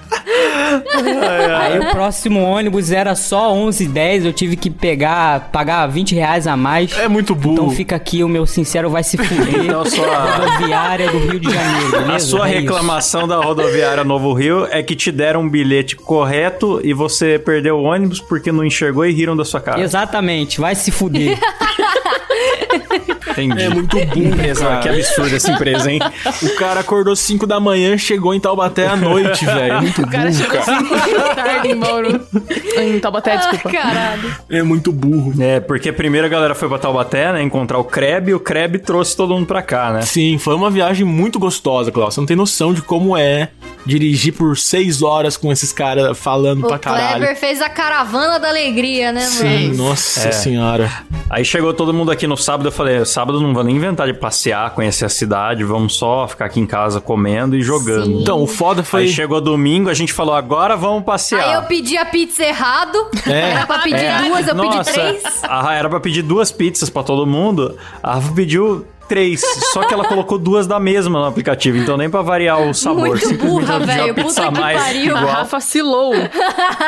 Aí 1.61 1.79
o 1.79 1.91
próximo 1.91 2.41
ônibus 2.43 2.91
era 2.93 3.15
só 3.15 3.53
11h10, 3.55 4.25
eu 4.25 4.33
tive 4.33 4.57
que 4.57 4.71
pegar, 4.71 5.51
pagar 5.53 5.87
20 5.87 6.15
reais 6.15 6.47
a 6.47 6.57
mais. 6.57 6.97
É 6.99 7.09
muito 7.09 7.35
burro. 7.35 7.55
Então 7.55 7.71
fica 7.71 7.97
aqui 7.97 8.23
o 8.25 8.29
meu 8.29 8.47
sincero 8.47 8.89
vai 8.91 9.03
se 9.03 9.17
fuder. 9.17 9.61
Então, 9.71 9.85
sua- 9.85 10.21
Rodoviária 10.37 11.11
do 11.11 11.19
Rio 11.19 11.41
de 11.41 11.51
Janeiro, 11.53 11.91
beleza? 11.91 12.13
A 12.15 12.19
sua 12.19 12.47
É 12.49 12.53
isso. 12.53 12.61
reclamação 12.63 13.27
da 13.29 13.37
rodoviária 13.37 14.03
Novo 14.05 14.33
Rio 14.33 14.67
é 14.71 14.83
que 14.83 14.95
te 14.97 15.11
deram 15.13 15.43
um 15.43 15.49
bilhete 15.49 15.97
correto 15.97 16.81
e 16.85 16.93
você 16.93 17.39
perdeu 17.39 17.77
o 17.79 17.83
ônibus 17.85 18.21
porque 18.21 18.51
não 18.53 18.65
enxergou 18.65 19.05
e 19.07 19.13
riram 19.13 19.37
da 19.37 19.45
sua 19.45 19.61
cara. 19.61 19.81
Exatamente, 19.81 20.61
vai 20.61 20.75
se 20.75 20.91
fuder. 20.91 21.39
Entendi. 23.31 23.63
É 23.63 23.69
muito 23.69 23.97
burro, 23.97 24.37
cara. 24.59 24.79
que 24.81 24.89
absurdo 24.89 25.37
essa 25.37 25.51
empresa, 25.53 25.91
hein? 25.91 26.01
O 26.43 26.55
cara 26.57 26.81
acordou 26.81 27.15
5 27.15 27.47
da 27.47 27.59
manhã, 27.61 27.97
chegou 27.99 28.35
em 28.35 28.41
Taubaté 28.41 28.87
à 28.87 28.97
noite, 28.97 29.45
velho. 29.47 29.73
É 29.75 29.81
muito 29.81 30.03
O 30.03 30.11
cara 30.11 30.31
burro, 30.31 30.35
chegou 30.43 30.61
cara. 30.61 30.79
5 30.81 31.19
da 31.19 31.35
tarde 31.35 31.69
em 31.69 31.77
Bauru. 31.79 32.21
Em 32.79 32.99
Taubaté, 32.99 33.37
desculpa. 33.37 33.71
Caralho. 33.71 34.35
É 34.51 34.63
muito 34.63 34.93
burro. 34.93 35.33
É, 35.41 35.61
porque 35.61 35.93
primeiro 35.93 36.27
a 36.27 36.31
galera 36.31 36.55
foi 36.55 36.69
pra 36.69 36.79
Taubaté, 36.79 37.33
né? 37.33 37.43
Encontrar 37.43 37.79
o 37.79 37.85
Kreb 37.85 38.29
e 38.31 38.35
o 38.35 38.41
Kreb 38.41 38.79
trouxe 38.81 39.17
todo 39.17 39.35
mundo 39.35 39.47
pra 39.47 39.63
cá, 39.63 39.93
né? 39.93 40.03
Sim, 40.03 40.39
foi 40.39 40.55
uma 40.55 40.71
viagem 40.71 41.05
muito 41.05 41.39
gostosa, 41.39 41.91
Klaus. 41.93 42.15
Você 42.15 42.21
não 42.21 42.27
tem 42.27 42.37
noção 42.37 42.73
de 42.75 42.83
como 42.83 43.17
é 43.17 43.49
dirigir 43.87 44.35
por 44.35 44.57
seis 44.59 45.03
horas 45.03 45.37
com 45.37 45.51
esses 45.51 45.73
caras 45.73 46.19
falando 46.19 46.65
O 46.65 46.69
pra 46.69 46.79
caralho. 46.79 47.17
Kleber 47.19 47.37
fez 47.37 47.63
a 47.63 47.69
caravana 47.69 48.39
da 48.39 48.49
alegria, 48.49 49.11
né, 49.13 49.21
Sim, 49.23 49.69
mano? 49.69 49.85
nossa 49.89 50.29
É. 50.29 50.33
senhora. 50.33 50.91
Aí 51.31 51.45
chegou 51.45 51.73
todo 51.73 51.95
mundo 51.95 52.11
aqui 52.11 52.27
no 52.27 52.37
sábado, 52.37 52.67
eu 52.69 52.73
falei, 52.73 53.05
sábado 53.05 53.20
não 53.41 53.53
vou 53.55 53.65
nem 53.65 53.77
inventar 53.77 54.07
de 54.07 54.15
passear, 54.15 54.71
conhecer 54.75 55.05
a 55.05 55.09
cidade, 55.09 55.65
vamos 55.65 55.97
só 55.97 56.27
ficar 56.29 56.47
aqui 56.47 56.61
em 56.61 56.67
casa 56.67 57.01
comendo 57.01 57.57
e 57.57 57.63
jogando. 57.63 58.05
Sim. 58.07 58.23
Então, 58.23 58.43
o 58.43 58.47
foda 58.47 58.83
foi. 58.83 59.03
Aí 59.03 59.09
chegou 59.09 59.41
domingo, 59.41 59.89
a 59.91 59.95
gente 59.95 60.13
falou, 60.13 60.35
agora 60.35 60.77
vamos 60.77 61.05
passear. 61.05 61.45
Aí 61.45 61.55
eu 61.55 61.63
pedi 61.63 61.97
a 61.97 62.05
pizza 62.05 62.43
errado. 62.45 62.97
É. 63.27 63.51
Era 63.51 63.67
pra 63.67 63.79
pedir 63.81 63.97
É. 64.05 64.23
duas, 64.23 64.49
eu 64.49 64.55
Nossa, 64.55 64.93
pedi 64.93 64.93
três. 65.21 65.43
a- 65.43 65.75
era 65.75 65.89
pra 65.89 66.01
pedir 66.01 66.23
duas 66.23 66.51
pizzas 66.53 66.89
pra 66.91 67.03
todo 67.03 67.27
mundo. 67.27 67.77
A 68.03 68.15
Rafa 68.15 68.33
pediu 68.33 68.85
três, 69.11 69.43
só 69.73 69.83
que 69.83 69.93
ela 69.93 70.05
colocou 70.05 70.39
duas 70.39 70.69
da 70.69 70.79
mesma 70.79 71.19
no 71.19 71.25
aplicativo, 71.27 71.77
então 71.77 71.97
nem 71.97 72.09
pra 72.09 72.23
variar 72.23 72.61
o 72.63 72.73
sabor. 72.73 73.09
Muito 73.09 73.27
simplesmente 73.27 73.51
burra, 73.67 73.75
a 73.75 73.79
velho. 73.81 74.15
Puta 74.15 74.43
a 74.47 74.53
que 74.53 74.61
mais 74.61 74.81
pariu. 74.81 75.17
A 75.17 75.21
igual. 75.21 75.35
Rafa 75.35 75.59
silou. 75.61 76.13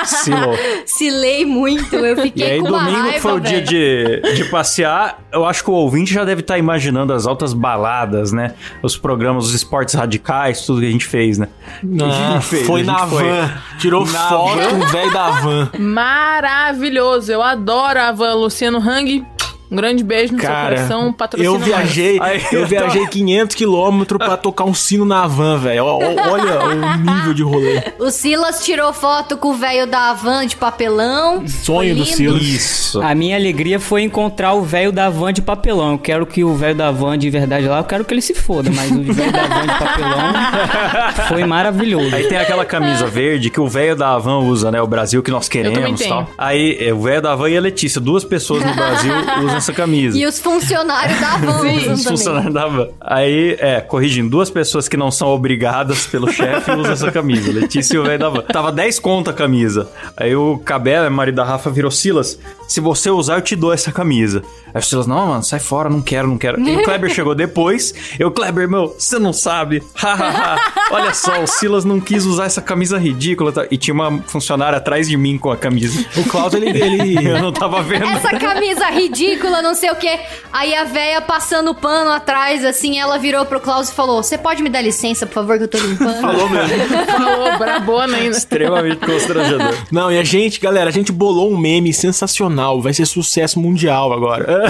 Silou. 0.04 0.54
Cilei 0.86 1.44
muito, 1.44 1.96
eu 1.96 2.16
E 2.18 2.22
fiquei 2.22 2.52
aí, 2.52 2.60
com 2.60 2.68
uma 2.68 2.78
domingo, 2.78 2.96
raiva, 2.98 3.12
que 3.14 3.20
foi 3.20 3.32
o 3.32 3.40
dia 3.40 3.60
de, 3.60 4.20
de 4.36 4.44
passear, 4.44 5.18
eu 5.32 5.44
acho 5.44 5.64
que 5.64 5.70
o 5.70 5.74
ouvinte 5.74 6.14
já 6.14 6.24
deve 6.24 6.42
estar 6.42 6.58
imaginando 6.58 7.12
as 7.12 7.26
altas 7.26 7.52
baladas, 7.52 8.30
né? 8.32 8.54
Os 8.82 8.96
programas, 8.96 9.46
os 9.46 9.54
esportes 9.54 9.94
radicais, 9.94 10.64
tudo 10.64 10.80
que 10.80 10.86
a 10.86 10.90
gente 10.92 11.06
fez, 11.06 11.38
né? 11.38 11.48
Não, 11.82 12.06
A 12.06 12.34
gente 12.34 12.44
fez, 12.46 12.66
foi 12.66 12.82
a 12.82 12.84
gente 12.84 12.92
na 12.94 13.06
foi. 13.08 13.24
van. 13.24 13.50
Tirou 13.80 14.06
Na 14.06 14.28
foto 14.28 14.56
van? 14.56 14.68
com 14.70 14.76
o 14.76 14.86
velho 14.88 15.12
da 15.12 15.30
van. 15.30 15.70
Maravilhoso. 15.78 17.32
Eu 17.32 17.42
adoro 17.42 17.98
a 17.98 18.12
van 18.12 18.34
Luciano 18.34 18.78
Hang. 18.78 19.24
Um 19.72 19.76
grande 19.76 20.04
beijo 20.04 20.34
no 20.34 20.38
Cara, 20.38 20.76
seu 20.76 20.86
coração. 20.86 21.12
Patrocina 21.14 21.54
eu 21.54 21.58
viajei, 21.58 22.20
eu 22.52 22.60
eu 22.60 22.66
viajei 22.66 23.06
500 23.06 23.56
quilômetros 23.56 24.18
pra 24.18 24.36
tocar 24.36 24.64
um 24.64 24.74
sino 24.74 25.06
na 25.06 25.26
van, 25.26 25.58
velho. 25.58 25.82
Olha 25.86 26.66
o 26.66 26.96
nível 26.98 27.32
de 27.32 27.42
rolê. 27.42 27.82
O 27.98 28.10
Silas 28.10 28.62
tirou 28.62 28.92
foto 28.92 29.38
com 29.38 29.48
o 29.48 29.54
velho 29.54 29.86
da 29.86 30.12
van 30.12 30.46
de 30.46 30.56
papelão. 30.56 31.48
Sonho 31.48 31.96
do. 31.96 32.04
Silas. 32.04 32.42
Isso. 32.42 33.00
A 33.00 33.14
minha 33.14 33.34
alegria 33.34 33.80
foi 33.80 34.02
encontrar 34.02 34.52
o 34.52 34.60
velho 34.60 34.92
da 34.92 35.08
van 35.08 35.32
de 35.32 35.40
papelão. 35.40 35.92
Eu 35.92 35.98
quero 35.98 36.26
que 36.26 36.44
o 36.44 36.54
velho 36.54 36.74
da 36.74 36.90
van 36.90 37.16
de 37.16 37.30
verdade 37.30 37.66
lá, 37.66 37.78
eu 37.78 37.84
quero 37.84 38.04
que 38.04 38.12
ele 38.12 38.20
se 38.20 38.34
foda, 38.34 38.70
mas 38.70 38.90
o 38.90 39.02
velho 39.02 39.32
da 39.32 39.46
van 39.46 39.62
de 39.62 39.78
papelão 39.78 40.32
foi 41.28 41.44
maravilhoso. 41.44 42.14
Aí 42.14 42.28
tem 42.28 42.36
aquela 42.36 42.66
camisa 42.66 43.06
verde 43.06 43.48
que 43.48 43.58
o 43.60 43.68
velho 43.68 43.96
da 43.96 44.10
Havan 44.10 44.40
usa, 44.40 44.70
né? 44.70 44.82
O 44.82 44.86
Brasil 44.86 45.22
que 45.22 45.30
nós 45.30 45.48
queremos 45.48 45.98
e 45.98 46.08
tal. 46.08 46.28
Aí 46.36 46.76
é, 46.78 46.92
o 46.92 47.00
velho 47.00 47.22
da 47.22 47.32
Havan 47.32 47.48
e 47.48 47.56
a 47.56 47.60
Letícia, 47.60 47.98
duas 47.98 48.22
pessoas 48.22 48.62
no 48.62 48.74
Brasil 48.74 49.14
usam 49.42 49.61
camisa. 49.70 50.16
E 50.18 50.24
os 50.24 50.40
funcionários 50.40 51.20
da 51.20 51.36
van 51.36 51.58
Os 51.58 51.62
usam 51.76 51.82
também. 51.82 52.04
funcionários 52.04 52.54
da 52.54 52.66
van. 52.66 52.88
Aí, 53.02 53.54
é, 53.60 53.82
corrigindo, 53.82 54.30
duas 54.30 54.48
pessoas 54.48 54.88
que 54.88 54.96
não 54.96 55.10
são 55.10 55.28
obrigadas 55.28 56.06
pelo 56.06 56.32
chefe 56.32 56.70
usam 56.72 56.92
essa 56.92 57.12
camisa. 57.12 57.52
Letícia 57.52 57.96
e 57.96 57.98
o 57.98 58.04
velho 58.04 58.18
da 58.18 58.30
van. 58.30 58.40
Tava 58.40 58.72
10 58.72 58.98
conto 58.98 59.28
a 59.28 59.34
camisa. 59.34 59.90
Aí 60.16 60.34
o 60.34 60.56
Cabela, 60.56 61.10
marido 61.10 61.34
da 61.34 61.44
Rafa, 61.44 61.68
virou 61.70 61.90
Silas. 61.90 62.38
Se 62.66 62.80
você 62.80 63.10
usar, 63.10 63.34
eu 63.34 63.42
te 63.42 63.54
dou 63.54 63.70
essa 63.74 63.92
camisa. 63.92 64.42
Aí 64.74 64.80
o 64.80 64.82
Silas, 64.82 65.06
não, 65.06 65.26
mano, 65.26 65.42
sai 65.42 65.60
fora, 65.60 65.88
não 65.88 66.00
quero, 66.00 66.28
não 66.28 66.38
quero. 66.38 66.60
E 66.60 66.76
o 66.76 66.82
Kleber 66.82 67.10
chegou 67.12 67.34
depois. 67.34 67.94
Eu, 68.18 68.30
Kleber, 68.30 68.68
meu, 68.68 68.94
você 68.98 69.18
não 69.18 69.32
sabe. 69.32 69.82
Olha 70.90 71.14
só, 71.14 71.42
o 71.42 71.46
Silas 71.46 71.84
não 71.84 72.00
quis 72.00 72.24
usar 72.26 72.44
essa 72.46 72.60
camisa 72.60 72.98
ridícula. 72.98 73.52
tá? 73.52 73.66
E 73.70 73.76
tinha 73.76 73.94
uma 73.94 74.22
funcionária 74.26 74.78
atrás 74.78 75.08
de 75.08 75.16
mim 75.16 75.38
com 75.38 75.50
a 75.50 75.56
camisa. 75.56 76.04
O 76.16 76.24
Klaus, 76.24 76.54
ele, 76.54 76.68
ele, 76.70 77.26
Eu 77.26 77.40
não 77.40 77.52
tava 77.52 77.82
vendo. 77.82 78.04
Essa 78.04 78.30
camisa 78.38 78.86
ridícula, 78.90 79.62
não 79.62 79.74
sei 79.74 79.90
o 79.90 79.96
quê. 79.96 80.20
Aí 80.52 80.74
a 80.74 80.84
véia 80.84 81.20
passando 81.20 81.74
pano 81.74 82.10
atrás, 82.10 82.64
assim, 82.64 82.98
ela 82.98 83.18
virou 83.18 83.44
pro 83.46 83.60
Klaus 83.60 83.90
e 83.90 83.94
falou: 83.94 84.22
Você 84.22 84.36
pode 84.36 84.62
me 84.62 84.68
dar 84.68 84.82
licença, 84.82 85.26
por 85.26 85.34
favor, 85.34 85.58
que 85.58 85.64
eu 85.64 85.68
tô 85.68 85.78
limpando? 85.78 86.20
falou 86.20 86.48
mesmo. 86.48 86.76
Falou, 87.06 87.58
brabona 87.58 88.16
ainda. 88.16 88.36
Extremamente 88.36 89.04
constrangedor. 89.04 89.74
Não, 89.90 90.10
e 90.10 90.18
a 90.18 90.24
gente, 90.24 90.60
galera, 90.60 90.88
a 90.90 90.92
gente 90.92 91.12
bolou 91.12 91.50
um 91.52 91.58
meme 91.58 91.92
sensacional. 91.92 92.80
Vai 92.80 92.92
ser 92.92 93.06
sucesso 93.06 93.58
mundial 93.58 94.12
agora. 94.12 94.61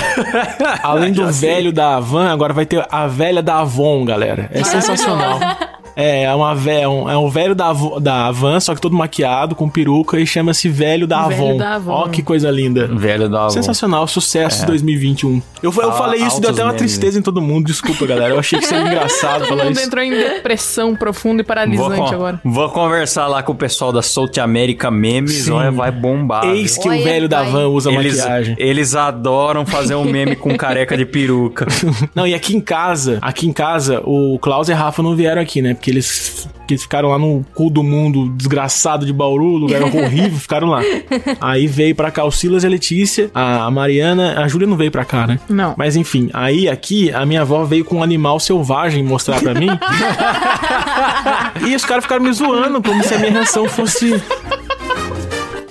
Além 0.82 1.12
do 1.14 1.30
velho 1.30 1.72
da 1.72 2.00
Van, 2.00 2.30
agora 2.30 2.52
vai 2.52 2.66
ter 2.66 2.86
a 2.90 3.06
velha 3.06 3.42
da 3.42 3.60
Avon, 3.60 4.04
galera. 4.04 4.48
É 4.52 4.62
sensacional. 4.64 5.38
É, 5.96 6.24
é 6.24 6.34
uma 6.34 6.52
é 6.70 6.88
um, 6.88 7.10
é 7.10 7.16
um 7.18 7.28
velho 7.28 7.54
da, 7.54 7.72
da 8.00 8.30
Van, 8.30 8.58
só 8.60 8.74
que 8.74 8.80
todo 8.80 8.94
maquiado, 8.96 9.54
com 9.54 9.68
peruca, 9.68 10.18
e 10.18 10.26
chama-se 10.26 10.68
Velho 10.68 11.06
da 11.06 11.26
Velho 11.28 11.42
Avon. 11.44 11.56
da 11.58 11.74
Avon. 11.74 11.92
Ó, 11.92 12.08
que 12.08 12.22
coisa 12.22 12.50
linda. 12.50 12.86
Velho 12.86 13.28
da 13.28 13.40
Havan. 13.42 13.50
Sensacional, 13.50 14.06
sucesso 14.06 14.60
de 14.60 14.66
2021. 14.66 15.42
Eu, 15.62 15.72
eu 15.76 15.90
Ah, 15.90 15.92
falei 15.92 16.20
isso, 16.20 16.40
deu 16.40 16.48
altos 16.50 16.60
até 16.60 16.64
uma 16.64 16.74
tristeza 16.74 17.18
em 17.18 17.22
todo 17.22 17.40
mundo. 17.40 17.66
Desculpa, 17.66 18.06
galera. 18.06 18.34
Eu 18.34 18.38
achei 18.38 18.58
que 18.58 18.66
seria 18.66 18.84
engraçado 18.86 19.40
Todo 19.46 19.48
falar 19.48 19.64
mundo 19.64 19.76
isso. 19.76 19.86
entrou 19.86 20.02
em 20.04 20.10
depressão 20.10 20.96
profunda 20.96 21.42
e 21.42 21.44
Vou, 21.44 21.54
paralisante 21.54 21.98
con- 22.00 22.06
agora. 22.14 22.40
vou 22.44 22.68
conversar 22.70 23.26
lá 23.28 23.42
com 23.42 23.52
o 23.52 23.54
pessoal 23.54 23.92
da 23.92 24.02
South 24.02 24.30
America 24.40 24.90
Memes, 24.90 25.44
Sim. 25.44 25.52
olha, 25.52 25.70
vai 25.70 25.90
bombar. 25.90 26.44
Eis 26.46 26.72
viu? 26.74 26.82
que 26.82 26.88
o 26.88 26.92
Olha, 26.92 27.04
velho 27.04 27.28
da. 27.28 27.42
Van 27.42 27.68
usa 27.68 27.90
eles, 27.92 28.18
maquiagem. 28.18 28.54
eles 28.58 28.94
adoram 28.94 29.64
fazer 29.66 29.94
um 29.94 30.04
meme 30.04 30.34
com 30.36 30.56
careca 30.56 30.96
de 30.96 31.04
peruca. 31.04 31.66
Não, 32.14 32.26
e 32.26 32.34
aqui 32.34 32.56
em 32.56 32.60
casa, 32.60 33.18
aqui 33.20 33.46
em 33.46 33.52
casa, 33.52 34.00
o 34.04 34.38
Klaus 34.40 34.68
e 34.68 34.72
a 34.72 34.76
Rafa 34.76 35.02
não 35.02 35.14
vieram 35.14 35.40
aqui, 35.42 35.60
né? 35.62 35.74
Porque 35.82 35.90
eles, 35.90 36.48
porque 36.58 36.74
eles 36.74 36.82
ficaram 36.84 37.08
lá 37.08 37.18
no 37.18 37.44
cu 37.56 37.68
do 37.68 37.82
mundo 37.82 38.28
desgraçado 38.36 39.04
de 39.04 39.12
Bauru, 39.12 39.56
lugar 39.56 39.82
horrível, 39.92 40.38
ficaram 40.38 40.68
lá. 40.68 40.80
Aí 41.40 41.66
veio 41.66 41.92
pra 41.92 42.08
cá 42.08 42.22
o 42.22 42.30
Silas 42.30 42.62
e 42.62 42.68
a 42.68 42.70
Letícia, 42.70 43.28
a 43.34 43.68
Mariana, 43.68 44.40
a 44.40 44.46
Júlia 44.46 44.68
não 44.68 44.76
veio 44.76 44.92
pra 44.92 45.04
cá, 45.04 45.26
né? 45.26 45.40
Não. 45.48 45.74
Mas 45.76 45.96
enfim, 45.96 46.30
aí 46.32 46.68
aqui 46.68 47.12
a 47.12 47.26
minha 47.26 47.40
avó 47.40 47.64
veio 47.64 47.84
com 47.84 47.96
um 47.96 48.02
animal 48.02 48.38
selvagem 48.38 49.02
mostrar 49.02 49.40
pra 49.40 49.54
mim. 49.54 49.66
e 51.66 51.74
os 51.74 51.84
caras 51.84 52.04
ficaram 52.04 52.22
me 52.22 52.32
zoando, 52.32 52.80
como 52.80 53.02
se 53.02 53.12
a 53.12 53.18
minha 53.18 53.32
reação 53.32 53.68
fosse. 53.68 54.22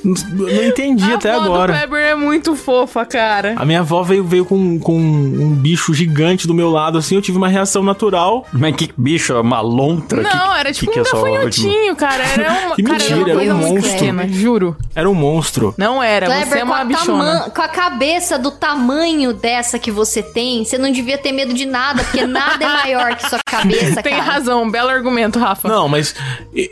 Não 0.03 0.63
entendi 0.63 1.11
a 1.11 1.15
até 1.15 1.31
avó 1.31 1.45
agora. 1.45 1.73
Kleber 1.73 1.99
é 2.03 2.15
muito 2.15 2.55
fofa, 2.55 3.05
cara. 3.05 3.53
A 3.55 3.65
minha 3.65 3.79
avó 3.81 4.01
veio, 4.03 4.23
veio 4.23 4.45
com, 4.45 4.79
com 4.79 4.97
um 4.97 5.53
bicho 5.55 5.93
gigante 5.93 6.47
do 6.47 6.53
meu 6.53 6.69
lado, 6.69 6.97
assim, 6.97 7.15
eu 7.15 7.21
tive 7.21 7.37
uma 7.37 7.47
reação 7.47 7.83
natural. 7.83 8.45
Mas 8.51 8.75
que 8.75 8.91
bicho, 8.97 9.39
uma 9.39 9.61
lontra? 9.61 10.21
Não, 10.21 10.53
que, 10.53 10.59
era 10.59 10.73
tipo 10.73 10.91
que 10.91 10.99
um 10.99 11.01
é 11.01 11.05
só 11.05 11.17
gafanhotinho, 11.21 11.95
cara. 11.95 12.23
Era 12.23 12.51
uma, 12.65 12.75
Que 12.75 12.83
cara, 12.83 12.99
mentira, 12.99 13.31
era 13.31 13.43
era 13.43 13.55
um 13.55 13.57
monstro. 13.57 13.91
pequena, 13.91 14.27
juro. 14.27 14.75
Era 14.95 15.09
um 15.09 15.13
monstro. 15.13 15.73
Não 15.77 16.01
era, 16.01 16.25
você 16.27 16.33
Kleber, 16.33 16.57
é 16.57 16.61
com 16.61 16.65
uma 16.67 16.79
a, 16.79 16.85
bichona. 16.85 17.51
com 17.53 17.61
a 17.61 17.67
cabeça 17.67 18.39
do 18.39 18.51
tamanho 18.51 19.33
dessa 19.33 19.77
que 19.77 19.91
você 19.91 20.21
tem, 20.23 20.63
você 20.65 20.77
não 20.77 20.91
devia 20.91 21.17
ter 21.17 21.31
medo 21.31 21.53
de 21.53 21.65
nada, 21.65 22.03
porque 22.03 22.25
nada 22.25 22.63
é 22.63 22.67
maior 22.67 23.15
que 23.15 23.29
sua 23.29 23.39
cabeça, 23.45 24.01
Tem 24.03 24.13
cara. 24.13 24.23
razão, 24.23 24.63
um 24.63 24.71
belo 24.71 24.89
argumento, 24.89 25.37
Rafa. 25.39 25.67
Não, 25.67 25.87
mas 25.87 26.15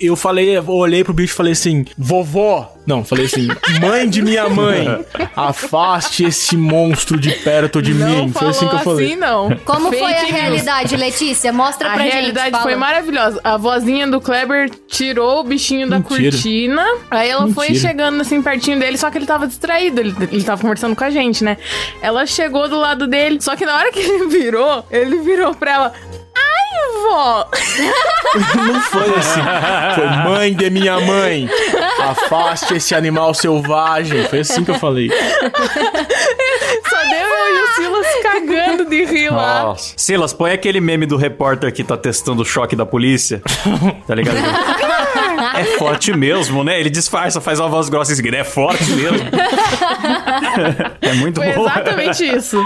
eu 0.01 0.15
falei, 0.15 0.57
eu 0.57 0.67
olhei 0.67 1.03
pro 1.03 1.13
bicho 1.13 1.33
e 1.33 1.37
falei 1.37 1.53
assim: 1.53 1.85
vovó, 1.97 2.73
Não, 2.89 3.05
falei 3.05 3.25
assim: 3.25 3.47
mãe 3.79 4.09
de 4.09 4.21
minha 4.23 4.49
mãe, 4.49 5.05
afaste 5.35 6.23
esse 6.25 6.57
monstro 6.57 7.19
de 7.19 7.31
perto 7.31 7.81
de 7.83 7.93
Não 7.93 8.25
mim. 8.25 8.31
Foi 8.33 8.47
assim 8.49 8.67
que 8.67 8.73
eu 8.75 8.79
falei. 8.79 9.05
assim, 9.07 9.15
não. 9.15 9.55
Como 9.63 9.89
foi 9.91 10.11
a 10.11 10.19
Fake 10.21 10.31
news. 10.31 10.41
realidade, 10.41 10.95
Letícia? 10.97 11.53
Mostra 11.53 11.89
A 11.89 11.93
pra 11.93 12.03
gente. 12.03 12.13
realidade 12.13 12.49
fala. 12.51 12.63
foi 12.63 12.75
maravilhosa. 12.75 13.39
A 13.43 13.57
vozinha 13.57 14.07
do 14.07 14.19
Kleber 14.19 14.71
tirou 14.87 15.41
o 15.41 15.43
bichinho 15.43 15.87
da 15.87 15.99
Mentira. 15.99 16.31
cortina. 16.31 16.85
Aí 17.11 17.29
ela 17.29 17.47
foi 17.49 17.67
Mentira. 17.67 17.87
chegando 17.89 18.21
assim 18.21 18.41
pertinho 18.41 18.79
dele, 18.79 18.97
só 18.97 19.11
que 19.11 19.19
ele 19.19 19.27
tava 19.27 19.45
distraído. 19.45 19.99
Ele, 20.01 20.15
ele 20.31 20.43
tava 20.43 20.59
conversando 20.59 20.95
com 20.95 21.03
a 21.03 21.11
gente, 21.11 21.43
né? 21.43 21.57
Ela 22.01 22.25
chegou 22.25 22.67
do 22.67 22.79
lado 22.79 23.05
dele, 23.05 23.39
só 23.39 23.55
que 23.55 23.67
na 23.67 23.75
hora 23.75 23.91
que 23.91 23.99
ele 23.99 24.25
virou, 24.33 24.83
ele 24.89 25.19
virou 25.19 25.53
pra 25.53 25.71
ela. 25.73 25.93
Vó! 27.03 27.47
Não 28.55 28.81
foi 28.81 29.15
assim. 29.15 29.41
Foi 29.95 30.07
mãe 30.31 30.53
de 30.53 30.69
minha 30.69 30.99
mãe. 30.99 31.49
Afaste 31.99 32.75
esse 32.75 32.93
animal 32.93 33.33
selvagem. 33.33 34.25
Foi 34.25 34.39
assim 34.39 34.63
que 34.63 34.71
eu 34.71 34.75
falei. 34.75 35.09
Só 35.09 36.97
deu 37.09 37.27
eu 37.27 37.57
e 37.57 37.61
o 37.61 37.67
Silas 37.75 38.07
cagando 38.21 38.85
de 38.85 39.05
rir 39.05 39.29
lá. 39.31 39.63
Nossa. 39.63 39.93
Silas, 39.97 40.33
põe 40.33 40.51
aquele 40.51 40.79
meme 40.79 41.05
do 41.05 41.17
repórter 41.17 41.73
que 41.73 41.83
tá 41.83 41.97
testando 41.97 42.41
o 42.43 42.45
choque 42.45 42.75
da 42.75 42.85
polícia. 42.85 43.41
Tá 44.07 44.15
ligado? 44.15 44.37
É 45.55 45.63
forte 45.77 46.11
mesmo, 46.15 46.63
né? 46.63 46.79
Ele 46.79 46.89
disfarça, 46.89 47.39
faz 47.39 47.59
uma 47.59 47.69
voz 47.69 47.89
grossa 47.89 48.11
e 48.11 48.15
seguida. 48.15 48.37
É 48.37 48.43
forte 48.43 48.83
mesmo. 48.91 49.19
é 51.01 51.13
muito 51.13 51.41
Foi 51.41 51.51
bom. 51.53 51.61
exatamente 51.61 52.25
isso. 52.25 52.65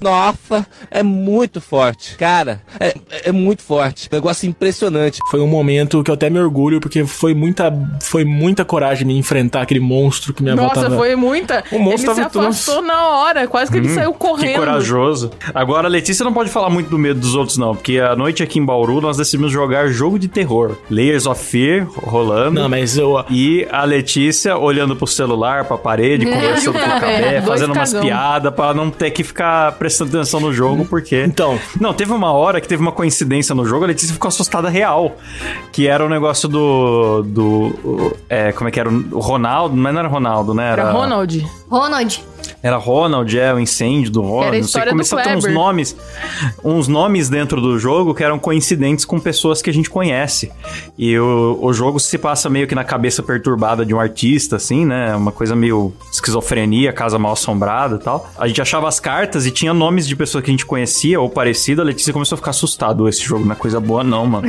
Nossa, 0.00 0.66
é 0.90 1.02
muito 1.02 1.60
forte. 1.60 2.16
Cara, 2.16 2.62
é, 2.78 2.94
é 3.24 3.32
muito 3.32 3.62
forte. 3.62 4.08
Negócio 4.10 4.48
impressionante. 4.48 5.18
Foi 5.30 5.40
um 5.40 5.46
momento 5.46 6.02
que 6.02 6.10
eu 6.10 6.14
até 6.14 6.30
me 6.30 6.40
orgulho, 6.40 6.80
porque 6.80 7.04
foi 7.04 7.34
muita, 7.34 7.72
foi 8.02 8.24
muita 8.24 8.64
coragem 8.64 9.06
me 9.06 9.16
enfrentar 9.16 9.62
aquele 9.62 9.80
monstro 9.80 10.32
que 10.32 10.42
minha 10.42 10.54
avó 10.54 10.62
Nossa, 10.62 10.82
tava... 10.82 10.96
foi 10.96 11.14
muita. 11.14 11.62
O 11.70 11.78
monstro 11.78 12.12
ele 12.12 12.14
se 12.14 12.20
afastou 12.22 12.82
na 12.82 13.08
hora, 13.08 13.46
quase 13.46 13.70
que 13.70 13.78
ele 13.78 13.88
saiu 13.90 14.12
Que 14.12 14.18
correndo. 14.18 14.58
corajoso. 14.58 15.30
Agora, 15.54 15.86
a 15.86 15.90
Letícia 15.90 16.24
não 16.24 16.32
pode 16.32 16.50
falar 16.50 16.70
muito 16.70 16.88
do 16.88 16.98
medo 16.98 17.20
dos 17.20 17.34
outros, 17.34 17.58
não. 17.58 17.74
Porque 17.74 17.98
a 17.98 18.16
noite 18.16 18.42
aqui 18.42 18.58
em 18.58 18.64
Bauru, 18.64 19.00
nós 19.00 19.16
decidimos 19.16 19.52
jogar 19.52 19.88
jogo 19.88 20.18
de 20.18 20.28
terror. 20.28 20.76
Layers 20.90 21.26
of 21.26 21.44
Fear 21.44 21.86
rolando. 21.86 22.60
Não, 22.60 22.68
mas 22.68 22.96
eu... 22.96 23.22
E 23.28 23.66
a 23.70 23.84
Letícia 23.84 24.56
olhando 24.56 24.96
pro 24.96 25.06
celular, 25.06 25.64
pra 25.64 25.76
parede, 25.76 26.24
conversando 26.24 26.78
com 26.78 26.86
o 26.86 27.00
dois 27.44 27.60
fazendo 27.60 27.72
umas 27.72 27.92
piadas 27.92 28.54
pra 28.54 28.72
não 28.72 28.90
ter 28.90 29.10
que 29.10 29.22
ficar 29.22 29.72
prestando 29.90 30.16
atenção 30.16 30.40
no 30.40 30.52
jogo, 30.52 30.84
porque. 30.86 31.22
Então, 31.24 31.58
Não, 31.80 31.92
teve 31.92 32.12
uma 32.12 32.32
hora 32.32 32.60
que 32.60 32.68
teve 32.68 32.80
uma 32.80 32.92
coincidência 32.92 33.54
no 33.54 33.66
jogo, 33.66 33.84
a 33.84 33.88
Letícia 33.88 34.12
ficou 34.12 34.28
assustada 34.28 34.68
real. 34.68 35.16
Que 35.72 35.86
era 35.86 36.04
o 36.04 36.08
negócio 36.08 36.48
do. 36.48 37.22
do. 37.22 38.16
É, 38.28 38.52
como 38.52 38.68
é 38.68 38.70
que 38.70 38.78
era? 38.78 38.88
O 38.88 39.20
Ronaldo, 39.20 39.76
mas 39.76 39.92
não 39.92 40.00
era 40.00 40.08
Ronaldo, 40.08 40.54
né? 40.54 40.70
Era 40.72 40.90
Ronald. 40.90 41.44
Ronald, 41.70 42.24
Era 42.62 42.76
Ronald, 42.76 43.38
é, 43.38 43.54
o 43.54 43.58
incêndio 43.58 44.10
do 44.10 44.20
Ronald. 44.22 44.46
Era 44.46 44.56
a 44.56 44.60
não 44.60 44.68
sei, 44.68 44.82
começou 44.86 45.18
a 45.18 45.22
ter 45.22 45.36
uns 45.36 45.46
nomes, 45.46 45.96
uns 46.64 46.88
nomes 46.88 47.28
dentro 47.28 47.60
do 47.60 47.78
jogo 47.78 48.14
que 48.14 48.24
eram 48.24 48.38
coincidentes 48.38 49.04
com 49.04 49.20
pessoas 49.20 49.62
que 49.62 49.70
a 49.70 49.72
gente 49.72 49.88
conhece. 49.88 50.50
E 50.98 51.16
o, 51.18 51.58
o 51.60 51.72
jogo 51.72 52.00
se 52.00 52.18
passa 52.18 52.50
meio 52.50 52.66
que 52.66 52.74
na 52.74 52.82
cabeça 52.82 53.22
perturbada 53.22 53.86
de 53.86 53.94
um 53.94 54.00
artista, 54.00 54.56
assim, 54.56 54.84
né? 54.84 55.14
Uma 55.14 55.30
coisa 55.30 55.54
meio 55.54 55.92
esquizofrenia, 56.12 56.92
casa 56.92 57.18
mal 57.18 57.32
assombrada 57.32 57.96
e 57.96 57.98
tal. 57.98 58.28
A 58.36 58.48
gente 58.48 58.60
achava 58.60 58.88
as 58.88 58.98
cartas 58.98 59.46
e 59.46 59.50
tinha 59.50 59.72
nomes 59.72 60.06
de 60.06 60.16
pessoas 60.16 60.42
que 60.42 60.50
a 60.50 60.52
gente 60.52 60.66
conhecia 60.66 61.20
ou 61.20 61.30
parecido. 61.30 61.82
A 61.82 61.84
Letícia 61.84 62.12
começou 62.12 62.34
a 62.34 62.38
ficar 62.38 62.50
assustada. 62.50 63.08
Esse 63.08 63.22
jogo 63.22 63.44
não 63.44 63.52
é 63.52 63.56
coisa 63.56 63.78
boa, 63.78 64.02
não, 64.02 64.26
mano. 64.26 64.48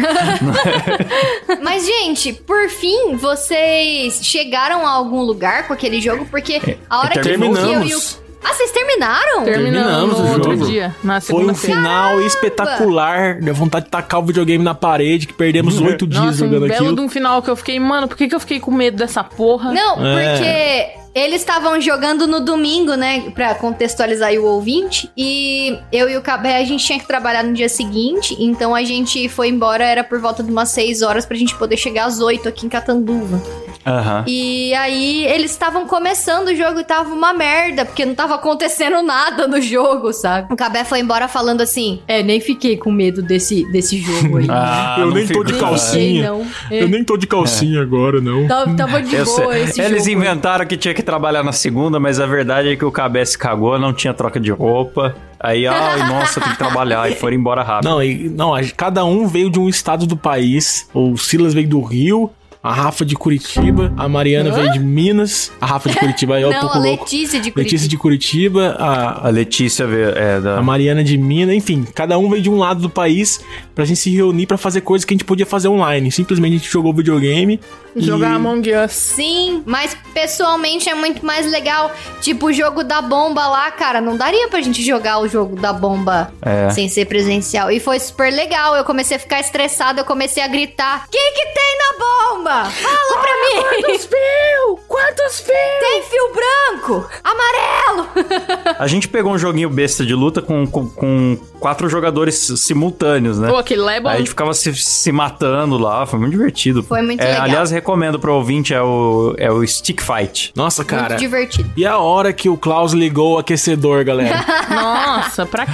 Mas, 1.63 1.85
gente, 1.85 2.33
por 2.33 2.67
fim, 2.69 3.15
vocês 3.15 4.19
chegaram 4.23 4.85
a 4.85 4.89
algum 4.89 5.21
lugar 5.21 5.67
com 5.67 5.73
aquele 5.73 6.01
jogo? 6.01 6.25
Porque 6.25 6.59
a 6.89 6.99
hora 6.99 7.10
que 7.13 7.19
eu 7.19 7.33
e 7.33 7.35
o... 7.35 7.39
terminamos. 7.39 8.21
Ah, 8.43 8.53
vocês 8.55 8.71
terminaram? 8.71 9.43
Terminamos 9.43 10.15
Terminamos 10.15 10.19
no 10.19 10.25
o 10.25 10.31
outro 10.33 10.51
jogo. 10.53 10.65
dia, 10.65 10.95
na 11.03 11.21
Foi 11.21 11.35
um 11.35 11.53
segunda-feira. 11.53 11.75
final 11.79 12.21
espetacular. 12.21 13.39
Deu 13.39 13.53
vontade 13.53 13.85
de 13.85 13.91
tacar 13.91 14.19
o 14.19 14.23
videogame 14.25 14.63
na 14.63 14.73
parede, 14.73 15.27
que 15.27 15.33
perdemos 15.33 15.79
oito 15.79 16.07
dias 16.07 16.23
Nossa, 16.23 16.37
um 16.45 16.47
jogando 16.47 16.61
belo 16.67 16.73
aquilo. 16.73 16.95
de 16.95 17.01
um 17.01 17.09
final 17.09 17.41
que 17.43 17.49
eu 17.51 17.55
fiquei, 17.55 17.79
mano, 17.79 18.07
por 18.07 18.17
que, 18.17 18.27
que 18.27 18.33
eu 18.33 18.39
fiquei 18.39 18.59
com 18.59 18.71
medo 18.71 18.97
dessa 18.97 19.23
porra? 19.23 19.71
Não, 19.71 20.03
É. 20.03 20.33
porque 20.35 21.01
eles 21.13 21.41
estavam 21.41 21.79
jogando 21.81 22.25
no 22.25 22.39
domingo, 22.39 22.95
né? 22.95 23.31
Pra 23.35 23.53
contextualizar 23.53 24.29
aí 24.29 24.39
o 24.39 24.45
ouvinte. 24.45 25.11
E 25.15 25.77
eu 25.91 26.09
e 26.09 26.17
o 26.17 26.21
Cabé, 26.21 26.57
a 26.57 26.63
gente 26.63 26.83
tinha 26.83 26.97
que 26.97 27.05
trabalhar 27.05 27.43
no 27.43 27.53
dia 27.53 27.69
seguinte. 27.69 28.35
Então 28.39 28.73
a 28.73 28.83
gente 28.83 29.27
foi 29.29 29.49
embora, 29.49 29.83
era 29.83 30.03
por 30.03 30.19
volta 30.19 30.41
de 30.41 30.49
umas 30.51 30.69
6 30.69 31.01
horas 31.03 31.25
pra 31.27 31.37
gente 31.37 31.53
poder 31.55 31.77
chegar 31.77 32.05
às 32.05 32.19
8 32.19 32.47
aqui 32.49 32.65
em 32.65 32.69
Catanduva. 32.69 33.39
Aham. 33.85 34.23
E 34.27 34.73
aí 34.75 35.25
eles 35.25 35.51
estavam 35.51 35.87
começando 35.87 36.47
o 36.49 36.55
jogo 36.55 36.79
e 36.79 36.83
tava 36.83 37.13
uma 37.13 37.33
merda, 37.33 37.83
porque 37.85 38.05
não 38.05 38.13
tava 38.15 38.35
acontecendo 38.35 39.01
nada 39.05 39.47
no 39.47 39.59
jogo, 39.61 40.13
sabe? 40.13 40.53
O 40.53 40.55
Cabé 40.55 40.83
foi 40.83 40.99
embora 40.99 41.27
falando 41.27 41.61
assim: 41.61 42.01
É, 42.07 42.21
nem 42.23 42.39
fiquei 42.39 42.77
com 42.77 42.91
medo 42.91 43.21
desse, 43.21 43.65
desse 43.71 43.97
jogo 43.99 44.37
aí. 44.37 44.47
Ah, 44.51 44.97
Eu 44.99 45.07
não 45.07 45.13
nem 45.13 45.27
tô 45.27 45.43
de 45.43 45.53
calcinha. 45.53 46.29
não. 46.29 46.45
Eu 46.69 46.87
nem 46.87 47.03
tô 47.03 47.17
de 47.17 47.25
calcinha 47.27 47.81
agora, 47.81 48.21
não. 48.21 48.47
tava, 48.47 48.73
tava 48.75 49.01
de 49.01 49.15
Eu 49.15 49.25
boa 49.25 49.53
sei. 49.53 49.63
esse 49.63 49.81
Eles 49.81 50.05
jogo. 50.05 50.17
inventaram 50.17 50.65
que 50.65 50.77
tinha 50.77 50.93
que 50.93 51.01
trabalhar 51.01 51.43
na 51.43 51.51
segunda, 51.51 51.99
mas 51.99 52.19
a 52.19 52.25
verdade 52.25 52.69
é 52.69 52.75
que 52.75 52.85
o 52.85 52.91
Cabé 52.91 53.23
se 53.25 53.37
cagou, 53.37 53.77
não 53.79 53.93
tinha 53.93 54.13
troca 54.13 54.39
de 54.39 54.51
roupa. 54.51 55.15
Aí, 55.39 55.65
ai, 55.65 55.99
nossa, 56.09 56.39
tem 56.39 56.51
que 56.51 56.57
trabalhar. 56.57 57.09
E 57.11 57.15
foram 57.15 57.35
embora 57.35 57.63
rápido. 57.63 57.89
Não, 57.89 58.03
e, 58.03 58.29
não, 58.29 58.51
cada 58.77 59.03
um 59.05 59.27
veio 59.27 59.49
de 59.49 59.59
um 59.59 59.67
estado 59.67 60.05
do 60.05 60.15
país. 60.15 60.87
O 60.93 61.17
Silas 61.17 61.53
veio 61.53 61.67
do 61.67 61.81
Rio, 61.81 62.29
a 62.63 62.71
Rafa 62.73 63.03
de 63.03 63.15
Curitiba, 63.15 63.91
a 63.97 64.07
Mariana 64.07 64.51
veio 64.51 64.71
de 64.71 64.79
Minas, 64.79 65.51
a 65.59 65.65
Rafa 65.65 65.89
de 65.89 65.97
Curitiba 65.97 66.39
é 66.39 66.45
um 66.45 66.51
Não, 66.53 66.59
pouco 66.59 66.77
a 66.77 66.79
louco. 66.79 67.03
Letícia 67.03 67.39
de 67.39 67.49
Curitiba. 67.49 67.61
Letícia 67.61 67.87
de 67.89 67.97
Curitiba, 67.97 68.75
a, 68.77 69.27
A 69.27 69.29
Letícia 69.31 69.87
veio, 69.87 70.09
é, 70.09 70.39
da... 70.39 70.59
a 70.59 70.61
Mariana 70.61 71.03
de 71.03 71.17
Minas, 71.17 71.55
enfim, 71.55 71.87
cada 71.95 72.17
um 72.19 72.29
veio 72.29 72.43
de 72.43 72.49
um 72.51 72.57
lado 72.57 72.79
do 72.81 72.89
país 72.89 73.43
pra 73.73 73.83
gente 73.83 73.99
se 73.99 74.15
reunir 74.15 74.45
pra 74.45 74.57
fazer 74.57 74.81
coisas 74.81 75.05
que 75.05 75.13
a 75.13 75.15
gente 75.15 75.25
podia 75.25 75.45
fazer 75.45 75.69
online. 75.69 76.11
Simplesmente 76.11 76.55
a 76.55 76.57
gente 76.59 76.71
jogou 76.71 76.93
videogame. 76.93 77.59
Jogar 77.95 78.31
e... 78.31 78.35
Among 78.35 78.69
Us. 78.85 78.91
Sim, 78.91 79.63
mas 79.65 79.95
pessoalmente 80.13 80.89
é 80.89 80.95
muito 80.95 81.25
mais 81.25 81.49
legal. 81.49 81.91
Tipo, 82.21 82.47
o 82.47 82.53
jogo 82.53 82.83
da 82.83 83.01
bomba 83.01 83.47
lá, 83.47 83.69
cara, 83.71 83.99
não 83.99 84.15
daria 84.15 84.47
pra 84.47 84.61
gente 84.61 84.81
jogar 84.83 85.19
o 85.19 85.27
jogo 85.27 85.55
da 85.59 85.73
bomba 85.73 86.31
É. 86.41 86.69
sem 86.69 86.87
ser 86.89 87.05
presencial. 87.05 87.69
E 87.71 87.79
foi 87.79 87.99
super 87.99 88.31
legal. 88.31 88.75
Eu 88.75 88.83
comecei 88.83 89.17
a 89.17 89.19
ficar 89.19 89.39
estressada, 89.39 90.01
eu 90.01 90.05
comecei 90.05 90.41
a 90.43 90.47
gritar: 90.47 91.05
O 91.07 91.09
que 91.11 91.31
que 91.31 91.45
tem 91.45 91.77
na 91.77 91.99
bomba? 91.99 92.69
Fala 92.69 93.21
pra 93.21 93.31
mim! 93.31 93.81
Quantos 93.81 94.05
fios? 94.05 94.79
Quantos 94.87 95.39
fios? 95.39 95.79
Tem 95.79 96.03
fio 96.03 96.31
branco, 96.33 97.09
amarelo! 97.23 98.09
A 98.79 98.87
gente 98.87 99.07
pegou 99.07 99.31
um 99.33 99.37
joguinho 99.37 99.69
besta 99.69 100.05
de 100.05 100.13
luta 100.13 100.41
com, 100.41 100.65
com, 100.65 100.87
com 100.89 101.37
quatro 101.59 101.87
jogadores 101.89 102.35
simultâneos, 102.57 103.37
né? 103.39 103.49
Pô, 103.49 103.57
aquele 103.57 103.81
lá 103.81 103.93
é 103.95 103.99
bom. 103.99 104.09
Aí 104.09 104.15
a 104.15 104.17
gente 104.19 104.29
ficava 104.29 104.53
se, 104.53 104.73
se 104.75 105.11
matando 105.11 105.77
lá, 105.77 106.05
foi 106.05 106.19
muito 106.19 106.31
divertido. 106.31 106.81
Foi 106.83 107.01
muito 107.01 107.21
É, 107.21 107.25
legal. 107.27 107.43
Aliás, 107.43 107.71
recomendo 107.81 108.19
pro 108.19 108.33
ouvinte, 108.35 108.73
é 108.73 108.81
o, 108.81 109.33
é 109.37 109.51
o 109.51 109.65
Stick 109.65 110.01
Fight. 110.01 110.51
Nossa, 110.55 110.85
cara. 110.85 111.09
Muito 111.09 111.19
divertido. 111.19 111.71
E 111.75 111.85
a 111.85 111.97
hora 111.97 112.31
que 112.31 112.47
o 112.47 112.55
Klaus 112.55 112.93
ligou 112.93 113.33
o 113.35 113.37
aquecedor, 113.39 114.05
galera? 114.05 114.45
Nossa, 114.69 115.45
pra 115.45 115.65
quê? 115.65 115.71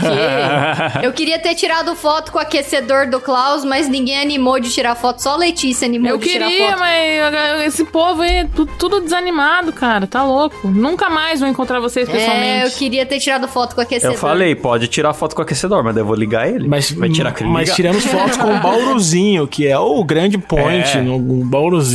Eu 1.03 1.11
queria 1.13 1.37
ter 1.39 1.53
tirado 1.55 1.95
foto 1.95 2.31
com 2.31 2.37
o 2.39 2.41
aquecedor 2.41 3.07
do 3.09 3.19
Klaus, 3.19 3.63
mas 3.65 3.87
ninguém 3.89 4.19
animou 4.19 4.59
de 4.59 4.69
tirar 4.71 4.95
foto. 4.95 5.21
Só 5.21 5.33
a 5.33 5.37
Letícia 5.37 5.85
animou 5.85 6.11
Eu 6.11 6.17
de 6.17 6.27
tirar 6.29 6.47
queria, 6.47 6.67
foto. 6.69 6.79
mas 6.79 7.61
esse 7.67 7.83
povo 7.85 8.21
aí 8.21 8.37
é 8.37 8.45
tu- 8.45 8.65
tudo 8.65 9.01
desanimado, 9.01 9.73
cara. 9.73 10.07
Tá 10.07 10.23
louco. 10.23 10.67
Nunca 10.67 11.09
mais 11.09 11.39
vou 11.39 11.49
encontrar 11.49 11.79
vocês 11.79 12.07
pessoalmente. 12.07 12.47
É, 12.47 12.65
eu 12.65 12.71
queria 12.71 13.05
ter 13.05 13.19
tirado 13.19 13.47
foto 13.47 13.75
com 13.75 13.81
o 13.81 13.83
aquecedor. 13.83 14.15
Eu 14.15 14.19
falei, 14.19 14.55
pode 14.55 14.87
tirar 14.87 15.13
foto 15.13 15.35
com 15.35 15.41
o 15.41 15.43
aquecedor, 15.43 15.83
mas 15.83 15.93
daí 15.93 16.01
eu 16.01 16.07
vou 16.07 16.15
ligar 16.15 16.47
ele. 16.49 16.67
Mas, 16.67 16.91
Vai 16.91 17.09
tirar 17.09 17.33
mas 17.45 17.73
tiramos 17.75 18.05
fotos 18.05 18.37
com 18.37 18.53
o 18.55 18.59
Bauruzinho, 18.61 19.47
que 19.47 19.67
é 19.67 19.77
o 19.77 20.03
grande 20.03 20.37
point 20.37 20.97
É. 20.97 21.01
no 21.01 21.17
o 21.17 21.43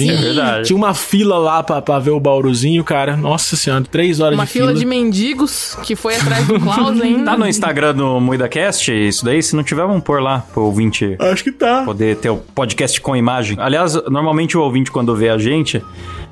Bauruzinho. 0.07 0.13
É 0.13 0.21
verdade. 0.35 0.67
Tinha 0.67 0.77
uma 0.77 0.95
fila 0.95 1.39
lá 1.39 1.63
pra, 1.63 1.81
pra 1.83 1.99
ver 1.99 2.11
o 2.11 2.21
Bauruzinho, 2.21 2.83
cara. 2.85 3.17
Nossa 3.17 3.57
senhora, 3.57 3.85
três 3.91 4.21
horas 4.21 4.37
Uma 4.39 4.45
de 4.47 4.51
fila 4.53 4.69
fila. 4.69 4.79
de 4.79 4.87
mendigos 4.87 5.77
que 5.83 5.95
foi 5.97 6.17
atrás 6.17 6.47
do 6.47 6.59
Klaus 6.61 7.01
ainda. 7.01 7.25
Tá 7.33 7.37
no 7.39 7.47
Instagram 7.47 7.95
do 7.95 8.21
MuidaCast, 8.21 8.93
isso 8.93 9.25
daí? 9.25 9.43
Se 9.43 9.55
não 9.57 9.63
tiver, 9.63 9.87
vamos 9.87 10.03
pôr 10.03 10.23
lá 10.23 10.45
pro 10.53 10.63
ouvinte 10.65 11.17
Acho 11.19 11.45
que 11.45 11.53
tá. 11.53 11.83
poder 11.85 12.17
ter 12.17 12.31
o 12.31 12.37
podcast 12.37 13.01
com 13.01 13.15
imagem. 13.17 13.57
Aliás, 13.61 13.95
normalmente 14.11 14.57
o 14.57 14.63
ouvinte, 14.63 14.91
quando 14.91 15.15
vê 15.17 15.29
a 15.29 15.39
gente, 15.39 15.83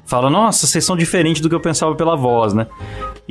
fala: 0.07 0.29
Nossa, 0.31 0.67
vocês 0.67 0.85
são 0.85 0.97
diferentes 0.97 1.41
do 1.41 1.49
que 1.49 1.55
eu 1.55 1.61
pensava 1.61 1.95
pela 1.95 2.17
voz, 2.17 2.53
né? 2.55 2.67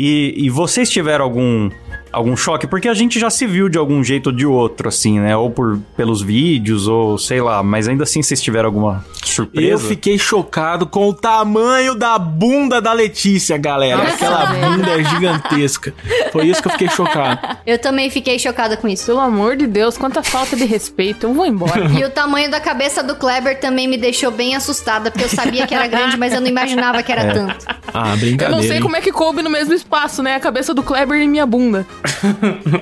E, 0.01 0.33
e 0.37 0.49
vocês 0.49 0.89
tiveram 0.89 1.25
algum 1.25 1.69
algum 2.11 2.35
choque? 2.35 2.65
Porque 2.65 2.87
a 2.87 2.93
gente 2.93 3.19
já 3.19 3.29
se 3.29 3.45
viu 3.45 3.67
de 3.69 3.77
algum 3.77 4.01
jeito 4.03 4.27
ou 4.27 4.35
de 4.35 4.45
outro, 4.45 4.87
assim, 4.87 5.19
né? 5.19 5.35
Ou 5.35 5.51
por, 5.51 5.77
pelos 5.97 6.21
vídeos, 6.21 6.87
ou 6.87 7.17
sei 7.17 7.41
lá. 7.41 7.61
Mas 7.61 7.87
ainda 7.87 8.03
assim, 8.03 8.23
vocês 8.23 8.41
tiveram 8.41 8.67
alguma 8.67 9.05
surpresa? 9.23 9.67
Eu 9.67 9.77
fiquei 9.77 10.17
chocado 10.17 10.87
com 10.87 11.07
o 11.09 11.13
tamanho 11.13 11.93
da 11.95 12.17
bunda 12.17 12.81
da 12.81 12.93
Letícia, 12.93 13.57
galera. 13.57 13.97
Nossa, 13.97 14.13
Aquela 14.13 14.45
bunda 14.45 14.89
é 14.89 15.03
gigantesca. 15.03 15.93
Foi 16.31 16.47
isso 16.47 16.61
que 16.61 16.67
eu 16.69 16.71
fiquei 16.71 16.89
chocado. 16.89 17.57
Eu 17.65 17.77
também 17.77 18.09
fiquei 18.09 18.39
chocada 18.39 18.77
com 18.77 18.87
isso. 18.87 19.05
Pelo 19.05 19.19
amor 19.19 19.55
de 19.57 19.67
Deus, 19.67 19.97
quanta 19.97 20.23
falta 20.23 20.55
de 20.55 20.63
respeito. 20.63 21.27
Eu 21.27 21.33
vou 21.33 21.45
embora. 21.45 21.91
E 21.91 22.03
o 22.05 22.09
tamanho 22.09 22.49
da 22.49 22.59
cabeça 22.61 23.03
do 23.03 23.15
Kleber 23.15 23.59
também 23.59 23.87
me 23.87 23.97
deixou 23.97 24.31
bem 24.31 24.55
assustada, 24.55 25.11
porque 25.11 25.25
eu 25.25 25.29
sabia 25.29 25.67
que 25.67 25.75
era 25.75 25.87
grande, 25.87 26.17
mas 26.17 26.33
eu 26.33 26.39
não 26.41 26.47
imaginava 26.47 27.03
que 27.03 27.11
era 27.11 27.33
tanto. 27.33 27.65
Ah, 27.93 28.13
Eu 28.13 28.17
brincadeira. 28.17 28.55
não 28.55 28.61
sei 28.63 28.77
hein? 28.77 28.81
como 28.81 28.95
é 28.95 29.01
que 29.01 29.11
coube 29.11 29.41
no 29.43 29.49
mesmo 29.49 29.73
espaço, 29.89 30.21
né? 30.21 30.35
A 30.35 30.39
cabeça 30.39 30.71
do 30.73 30.83
Kleber 30.83 31.19
e 31.19 31.27
minha 31.27 31.45
bunda. 31.45 31.85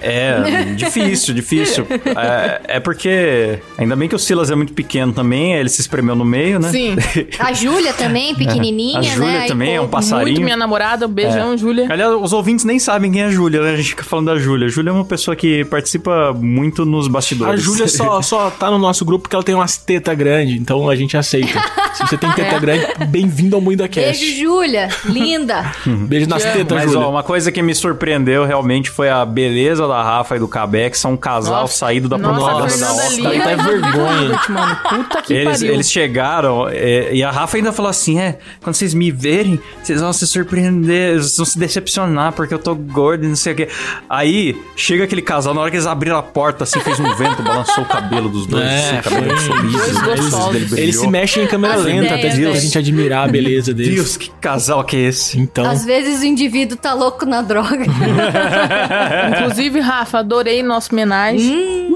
É, 0.01 0.73
difícil, 0.75 1.33
difícil. 1.33 1.87
É, 2.17 2.77
é 2.77 2.79
porque. 2.79 3.59
Ainda 3.77 3.95
bem 3.95 4.09
que 4.09 4.15
o 4.15 4.19
Silas 4.19 4.49
é 4.49 4.55
muito 4.55 4.73
pequeno 4.73 5.13
também, 5.13 5.53
ele 5.53 5.69
se 5.69 5.79
espremeu 5.81 6.15
no 6.15 6.25
meio, 6.25 6.59
né? 6.59 6.69
Sim. 6.69 6.95
A 7.39 7.53
Júlia 7.53 7.93
também, 7.93 8.33
pequenininha, 8.35 8.97
A 8.99 9.01
né? 9.01 9.07
Júlia 9.09 9.39
Aí, 9.41 9.47
também 9.47 9.75
é 9.75 9.79
pô, 9.79 9.85
um 9.85 9.87
passarinho. 9.87 10.27
Muito 10.27 10.41
minha 10.41 10.57
namorada. 10.57 11.05
Um 11.05 11.09
beijão, 11.09 11.53
É. 11.53 11.57
Júlia. 11.57 11.87
Aliás, 11.89 12.13
os 12.19 12.33
ouvintes 12.33 12.65
nem 12.65 12.79
sabem 12.79 13.11
quem 13.11 13.21
é 13.21 13.25
a 13.25 13.29
Júlia, 13.31 13.61
né? 13.61 13.71
A 13.73 13.77
gente 13.77 13.89
fica 13.89 14.03
falando 14.03 14.27
da 14.27 14.37
Júlia. 14.37 14.67
A 14.67 14.69
Júlia 14.69 14.89
é 14.89 14.93
uma 14.93 15.05
pessoa 15.05 15.35
que 15.35 15.63
participa 15.65 16.33
muito 16.33 16.85
nos 16.85 17.07
bastidores. 17.07 17.53
A 17.53 17.63
Júlia 17.63 17.87
só, 17.87 18.21
só 18.21 18.49
tá 18.49 18.71
no 18.71 18.79
nosso 18.79 19.05
grupo 19.05 19.23
porque 19.23 19.35
ela 19.35 19.43
tem 19.43 19.55
umas 19.55 19.77
tetas 19.77 20.17
grandes, 20.17 20.59
então 20.59 20.89
a 20.89 20.95
gente 20.95 21.15
aceita. 21.15 21.61
Se 21.93 22.03
você 22.07 22.17
tem 22.17 22.31
teta 22.31 22.59
grande, 22.59 22.85
bem-vindo 23.07 23.55
ao 23.55 23.61
Mundo 23.61 23.77
Beijo, 23.77 23.89
Cast. 23.93 24.39
Júlia. 24.39 24.89
Linda. 25.05 25.71
Beijo 25.85 26.27
nas 26.27 26.41
Te 26.43 26.47
amo. 26.49 26.57
Mas, 26.87 26.95
ó, 26.95 27.09
uma 27.09 27.23
coisa 27.23 27.51
que 27.51 27.61
me 27.61 27.73
surpreendeu 27.75 28.45
realmente 28.45 28.89
foi 28.89 29.09
a 29.09 29.25
beleza 29.25 29.87
da 29.87 30.01
Rafa 30.03 30.35
e 30.35 30.39
do 30.39 30.47
Cabé, 30.47 30.89
que 30.89 30.97
são 30.97 31.13
um 31.13 31.17
casal 31.17 31.61
Nossa. 31.61 31.77
saído 31.77 32.07
da 32.09 32.17
Nossa, 32.17 32.33
propaganda 32.39 32.77
da 32.77 32.91
Oscar. 32.93 33.31
Tá 33.43 33.63
vergonha. 33.63 34.41
Mano. 34.49 34.77
Puta 35.03 35.21
que 35.21 35.33
Eles, 35.33 35.59
pariu. 35.59 35.73
eles 35.73 35.91
chegaram 35.91 36.67
é, 36.69 37.13
e 37.13 37.23
a 37.23 37.31
Rafa 37.31 37.57
ainda 37.57 37.71
falou 37.71 37.89
assim: 37.89 38.19
é, 38.19 38.37
quando 38.61 38.75
vocês 38.75 38.93
me 38.93 39.11
verem, 39.11 39.59
vocês 39.83 39.99
vão 40.01 40.11
se 40.13 40.25
surpreender, 40.27 41.15
vocês 41.15 41.37
vão 41.37 41.45
se 41.45 41.57
decepcionar 41.59 42.33
porque 42.33 42.53
eu 42.53 42.59
tô 42.59 42.75
gordo 42.75 43.25
e 43.25 43.27
não 43.27 43.35
sei 43.35 43.53
o 43.53 43.55
quê. 43.55 43.67
Aí 44.09 44.55
chega 44.75 45.03
aquele 45.03 45.21
casal, 45.21 45.53
na 45.53 45.61
hora 45.61 45.69
que 45.71 45.77
eles 45.77 45.87
abriram 45.87 46.17
a 46.17 46.23
porta, 46.23 46.63
assim, 46.63 46.79
fez 46.79 46.99
um 46.99 47.13
vento, 47.15 47.41
balançou 47.43 47.83
o 47.83 47.87
cabelo 47.87 48.29
dos 48.29 48.45
dois, 48.45 48.63
É, 48.63 48.99
assim, 48.99 49.09
cabelo 49.09 49.35
brilhou. 49.61 50.77
Eles 50.77 50.99
se 50.99 51.07
mexem 51.07 51.43
em 51.43 51.47
câmera 51.47 51.75
As 51.75 51.83
lenta 51.83 52.15
até 52.15 52.27
ideias, 52.29 52.39
pra 52.39 52.49
né? 52.53 52.59
gente 52.59 52.77
admirar 52.77 53.27
a 53.27 53.31
beleza 53.31 53.73
deles. 53.73 53.95
Deus, 53.95 54.17
que 54.17 54.29
casal 54.41 54.83
que 54.83 54.95
é 54.95 54.99
esse? 55.01 55.39
Então, 55.39 55.65
Às 55.69 55.85
vezes 55.85 56.21
o 56.21 56.25
indivíduo 56.25 56.76
tá 56.77 56.93
louco 56.93 57.25
na 57.25 57.41
droga. 57.41 57.85
Inclusive, 59.29 59.79
Rafa, 59.79 60.19
adorei 60.19 60.61
nossa 60.63 60.91
homenagem. 60.93 61.39
sim, 61.39 61.89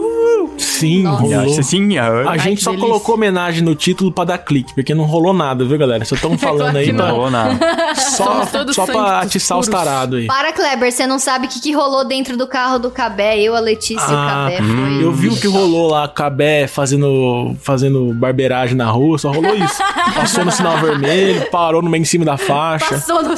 Rolou. 1.06 1.46
Nossa 1.46 1.64
senhora. 1.64 2.28
A 2.28 2.32
Ai, 2.32 2.40
gente 2.40 2.64
só 2.64 2.72
delícia. 2.72 2.90
colocou 2.90 3.16
homenagem 3.16 3.64
no 3.64 3.76
título 3.76 4.12
pra 4.12 4.24
dar 4.24 4.38
clique, 4.40 4.74
porque 4.74 4.94
não 4.96 5.04
rolou 5.06 5.34
nada, 5.34 5.64
viu, 5.64 5.78
galera? 5.78 6.04
Só 6.06 6.16
estão 6.16 6.36
falando 6.40 6.72
claro 6.72 6.78
aí 6.78 6.94
pra, 6.94 7.08
Não 7.08 7.16
rolou 7.16 7.32
nada. 7.32 7.60
só, 7.96 8.46
só 8.72 8.86
pra 8.86 9.20
atiçar 9.20 9.58
os 9.60 9.68
tarados 9.68 10.20
aí. 10.20 10.28
Para, 10.28 10.52
Kleber, 10.52 10.92
você 10.92 11.06
não 11.06 11.20
sabe 11.20 11.46
o 11.48 11.50
que, 11.50 11.60
que 11.62 11.72
rolou 11.72 12.04
dentro 12.06 12.36
do 12.38 12.48
carro 12.48 12.80
do 12.80 12.90
Cabé. 12.90 13.40
Eu, 13.40 13.56
a 13.56 13.60
Letícia 13.60 13.96
e 14.10 14.14
o 14.14 14.18
Ah, 14.18 14.28
Cabé. 14.50 14.58
Foi... 14.58 15.04
Eu 15.04 15.12
vi 15.12 15.28
o 15.30 15.36
que 15.40 15.48
rolou 15.48 15.90
lá, 15.90 16.08
Cabé 16.08 16.68
fazendo, 16.68 17.56
fazendo 17.62 18.14
barbeiragem 18.14 18.76
na 18.76 18.90
rua, 18.90 19.18
só 19.18 19.32
rolou 19.32 19.56
isso. 19.56 19.82
Passou 20.16 20.44
no 20.46 20.52
sinal 20.52 20.78
vermelho, 20.80 21.50
parou 21.52 21.82
no 21.82 21.90
meio 21.90 22.02
em 22.02 22.06
cima 22.06 22.26
da 22.26 22.38
faixa. 22.38 22.96
Passou 22.96 23.22
no... 23.24 23.36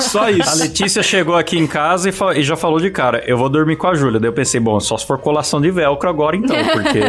Só 0.00 0.24
A 0.24 0.30
isso. 0.30 0.58
Letícia 0.58 1.02
chegou 1.02 1.34
aqui 1.34 1.58
em 1.58 1.66
casa 1.66 2.08
e, 2.08 2.12
fa- 2.12 2.36
e 2.36 2.42
já 2.42 2.56
falou 2.56 2.78
de 2.78 2.90
cara, 2.90 3.22
eu 3.26 3.38
vou 3.38 3.48
dormir 3.48 3.76
com 3.76 3.86
a 3.86 3.94
Júlia. 3.94 4.20
Daí 4.20 4.28
eu 4.28 4.32
pensei, 4.32 4.60
bom, 4.60 4.78
só 4.80 4.98
se 4.98 5.06
for 5.06 5.18
colação 5.18 5.60
de 5.62 5.70
velcro 5.70 6.08
agora 6.08 6.36
então, 6.36 6.56
porque, 6.72 7.00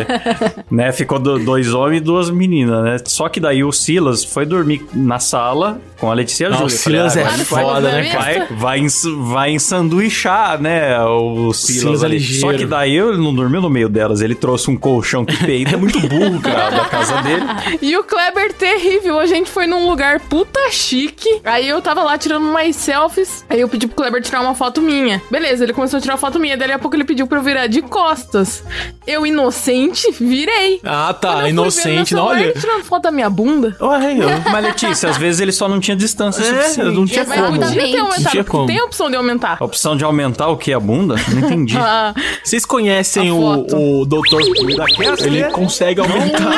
né, 0.71 0.91
ficou 0.91 1.19
do- 1.19 1.39
dois 1.39 1.73
homens 1.73 1.97
e 2.01 2.03
duas 2.03 2.29
meninas, 2.29 2.83
né? 2.83 2.97
Só 3.05 3.27
que 3.27 3.39
daí 3.39 3.63
o 3.63 3.71
Silas 3.71 4.23
foi 4.23 4.45
dormir 4.45 4.85
na 4.93 5.19
sala 5.19 5.79
com 6.03 6.11
a 6.11 6.13
Letícia 6.13 6.49
Júlia. 6.51 6.65
o 6.65 6.69
Silas 6.69 7.13
Falei, 7.13 7.29
é 7.31 7.45
foda, 7.45 7.89
é 7.89 8.01
né, 8.01 8.09
cara? 8.09 8.23
Vai, 8.23 8.47
vai, 8.57 8.79
ens- 8.79 9.03
vai 9.05 9.51
ensanduichar, 9.51 10.61
né, 10.61 10.99
o 11.01 11.53
Silas, 11.53 11.81
Silas 11.81 12.03
é 12.03 12.05
ali. 12.05 12.17
ligeiro. 12.17 12.41
Só 12.51 12.57
que 12.57 12.65
daí 12.65 12.95
ele 12.97 13.17
não 13.17 13.33
dormiu 13.33 13.61
no 13.61 13.69
meio 13.69 13.87
delas, 13.87 14.21
ele 14.21 14.35
trouxe 14.35 14.69
um 14.69 14.75
colchão 14.77 15.23
que 15.25 15.37
peida, 15.45 15.71
é 15.71 15.77
muito 15.77 15.99
burro, 16.01 16.41
cara, 16.41 16.69
da 16.69 16.85
casa 16.85 17.21
dele. 17.21 17.43
E 17.81 17.97
o 17.97 18.03
Kleber 18.03 18.53
terrível. 18.53 19.19
A 19.19 19.25
gente 19.25 19.49
foi 19.49 19.65
num 19.67 19.87
lugar 19.89 20.19
puta 20.19 20.59
chique. 20.71 21.41
Aí 21.43 21.67
eu 21.67 21.81
tava 21.81 22.01
lá 22.03 22.17
tirando 22.17 22.43
umas 22.43 22.75
selfies. 22.75 23.45
Aí 23.49 23.59
eu 23.59 23.67
pedi 23.69 23.87
pro 23.87 23.95
Kleber 23.95 24.21
tirar 24.21 24.41
uma 24.41 24.55
foto 24.55 24.81
minha. 24.81 25.21
Beleza, 25.29 25.63
ele 25.63 25.73
começou 25.73 25.97
a 25.97 26.01
tirar 26.01 26.17
foto 26.17 26.39
minha. 26.39 26.55
Daí 26.57 26.71
a 26.71 26.79
pouco 26.79 26.95
ele 26.95 27.03
pediu 27.03 27.27
pra 27.27 27.39
eu 27.39 27.43
virar 27.43 27.67
de 27.67 27.81
costas. 27.81 28.63
Eu, 29.05 29.25
inocente, 29.25 30.11
virei. 30.19 30.79
Ah, 30.83 31.13
tá, 31.13 31.47
inocente, 31.49 32.13
no 32.13 32.21
não, 32.21 32.27
olha. 32.27 32.41
ele 32.43 32.53
tirando 32.53 32.83
foto 32.83 33.03
da 33.03 33.11
minha 33.11 33.29
bunda. 33.29 33.75
Ué, 33.81 34.13
eu... 34.17 34.27
Mas 34.51 34.63
Letícia, 34.63 35.09
às 35.09 35.17
vezes 35.17 35.41
ele 35.41 35.51
só 35.51 35.67
não 35.67 35.79
tinha 35.79 35.92
distância 35.95 36.41
É, 36.41 36.45
suficiente. 36.63 36.91
não 36.95 37.05
tinha 37.05 37.25
como. 37.25 37.59
podia 37.59 37.81
ter 37.81 37.91
Não 37.97 38.05
aumentado, 38.05 38.31
tinha 38.31 38.43
porque 38.43 38.57
como. 38.57 38.67
tem 38.67 38.79
a 38.79 38.83
opção 38.85 39.09
de 39.09 39.15
aumentar. 39.15 39.57
A 39.59 39.65
opção 39.65 39.95
de 39.97 40.03
aumentar 40.03 40.47
o 40.49 40.57
que? 40.57 40.73
A 40.73 40.79
bunda? 40.79 41.15
Não 41.29 41.39
entendi. 41.39 41.77
Ah, 41.85 42.13
Vocês 42.43 42.65
conhecem 42.65 43.31
o, 43.31 43.65
o 44.01 44.05
doutor... 44.05 44.41
Ele 45.21 45.43
consegue 45.51 45.99
aumentar... 46.01 46.49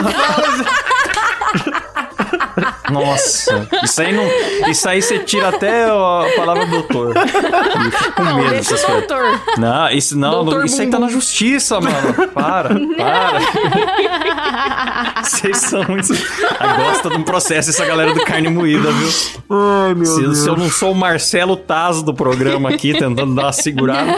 Nossa, 2.92 3.68
isso 3.84 4.02
aí 4.02 4.14
não. 4.14 4.26
Isso 4.70 4.88
aí 4.88 5.02
você 5.02 5.20
tira 5.20 5.50
até 5.50 5.86
a 5.86 6.26
palavra 6.36 6.66
doutor. 6.66 7.16
Eu 7.16 7.92
fico 7.92 8.14
com 8.14 8.24
não, 8.24 8.38
medo 8.38 8.50
deixa 8.52 8.76
o 8.76 8.78
coisas. 8.78 8.92
doutor. 8.92 9.42
Não, 9.58 9.90
isso 9.90 10.18
não, 10.18 10.46
Doutor 10.46 10.66
isso 10.66 10.82
aí 10.82 10.88
tá 10.88 11.00
na 11.00 11.08
justiça, 11.10 11.80
mano. 11.80 12.14
Para, 12.34 12.70
para. 12.98 13.40
Vocês 15.24 15.58
são 15.58 15.84
muito. 15.88 16.14
Ah, 16.60 16.74
gosta 16.78 17.10
de 17.10 17.16
um 17.16 17.24
processo 17.24 17.70
essa 17.70 17.86
galera 17.86 18.14
do 18.14 18.24
carne 18.24 18.50
moída, 18.50 18.92
viu? 18.92 19.10
Ai, 19.50 19.94
meu 19.94 20.06
Se, 20.06 20.44
se 20.44 20.48
eu 20.48 20.56
não 20.56 20.70
sou 20.70 20.92
o 20.92 20.96
Marcelo 20.96 21.56
Taz 21.56 22.02
do 22.04 22.14
programa 22.14 22.70
aqui, 22.70 22.94
tentando 22.94 23.34
dar 23.34 23.44
uma 23.44 23.52
segurada. 23.54 24.12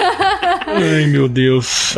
Ai, 0.68 1.06
meu 1.08 1.28
Deus. 1.30 1.96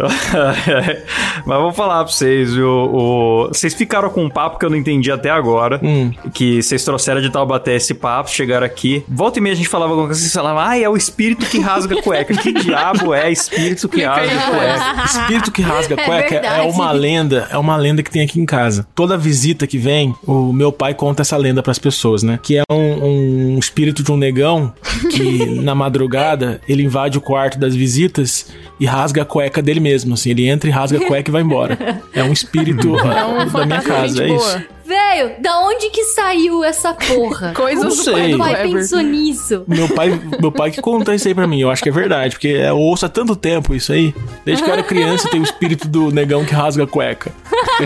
Mas 1.46 1.60
vou 1.60 1.72
falar 1.74 2.04
pra 2.04 2.14
vocês, 2.14 2.54
viu? 2.54 2.70
O... 2.70 3.48
Vocês 3.48 3.74
ficaram 3.74 4.10
com 4.10 4.24
um 4.24 4.30
papo 4.30 4.60
que 4.60 4.66
eu 4.66 4.70
não 4.70 4.78
entendi 4.78 5.12
até 5.12 5.30
agora. 5.30 5.80
Hum. 5.84 6.12
Que 6.34 6.59
vocês 6.62 6.84
trouxeram 6.84 7.22
de 7.22 7.30
Taubaté 7.30 7.76
esse 7.76 7.93
papo, 7.93 8.30
chegaram 8.30 8.66
aqui. 8.66 9.03
Volta 9.07 9.39
e 9.39 9.41
meia 9.41 9.53
a 9.53 9.55
gente 9.55 9.70
falava 9.70 9.91
alguma 9.91 10.07
coisa, 10.07 10.20
vocês 10.22 10.34
falavam, 10.34 10.62
ah, 10.62 10.78
é 10.78 10.88
o 10.88 10.95
espírito 10.95 11.45
que 11.45 11.60
rasga 11.60 11.99
a 11.99 12.01
cueca. 12.01 12.34
que 12.36 12.53
diabo 12.53 13.14
é 13.14 13.32
espírito 13.32 13.88
que 13.88 14.03
rasga 14.03 14.39
cueca? 14.49 15.05
Espírito 15.05 15.51
que 15.51 15.62
rasga 15.62 15.95
É 15.95 16.05
cueca 16.05 16.36
é, 16.36 16.41
verdade. 16.41 16.68
uma 16.70 16.91
lenda, 16.91 17.47
é 17.51 17.57
uma 17.57 17.76
lenda 17.78 18.03
que 18.03 18.12
tem 18.12 18.24
aqui 18.24 18.39
em 18.39 18.45
casa. 18.45 18.88
Toda 18.95 19.18
visita 19.18 19.66
que 19.68 19.78
vem, 19.78 20.14
o 20.26 20.51
meu 20.53 20.72
pai 20.72 20.93
conta 20.93 21.22
essa 21.22 21.38
lenda 21.38 21.62
pras 21.64 21.80
pessoas, 21.80 22.24
né? 22.24 22.39
Que 22.41 22.57
é 22.57 22.64
um, 22.72 23.55
um 23.55 23.60
espírito 23.60 24.03
de 24.03 24.12
um 24.12 24.18
negão 24.18 24.74
que 25.12 25.45
na 25.62 25.74
madrugada 25.76 26.62
ele 26.68 26.84
invade 26.84 27.18
o 27.18 27.22
quarto 27.22 27.60
das 27.60 27.76
visitas 27.76 28.47
e 28.80 28.86
rasga 28.86 29.22
a 29.22 29.26
cueca 29.26 29.62
dele 29.62 29.80
mesmo, 29.80 30.14
assim. 30.14 30.32
Ele 30.32 30.47
entra 30.47 30.70
e 30.70 30.74
rasga 30.74 30.97
a 30.99 31.07
cueca 31.07 31.30
e 31.30 31.32
vai 31.32 31.41
embora. 31.41 31.78
É 32.14 32.24
um 32.24 32.32
espírito 32.34 32.89
É 33.10 33.26
um 33.26 33.47
da 33.47 33.66
minha 33.66 33.82
casa, 33.82 34.24
é 34.24 34.36
isso. 34.36 34.62
Velho, 34.90 35.36
da 35.40 35.60
onde 35.60 35.90
que 35.92 36.04
saiu 36.06 36.64
essa 36.64 36.96
porra? 36.96 37.54
Coisas 37.56 37.84
Não 37.84 37.92
do 37.96 38.12
pai 38.12 38.22
sei. 38.24 38.32
do 38.32 38.36
O 38.36 38.40
pai 38.40 38.62
pensou 38.72 39.00
nisso. 39.02 39.64
Meu 39.68 39.88
pai, 39.88 40.20
meu 40.42 40.52
pai 40.52 40.72
que 40.72 40.82
conta 40.82 41.14
isso 41.14 41.28
aí 41.28 41.36
pra 41.36 41.46
mim. 41.46 41.62
Eu 41.62 41.70
acho 41.70 41.84
que 41.84 41.90
é 41.90 41.92
verdade, 41.92 42.34
porque 42.36 42.48
eu 42.48 42.76
ouço 42.76 43.06
há 43.06 43.10
tanto 43.10 43.36
tempo 43.36 43.76
isso 43.76 43.92
aí. 43.94 44.16
Desde 44.44 44.64
que 44.64 44.70
eu 44.70 44.74
era 44.74 44.82
criança, 44.82 45.30
tem 45.30 45.40
o 45.40 45.44
espírito 45.44 45.88
do 45.88 46.10
negão 46.10 46.44
que 46.44 46.56
rasga 46.56 46.86
a 46.86 46.88
cueca. 46.88 47.32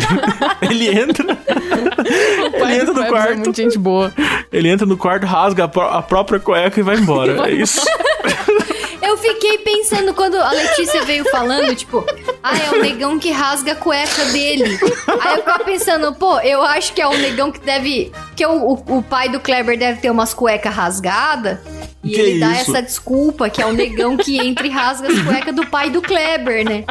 Ele 0.64 0.88
entra. 0.90 1.26
O 1.34 2.52
pai 2.60 2.72
Ele 2.74 2.82
entra 2.82 2.94
no 2.94 3.04
é 3.04 3.10
quarto. 3.10 3.36
muito 3.40 3.56
gente 3.58 3.78
boa. 3.78 4.14
Ele 4.52 4.70
entra 4.70 4.86
no 4.86 4.96
quarto, 4.96 5.26
rasga 5.26 5.66
a, 5.66 5.68
pró- 5.68 5.90
a 5.90 6.02
própria 6.02 6.40
cueca 6.40 6.80
e 6.80 6.84
vai 6.84 6.96
embora. 6.96 7.50
É 7.50 7.52
isso. 7.52 7.82
Eu 9.02 9.18
fiquei 9.18 9.58
pensando 9.60 10.14
quando 10.14 10.36
a 10.38 10.52
Letícia 10.52 11.04
veio 11.04 11.26
falando, 11.30 11.76
tipo, 11.76 12.04
ah, 12.44 12.58
é 12.58 12.72
o 12.72 12.82
negão 12.82 13.18
que 13.18 13.32
rasga 13.32 13.72
a 13.72 13.76
cueca 13.76 14.26
dele. 14.26 14.78
Aí 15.22 15.32
eu 15.32 15.38
ficava 15.38 15.64
pensando, 15.64 16.14
pô, 16.14 16.40
eu 16.42 16.62
acho 16.62 16.94
que 16.94 17.02
é 17.02 17.08
o 17.08 17.18
negão 17.18 17.52
que 17.52 17.60
deve. 17.60 18.12
Que 18.36 18.46
o, 18.46 18.74
o, 18.74 18.98
o 18.98 19.02
pai 19.02 19.30
do 19.30 19.40
Kleber 19.40 19.80
deve 19.80 20.02
ter 20.02 20.12
umas 20.12 20.34
cuecas 20.34 20.74
rasgadas. 20.76 21.60
E 22.04 22.10
Que 22.10 22.20
ele 22.20 22.40
dá 22.40 22.52
isso? 22.52 22.72
essa 22.72 22.82
desculpa, 22.82 23.50
que 23.50 23.62
é 23.62 23.66
o 23.66 23.72
negão 23.72 24.18
que 24.18 24.38
entra 24.38 24.68
e 24.68 24.70
rasga 24.70 25.08
as 25.08 25.22
cuecas 25.22 25.56
do 25.56 25.66
pai 25.68 25.90
do 25.90 26.02
Kleber, 26.02 26.66
né? 26.66 26.84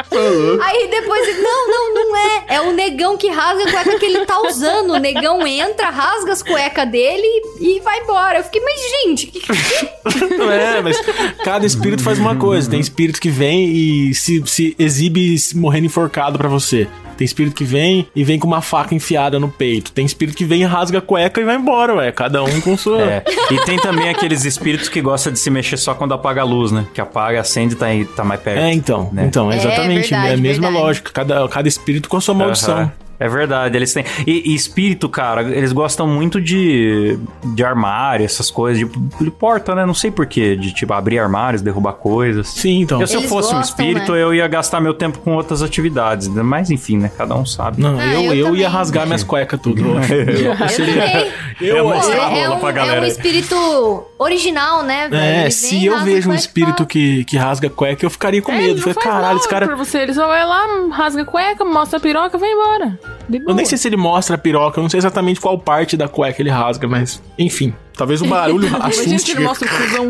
Aí 0.63 0.87
depois 0.89 1.27
ele, 1.27 1.41
não, 1.41 1.69
não, 1.69 1.93
não 1.93 2.17
é. 2.17 2.45
É 2.47 2.61
o 2.61 2.71
negão 2.71 3.15
que 3.15 3.29
rasga 3.29 3.63
a 3.63 3.71
cueca 3.71 3.99
que 3.99 4.05
ele 4.05 4.25
tá 4.25 4.41
usando. 4.41 4.93
O 4.93 4.97
negão 4.97 5.45
entra, 5.45 5.89
rasga 5.89 6.31
as 6.31 6.41
cuecas 6.41 6.89
dele 6.89 7.27
e 7.59 7.79
vai 7.81 7.99
embora. 8.01 8.39
Eu 8.39 8.43
fiquei, 8.43 8.61
mas 8.61 8.81
gente, 9.03 9.27
que, 9.27 9.39
é, 10.51 10.81
mas 10.81 10.99
cada 11.43 11.65
espírito 11.65 12.01
faz 12.01 12.17
uma 12.17 12.35
coisa. 12.35 12.69
Tem 12.69 12.79
espírito 12.79 13.21
que 13.21 13.29
vem 13.29 13.69
e 13.69 14.15
se, 14.15 14.41
se 14.47 14.75
exibe 14.79 15.35
morrendo 15.53 15.85
enforcado 15.85 16.39
pra 16.39 16.49
você. 16.49 16.87
Tem 17.23 17.25
espírito 17.25 17.55
que 17.55 17.63
vem 17.63 18.05
e 18.13 18.21
vem 18.21 18.37
com 18.37 18.45
uma 18.47 18.61
faca 18.61 18.93
enfiada 18.93 19.39
no 19.39 19.47
peito. 19.47 19.93
Tem 19.93 20.05
espírito 20.05 20.35
que 20.37 20.43
vem 20.43 20.61
e 20.61 20.65
rasga 20.65 20.97
a 20.97 21.01
cueca 21.01 21.39
e 21.39 21.45
vai 21.45 21.55
embora, 21.55 21.95
ué. 21.95 22.11
Cada 22.11 22.43
um 22.43 22.59
com 22.59 22.75
sua. 22.75 23.01
É. 23.01 23.23
E 23.49 23.55
tem 23.65 23.77
também 23.77 24.09
aqueles 24.09 24.43
espíritos 24.43 24.89
que 24.89 24.99
gostam 25.01 25.31
de 25.31 25.39
se 25.39 25.49
mexer 25.49 25.77
só 25.77 25.93
quando 25.93 26.13
apaga 26.13 26.41
a 26.41 26.43
luz, 26.43 26.71
né? 26.73 26.85
Que 26.93 26.99
apaga, 26.99 27.39
acende 27.39 27.75
e 27.75 27.77
tá, 27.77 27.85
aí- 27.85 28.03
tá 28.03 28.25
mais 28.25 28.41
perto. 28.41 28.59
É, 28.59 28.73
então. 28.73 29.09
né? 29.13 29.23
Então, 29.25 29.49
É, 29.49 29.55
exatamente. 29.55 30.13
É, 30.13 30.17
verdade, 30.17 30.33
a 30.33 30.37
mesma 30.37 30.61
verdade. 30.67 30.83
lógica. 30.85 31.11
Cada, 31.13 31.47
cada 31.47 31.67
espírito 31.67 32.09
com 32.09 32.17
a 32.17 32.21
sua 32.21 32.33
maldição. 32.35 32.91
É 33.23 33.29
verdade, 33.29 33.77
eles 33.77 33.93
têm. 33.93 34.03
E, 34.27 34.51
e 34.51 34.55
espírito, 34.55 35.07
cara, 35.07 35.41
eles 35.43 35.71
gostam 35.71 36.07
muito 36.07 36.41
de, 36.41 37.17
de 37.53 37.63
armário, 37.63 38.25
essas 38.25 38.49
coisas, 38.51 38.77
de, 38.77 38.85
de 39.23 39.31
porta, 39.31 39.73
né? 39.75 39.85
Não 39.85 39.93
sei 39.93 40.11
porquê, 40.11 40.55
de 40.55 40.73
tipo 40.73 40.93
abrir 40.93 41.19
armários, 41.19 41.61
derrubar 41.61 41.93
coisas. 41.93 42.49
Sim, 42.49 42.81
então. 42.81 42.99
Eu, 42.99 43.07
se 43.07 43.15
eu 43.15 43.21
Eles 43.21 43.29
fosse 43.29 43.53
um 43.53 43.57
gostam, 43.57 43.85
espírito, 43.85 44.11
né? 44.11 44.21
eu 44.23 44.33
ia 44.33 44.47
gastar 44.47 44.81
meu 44.81 44.93
tempo 44.93 45.19
com 45.19 45.33
outras 45.35 45.61
atividades. 45.61 46.27
né? 46.27 46.43
Mas 46.43 46.69
enfim, 46.71 46.97
né? 46.97 47.11
Cada 47.17 47.35
um 47.35 47.45
sabe. 47.45 47.81
Não, 47.81 47.97
Ah, 47.99 48.05
eu, 48.13 48.23
eu 48.33 48.47
eu, 48.47 48.55
ia 48.55 48.67
rasgar 48.69 49.05
minhas 49.05 49.23
cuecas 49.23 49.59
tudo. 49.61 49.81
Eu, 49.81 49.93
Eu 50.53 50.57
também. 50.57 51.31
eu, 51.61 51.77
Eu 51.77 51.87
mostrar 51.89 52.27
a 52.27 52.31
é, 52.31 52.39
é 52.39 52.43
rola 52.45 52.55
um, 52.57 52.59
pra 52.59 52.69
é 52.69 52.73
galera 52.73 52.99
um 53.01 53.03
aí. 53.03 53.09
espírito 53.09 54.03
original, 54.19 54.83
né, 54.83 55.07
velho? 55.09 55.21
É, 55.23 55.41
Ele 55.43 55.51
se 55.51 55.75
vem, 55.75 55.85
eu 55.85 55.99
vejo 56.03 56.29
um 56.29 56.33
espírito 56.33 56.85
que, 56.85 57.23
que 57.25 57.37
rasga 57.37 57.69
cueca, 57.69 58.05
eu 58.05 58.09
ficaria 58.09 58.41
com 58.41 58.51
É, 58.51 58.57
medo. 58.57 58.81
Falei, 58.81 58.95
caralho, 58.95 59.37
esse 59.37 59.47
cara. 59.47 59.65
pra 59.67 59.75
você, 59.75 59.99
ele 59.99 60.13
só 60.13 60.27
vai 60.27 60.45
lá, 60.45 60.65
rasga 60.91 61.23
cueca, 61.25 61.63
mostra 61.63 61.97
a 61.97 62.01
piroca, 62.01 62.37
vai 62.37 62.49
embora. 62.51 62.99
Eu 63.31 63.55
nem 63.55 63.65
sei 63.65 63.77
se 63.77 63.87
ele 63.87 63.97
mostra 63.97 64.35
a 64.35 64.37
piroca, 64.37 64.79
eu 64.79 64.81
não 64.81 64.89
sei 64.89 64.97
exatamente 64.97 65.39
qual 65.39 65.57
parte 65.57 65.95
da 65.95 66.07
cueca 66.07 66.41
ele 66.41 66.49
rasga, 66.49 66.87
mas 66.87 67.21
enfim. 67.37 67.73
Talvez 67.95 68.21
o 68.21 68.25
barulho 68.25 68.67
Imagina 68.73 68.91
se 68.91 69.13
assuste. 69.15 69.31
ele 69.31 69.39
mostra 69.41 69.67
o 69.67 69.77
cuzão. 69.77 70.07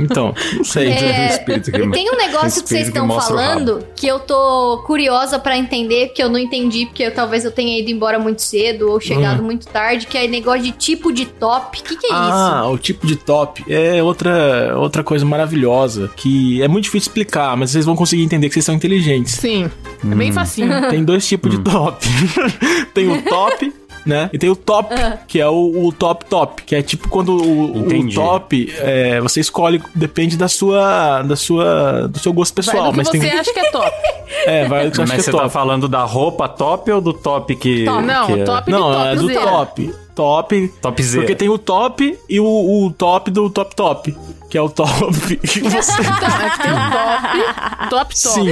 Então, 0.00 0.34
não 0.56 0.64
sei. 0.64 0.88
É, 0.88 1.28
espírito 1.30 1.70
que- 1.72 1.90
tem 1.90 2.10
um 2.10 2.16
negócio 2.16 2.62
que 2.62 2.68
vocês 2.68 2.82
que 2.90 2.98
estão 2.98 3.08
falando 3.20 3.84
que 3.94 4.06
eu 4.06 4.18
tô 4.18 4.82
curiosa 4.86 5.38
pra 5.38 5.56
entender, 5.56 6.08
porque 6.08 6.22
eu 6.22 6.28
não 6.28 6.38
entendi, 6.38 6.86
porque 6.86 7.04
eu- 7.04 7.14
talvez 7.14 7.44
eu 7.44 7.50
tenha 7.50 7.78
ido 7.78 7.90
embora 7.90 8.18
muito 8.18 8.42
cedo 8.42 8.90
ou 8.90 9.00
chegado 9.00 9.42
muito 9.42 9.66
tarde, 9.66 10.06
que 10.06 10.16
é 10.18 10.26
negócio 10.28 10.62
de 10.62 10.72
tipo 10.72 11.12
de 11.12 11.26
top. 11.26 11.80
O 11.80 11.82
que, 11.82 11.96
que 11.96 12.06
é 12.06 12.10
Ah, 12.12 12.66
o 12.68 12.78
tipo 12.78 13.06
de 13.06 13.16
top 13.16 13.64
é 13.68 14.02
outra, 14.02 14.74
outra 14.76 15.02
coisa 15.02 15.24
maravilhosa 15.24 16.10
que 16.16 16.62
é 16.62 16.68
muito 16.68 16.84
difícil 16.84 17.08
explicar, 17.08 17.56
mas 17.56 17.70
vocês 17.70 17.84
vão 17.84 17.96
conseguir 17.96 18.22
entender 18.22 18.48
que 18.48 18.54
vocês 18.54 18.64
são 18.64 18.74
inteligentes. 18.74 19.34
Sim, 19.34 19.70
é 20.10 20.14
bem 20.14 20.32
facinho. 20.32 20.88
Tem 20.90 21.02
dois 21.04 21.26
tipos 21.26 21.50
de 21.50 21.58
top. 21.60 22.06
tem 22.94 23.08
o 23.10 23.22
top, 23.22 23.72
né? 24.06 24.30
E 24.32 24.38
tem 24.38 24.48
o 24.48 24.56
top, 24.56 24.94
que 25.26 25.40
é 25.40 25.48
o, 25.48 25.86
o 25.86 25.92
top 25.92 26.24
top, 26.26 26.62
que 26.62 26.74
é 26.76 26.82
tipo 26.82 27.08
quando 27.08 27.36
o, 27.36 27.78
o 27.86 28.14
top 28.14 28.72
é, 28.78 29.20
você 29.20 29.40
escolhe, 29.40 29.82
depende 29.94 30.36
da 30.36 30.48
sua, 30.48 31.22
da 31.22 31.36
sua, 31.36 32.06
do 32.08 32.18
seu 32.18 32.32
gosto 32.32 32.54
Vai 32.54 32.64
pessoal, 32.64 32.84
do 32.86 32.90
que 32.92 32.96
mas 32.98 33.08
você 33.08 33.18
tem 33.18 33.30
acha 33.32 33.52
que 33.52 33.58
é 33.60 33.70
top. 33.70 33.92
é, 34.46 34.68
vai 34.68 34.84
do 34.86 34.90
que 34.90 34.96
você 34.96 35.02
acha 35.02 35.12
Mas 35.12 35.14
que 35.16 35.20
é 35.20 35.24
você 35.24 35.30
top. 35.32 35.42
tá 35.44 35.50
falando 35.50 35.88
da 35.88 36.04
roupa 36.04 36.48
top 36.48 36.90
ou 36.92 37.00
do 37.00 37.12
top 37.12 37.56
que. 37.56 37.84
Top. 37.84 38.02
Não, 38.02 38.26
que 38.26 38.32
é- 38.32 38.44
top 38.44 38.70
Não, 38.70 38.90
de 38.90 39.08
é 39.08 39.16
do 39.16 39.32
top. 39.34 39.94
Top. 40.16 40.68
Topzera. 40.80 41.20
Porque 41.22 41.36
tem 41.36 41.48
o 41.48 41.58
top 41.58 42.18
e 42.28 42.40
o, 42.40 42.44
o 42.86 42.90
top 42.90 43.30
do 43.30 43.48
top 43.50 43.76
top. 43.76 44.16
Que 44.50 44.56
é 44.56 44.62
o 44.62 44.68
top. 44.68 45.36
que 45.36 45.60
você- 45.60 45.92
Tá, 46.02 46.56
o 46.72 46.90
top, 46.90 47.90
top, 47.90 47.90
top. 47.90 48.18
Sim. 48.18 48.46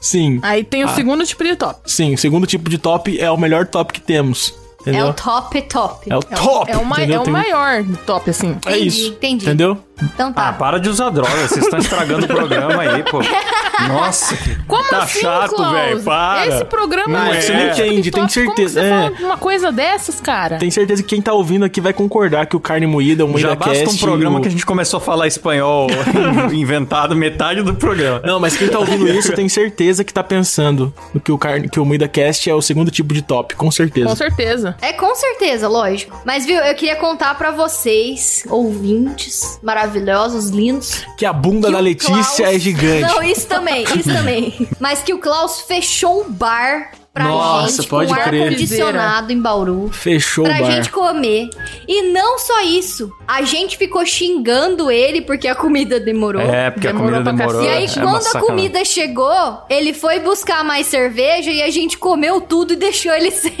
Sim. 0.00 0.40
Aí 0.42 0.64
tem 0.64 0.82
o 0.84 0.88
segundo 0.88 1.24
tipo 1.26 1.44
de 1.44 1.54
top. 1.56 1.80
Sim. 1.84 2.14
O 2.14 2.18
segundo 2.18 2.46
tipo 2.46 2.70
de 2.70 2.78
top 2.78 3.20
é 3.20 3.30
o 3.30 3.36
melhor 3.36 3.66
top 3.66 3.92
que 3.92 4.00
temos. 4.00 4.54
É 4.84 4.90
Entendeu? 4.90 5.08
o 5.08 5.12
top 5.12 5.62
top. 5.62 6.10
É 6.10 6.16
o 6.16 6.20
top. 6.22 6.70
É 6.70 6.76
o, 6.76 6.84
ma 6.84 6.96
entendeu? 6.96 7.22
é 7.22 7.28
o 7.28 7.30
maior 7.30 7.84
top, 8.04 8.30
assim. 8.30 8.56
É 8.66 8.70
Entendi, 8.70 8.86
isso. 8.88 9.08
entendi. 9.10 9.44
Entendeu? 9.44 9.78
Então 10.02 10.32
tá. 10.32 10.48
Ah, 10.48 10.52
para 10.52 10.78
de 10.80 10.88
usar 10.88 11.10
droga, 11.10 11.30
vocês 11.48 11.64
estão 11.64 11.78
estragando 11.78 12.24
o 12.24 12.28
programa 12.28 12.82
aí, 12.82 13.02
pô. 13.04 13.20
Nossa, 13.88 14.36
Como 14.68 14.88
tá 14.90 14.98
assim, 15.02 15.20
chato, 15.20 15.70
velho, 15.72 16.02
para. 16.02 16.46
Esse 16.46 16.64
programa 16.66 17.08
Não, 17.08 17.26
é 17.34 17.40
você 17.40 17.52
não 17.52 17.64
de 17.72 17.80
entende, 17.82 18.10
tem 18.12 18.28
certeza, 18.28 18.80
é. 18.80 18.88
fala 18.90 19.12
uma 19.20 19.36
coisa 19.36 19.72
dessas, 19.72 20.20
cara? 20.20 20.56
Tenho 20.58 20.70
certeza 20.70 21.02
que 21.02 21.08
quem 21.08 21.22
tá 21.22 21.32
ouvindo 21.32 21.64
aqui 21.64 21.80
vai 21.80 21.92
concordar 21.92 22.46
que 22.46 22.54
o 22.54 22.60
Carne 22.60 22.86
Moída, 22.86 23.24
o 23.24 23.28
Moída 23.28 23.48
Já 23.48 23.54
basta 23.56 23.82
um 23.82 23.86
Cast, 23.86 23.98
programa 24.00 24.38
o- 24.38 24.42
que 24.42 24.48
a 24.48 24.50
gente 24.50 24.64
começou 24.64 24.98
a 24.98 25.00
falar 25.00 25.26
espanhol 25.26 25.88
inventado 26.52 27.16
metade 27.16 27.62
do 27.62 27.74
programa. 27.74 28.20
Não, 28.24 28.38
mas 28.38 28.56
quem 28.56 28.68
tá 28.68 28.78
ouvindo 28.78 29.08
isso 29.08 29.32
tem 29.32 29.48
certeza 29.48 30.04
que 30.04 30.12
tá 30.12 30.22
pensando 30.22 30.92
no 31.12 31.20
que 31.20 31.32
o, 31.32 31.38
Carne, 31.38 31.68
que 31.68 31.80
o 31.80 31.84
Moída 31.84 32.06
Cast 32.06 32.48
é 32.48 32.54
o 32.54 32.62
segundo 32.62 32.90
tipo 32.90 33.12
de 33.12 33.22
top, 33.22 33.56
com 33.56 33.70
certeza. 33.70 34.06
Com 34.08 34.16
certeza. 34.16 34.76
É 34.80 34.92
com 34.92 35.12
certeza, 35.14 35.66
lógico. 35.68 36.20
Mas 36.24 36.46
viu, 36.46 36.58
eu 36.58 36.74
queria 36.74 36.96
contar 36.96 37.34
pra 37.36 37.50
vocês, 37.50 38.44
ouvintes 38.48 39.58
maravilhosos, 39.62 39.91
lindos, 40.50 41.04
Que 41.16 41.26
a 41.26 41.32
bunda 41.32 41.68
que 41.68 41.72
da 41.74 41.80
Letícia 41.80 42.14
Klaus- 42.14 42.40
é 42.40 42.58
gigante. 42.58 43.02
Não, 43.14 43.22
isso 43.22 43.46
também, 43.46 43.84
isso 43.96 44.12
também. 44.12 44.68
Mas 44.80 45.00
que 45.02 45.12
o 45.14 45.18
Klaus 45.18 45.60
fechou 45.62 46.24
um 46.24 46.30
bar 46.32 46.90
pra 47.12 47.24
Nossa, 47.24 47.76
gente 47.82 47.88
pode 47.88 48.08
com 48.12 48.18
ar 48.18 48.24
crer. 48.24 48.50
condicionado 48.50 49.32
em 49.32 49.40
Bauru. 49.40 49.90
Fechou 49.92 50.44
Pra 50.44 50.56
o 50.56 50.60
bar. 50.60 50.70
gente 50.72 50.90
comer. 50.90 51.50
E 51.86 52.10
não 52.12 52.38
só 52.38 52.62
isso, 52.62 53.10
a 53.32 53.42
gente 53.42 53.76
ficou 53.78 54.04
xingando 54.04 54.90
ele 54.90 55.22
porque 55.22 55.48
a 55.48 55.54
comida 55.54 55.98
demorou. 55.98 56.42
É, 56.42 56.70
porque 56.70 56.86
a 56.88 56.92
Demorou 56.92 57.12
comida 57.22 57.34
pra 57.34 57.46
demorou. 57.46 57.62
E 57.64 57.68
aí, 57.68 57.84
é 57.86 57.88
quando 58.00 58.26
a 58.26 58.40
comida 58.40 58.84
chegou, 58.84 59.62
ele 59.70 59.94
foi 59.94 60.20
buscar 60.20 60.62
mais 60.64 60.86
cerveja 60.86 61.50
e 61.50 61.62
a 61.62 61.70
gente 61.70 61.96
comeu 61.96 62.40
tudo 62.40 62.74
e 62.74 62.76
deixou 62.76 63.12
ele 63.12 63.30
sem. 63.32 63.52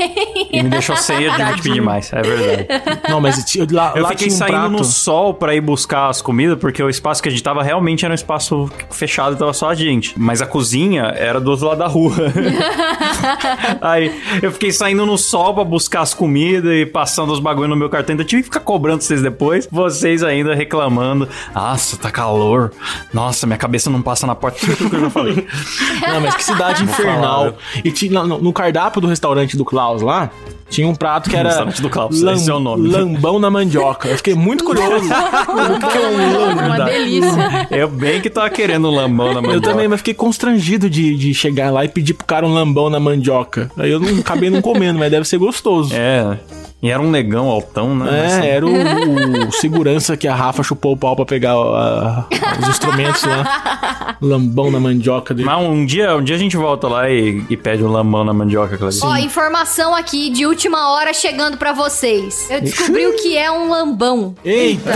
E 0.52 0.62
me 0.62 0.68
deixou 0.68 0.96
sem 0.96 1.26
a 1.28 1.38
gente 1.52 1.62
pedir 1.62 1.80
mais, 1.80 2.12
é 2.12 2.20
verdade. 2.22 2.66
Não, 3.08 3.20
mas 3.20 3.42
ti- 3.44 3.66
lá, 3.70 3.92
Eu 3.96 4.02
lá 4.02 4.10
fiquei 4.10 4.26
tinha 4.28 4.34
um 4.36 4.38
saindo 4.38 4.52
prato. 4.60 4.70
no 4.72 4.84
sol 4.84 5.34
pra 5.34 5.54
ir 5.54 5.60
buscar 5.60 6.08
as 6.08 6.20
comidas, 6.20 6.58
porque 6.58 6.82
o 6.82 6.90
espaço 6.90 7.22
que 7.22 7.28
a 7.28 7.32
gente 7.32 7.42
tava 7.42 7.62
realmente 7.62 8.04
era 8.04 8.12
um 8.12 8.14
espaço 8.14 8.70
fechado, 8.90 9.36
tava 9.36 9.52
só 9.52 9.70
a 9.70 9.74
gente. 9.74 10.12
Mas 10.18 10.42
a 10.42 10.46
cozinha 10.46 11.04
era 11.16 11.40
do 11.40 11.50
outro 11.50 11.66
lado 11.68 11.78
da 11.78 11.86
rua. 11.86 12.12
Aí 13.80 14.12
eu 14.42 14.52
fiquei 14.52 14.72
saindo 14.72 15.04
no 15.06 15.16
sol 15.18 15.54
pra 15.54 15.64
buscar 15.64 16.00
as 16.02 16.14
comidas 16.14 16.72
e 16.72 16.86
passando 16.86 17.32
os 17.32 17.40
bagulho 17.40 17.68
no 17.68 17.76
meu 17.76 17.88
cartão. 17.88 18.14
Então 18.14 18.24
eu 18.24 18.28
tive 18.28 18.42
que 18.42 18.48
ficar 18.48 18.60
cobrando 18.60 19.02
vocês 19.02 19.22
depois. 19.22 19.61
Vocês 19.70 20.22
ainda 20.22 20.54
reclamando. 20.54 21.28
Nossa, 21.54 21.96
tá 21.96 22.10
calor. 22.10 22.72
Nossa, 23.12 23.46
minha 23.46 23.58
cabeça 23.58 23.90
não 23.90 24.02
passa 24.02 24.26
na 24.26 24.34
porta. 24.34 24.58
Tudo 24.66 24.90
que 24.90 24.96
eu 24.96 25.00
já 25.00 25.10
falei. 25.10 25.46
Não, 26.08 26.20
mas 26.20 26.34
que 26.34 26.44
cidade 26.44 26.82
infernal. 26.84 27.54
E 27.84 27.90
tinha, 27.90 28.22
no, 28.22 28.38
no 28.38 28.52
cardápio 28.52 29.00
do 29.00 29.06
restaurante 29.06 29.56
do 29.56 29.64
Klaus 29.64 30.02
lá, 30.02 30.30
tinha 30.72 30.88
um 30.88 30.94
prato 30.94 31.28
que 31.28 31.36
era. 31.36 31.50
Restaurante 31.50 31.82
do 31.82 31.90
Klaus, 31.90 32.22
esse 32.22 32.50
é 32.50 32.54
o 32.54 32.58
nome. 32.58 32.88
Lambão 32.88 33.38
na 33.38 33.50
mandioca. 33.50 34.08
Eu 34.08 34.16
fiquei 34.16 34.34
muito 34.34 34.64
curioso. 34.64 35.04
o 35.04 35.88
que, 35.88 35.98
é 35.98 36.08
um 36.08 36.16
lambão? 36.16 36.66
Uma 36.66 36.84
delícia. 36.86 37.68
Eu 37.70 37.88
bem 37.88 38.20
que 38.20 38.30
tava 38.30 38.48
querendo 38.48 38.88
um 38.88 38.94
lambão 38.94 39.28
na 39.34 39.40
Eu 39.40 39.42
mandioca. 39.42 39.68
também, 39.68 39.86
mas 39.86 40.00
fiquei 40.00 40.14
constrangido 40.14 40.88
de, 40.88 41.14
de 41.16 41.34
chegar 41.34 41.70
lá 41.70 41.84
e 41.84 41.88
pedir 41.88 42.14
pro 42.14 42.26
cara 42.26 42.46
um 42.46 42.52
lambão 42.52 42.88
na 42.88 42.98
mandioca. 42.98 43.70
Aí 43.76 43.90
eu 43.90 44.00
não 44.00 44.20
acabei 44.20 44.48
não 44.48 44.62
comendo, 44.62 44.98
mas 44.98 45.10
deve 45.10 45.28
ser 45.28 45.36
gostoso. 45.36 45.94
É. 45.94 46.38
E 46.82 46.90
era 46.90 47.00
um 47.00 47.10
negão 47.10 47.48
altão, 47.48 47.94
né? 47.94 48.22
É, 48.22 48.26
Assim, 48.26 48.46
era 48.48 48.66
o, 48.66 49.48
o 49.48 49.52
segurança 49.52 50.16
que 50.16 50.26
a 50.26 50.34
Rafa 50.34 50.64
chupou 50.64 50.94
o 50.94 50.96
pau 50.96 51.14
pra 51.14 51.24
pegar 51.24 51.52
a- 51.52 52.26
os 52.60 52.68
instrumentos 52.68 53.22
lá. 53.22 54.16
Lambão 54.20 54.68
na 54.70 54.80
mandioca 54.80 55.32
dele. 55.32 55.46
Mas 55.46 55.62
um 55.64 55.86
dia, 55.86 56.16
um 56.16 56.22
dia 56.24 56.34
a 56.34 56.38
gente 56.38 56.56
volta 56.56 56.88
lá 56.88 57.08
e, 57.08 57.44
e 57.48 57.56
pede 57.56 57.84
um 57.84 57.88
lambão 57.88 58.24
na 58.24 58.32
mandioca, 58.32 58.76
Clarice. 58.76 59.00
Ó, 59.04 59.16
informação 59.16 59.94
aqui 59.94 60.28
de 60.30 60.44
última 60.44 60.92
hora 60.92 61.12
chegando 61.14 61.56
pra 61.56 61.72
vocês. 61.72 62.48
Eu 62.50 62.60
descobri 62.60 63.06
o 63.06 63.14
que 63.16 63.36
é 63.36 63.50
um 63.50 63.68
lambão. 63.70 64.34
Eita, 64.44 64.90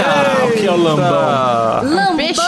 o 0.48 0.52
que 0.58 0.66
é 0.66 0.70
o 0.72 0.76
lambão? 0.76 1.84
Lambão 1.84 2.16
peixe? 2.16 2.40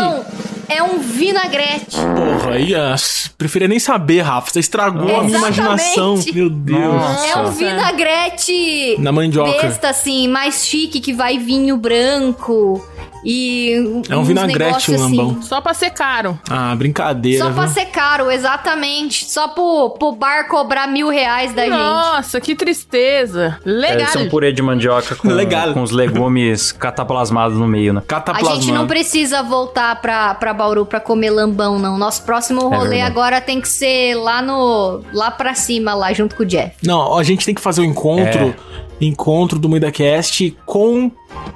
É 0.68 0.82
um 0.82 0.98
vinagrete. 0.98 1.96
Porra, 1.96 2.54
aí, 2.54 2.74
ah, 2.74 2.94
preferia 3.36 3.68
nem 3.68 3.78
saber, 3.78 4.20
Rafa. 4.20 4.50
Você 4.50 4.60
estragou 4.60 5.16
a 5.16 5.24
minha 5.24 5.38
Exatamente. 5.38 5.58
imaginação. 5.60 6.20
Meu 6.34 6.50
Deus. 6.50 6.94
Nossa. 6.94 7.26
É 7.26 7.36
um 7.38 7.50
vinagrete 7.50 8.96
Na 8.98 9.12
mandioca. 9.12 9.62
besta, 9.62 9.88
assim, 9.90 10.28
mais 10.28 10.64
chique, 10.66 11.00
que 11.00 11.12
vai 11.12 11.38
vinho 11.38 11.76
branco 11.76 12.84
e 13.24 14.02
É 14.08 14.16
um 14.16 14.24
vinagrete 14.24 14.58
negócios 14.64 15.00
o 15.00 15.04
assim. 15.04 15.16
lambão. 15.16 15.42
Só 15.42 15.60
pra 15.60 15.74
ser 15.74 15.90
caro. 15.90 16.38
Ah, 16.48 16.74
brincadeira. 16.76 17.44
Só 17.44 17.50
pra 17.52 17.64
viu? 17.66 17.74
ser 17.74 17.86
caro, 17.86 18.30
exatamente. 18.30 19.24
Só 19.30 19.48
pro, 19.48 19.90
pro 19.98 20.12
bar 20.12 20.48
cobrar 20.48 20.86
mil 20.86 21.08
reais 21.08 21.52
da 21.52 21.64
gente. 21.64 21.74
Nossa, 21.76 22.40
que 22.40 22.54
tristeza. 22.54 23.58
Legal. 23.64 23.98
Deve 23.98 24.10
ser 24.12 24.18
um 24.18 24.28
purê 24.28 24.52
de 24.52 24.62
mandioca 24.62 25.16
com, 25.16 25.28
Legal. 25.28 25.72
com 25.72 25.82
os 25.82 25.90
legumes 25.90 26.72
cataplasmados 26.78 27.58
no 27.58 27.66
meio, 27.66 27.92
né? 27.92 28.00
A 28.00 28.02
Cataplasmando. 28.02 28.60
gente 28.62 28.72
não 28.72 28.86
precisa 28.86 29.42
voltar 29.42 30.00
pra, 30.00 30.34
pra 30.34 30.52
Bauru 30.54 30.86
pra 30.86 31.00
comer 31.00 31.30
lambão, 31.30 31.78
não. 31.78 31.98
Nosso 31.98 32.22
próximo 32.22 32.62
rolê 32.68 32.88
verdade. 32.90 33.00
agora 33.02 33.40
tem 33.40 33.60
que 33.60 33.68
ser 33.68 34.14
lá 34.14 34.40
no. 34.42 35.02
lá 35.12 35.30
pra 35.30 35.54
cima, 35.54 35.94
lá 35.94 36.12
junto 36.12 36.34
com 36.36 36.42
o 36.42 36.46
Jeff. 36.46 36.72
Não, 36.84 37.16
a 37.16 37.22
gente 37.22 37.44
tem 37.44 37.54
que 37.54 37.60
fazer 37.60 37.80
o 37.80 37.84
encontro. 37.84 38.54
É. 38.64 38.68
Encontro 39.00 39.60
do 39.60 39.68
MuidaCast 39.68 40.56
com 40.66 41.10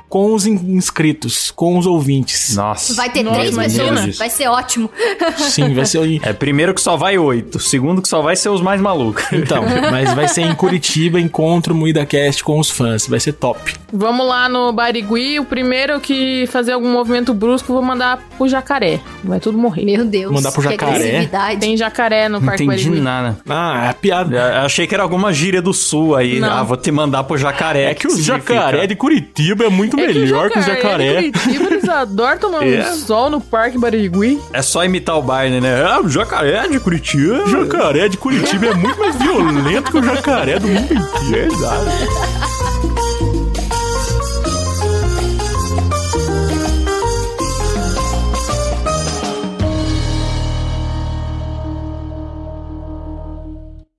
com 0.08 0.34
os 0.34 0.46
in- 0.46 0.74
inscritos, 0.76 1.50
com 1.50 1.78
os 1.78 1.86
ouvintes. 1.86 2.54
Nossa. 2.54 2.94
Vai 2.94 3.08
ter 3.10 3.24
três 3.24 3.56
pessoas? 3.56 4.18
Vai 4.18 4.28
ser 4.30 4.46
ótimo. 4.48 4.90
Sim, 5.38 5.72
vai 5.74 5.86
ser. 5.86 6.20
É, 6.22 6.32
primeiro 6.32 6.74
que 6.74 6.80
só 6.80 6.96
vai 6.96 7.16
oito, 7.16 7.58
segundo 7.58 8.02
que 8.02 8.08
só 8.08 8.20
vai 8.20 8.36
ser 8.36 8.50
os 8.50 8.60
mais 8.60 8.80
malucos. 8.80 9.24
Então, 9.32 9.64
mas 9.90 10.12
vai 10.14 10.28
ser 10.28 10.42
em 10.42 10.54
Curitiba, 10.54 11.18
encontro 11.20 11.74
Moída 11.74 12.04
Cast 12.04 12.44
com 12.44 12.58
os 12.58 12.70
fãs. 12.70 13.06
Vai 13.06 13.20
ser 13.20 13.32
top. 13.32 13.74
Vamos 13.92 14.26
lá 14.26 14.48
no 14.48 14.70
Barigui. 14.72 15.38
O 15.40 15.44
primeiro 15.44 15.98
que 16.00 16.46
fazer 16.48 16.72
algum 16.72 16.92
movimento 16.92 17.32
brusco, 17.32 17.72
vou 17.72 17.82
mandar 17.82 18.22
pro 18.36 18.46
jacaré. 18.48 19.00
Vai 19.24 19.40
tudo 19.40 19.56
morrer. 19.56 19.84
Meu 19.84 20.04
Deus. 20.04 20.32
Mandar 20.32 20.52
pro 20.52 20.62
que 20.62 20.68
jacaré? 20.70 21.28
Tem 21.58 21.76
jacaré 21.76 22.28
no 22.28 22.38
Não 22.38 22.46
Parque 22.46 22.64
entendi 22.64 22.84
Barigui. 22.84 23.00
nada. 23.02 23.38
Ah, 23.48 23.88
é 23.88 23.92
piada. 23.94 24.36
Eu 24.36 24.66
achei 24.66 24.86
que 24.86 24.94
era 24.94 25.02
alguma 25.02 25.32
gíria 25.32 25.62
do 25.62 25.72
sul 25.72 26.14
aí. 26.16 26.38
Não. 26.38 26.50
Ah, 26.50 26.62
vou 26.62 26.76
te 26.76 26.90
mandar 26.90 27.24
pro 27.24 27.36
jacaré. 27.38 27.84
É 27.90 27.94
que 27.94 28.06
o 28.06 28.20
jacaré 28.20 28.86
de 28.86 28.94
Curitiba 28.94 29.64
é 29.64 29.68
muito 29.72 29.98
É 29.98 30.06
melhor 30.06 30.50
que 30.50 30.58
o 30.58 30.62
de 30.62 30.66
jacaré. 30.66 31.14
Curitiba, 31.30 31.64
eles 31.70 31.88
adoram 31.88 32.38
tomar 32.38 32.62
É. 32.68 32.88
um 32.90 32.94
sol 32.94 33.28
no 33.30 33.40
Parque 33.40 33.76
Barigui. 33.78 34.40
É 34.52 34.62
só 34.62 34.84
imitar 34.84 35.18
o 35.18 35.22
Barney, 35.22 35.60
né? 35.60 35.82
Ah, 35.84 36.00
o 36.00 36.08
jacaré 36.08 36.68
de 36.68 36.78
Curitiba. 36.78 37.42
O 37.44 37.48
jacaré 37.48 38.08
de 38.08 38.16
Curitiba 38.16 38.66
é 38.66 38.74
muito 38.74 38.98
mais 38.98 39.16
violento 39.16 39.90
que 39.90 39.98
o 39.98 40.02
jacaré 40.02 40.58
do 40.58 40.68
mundo 40.68 40.92
inteiro. 40.94 41.52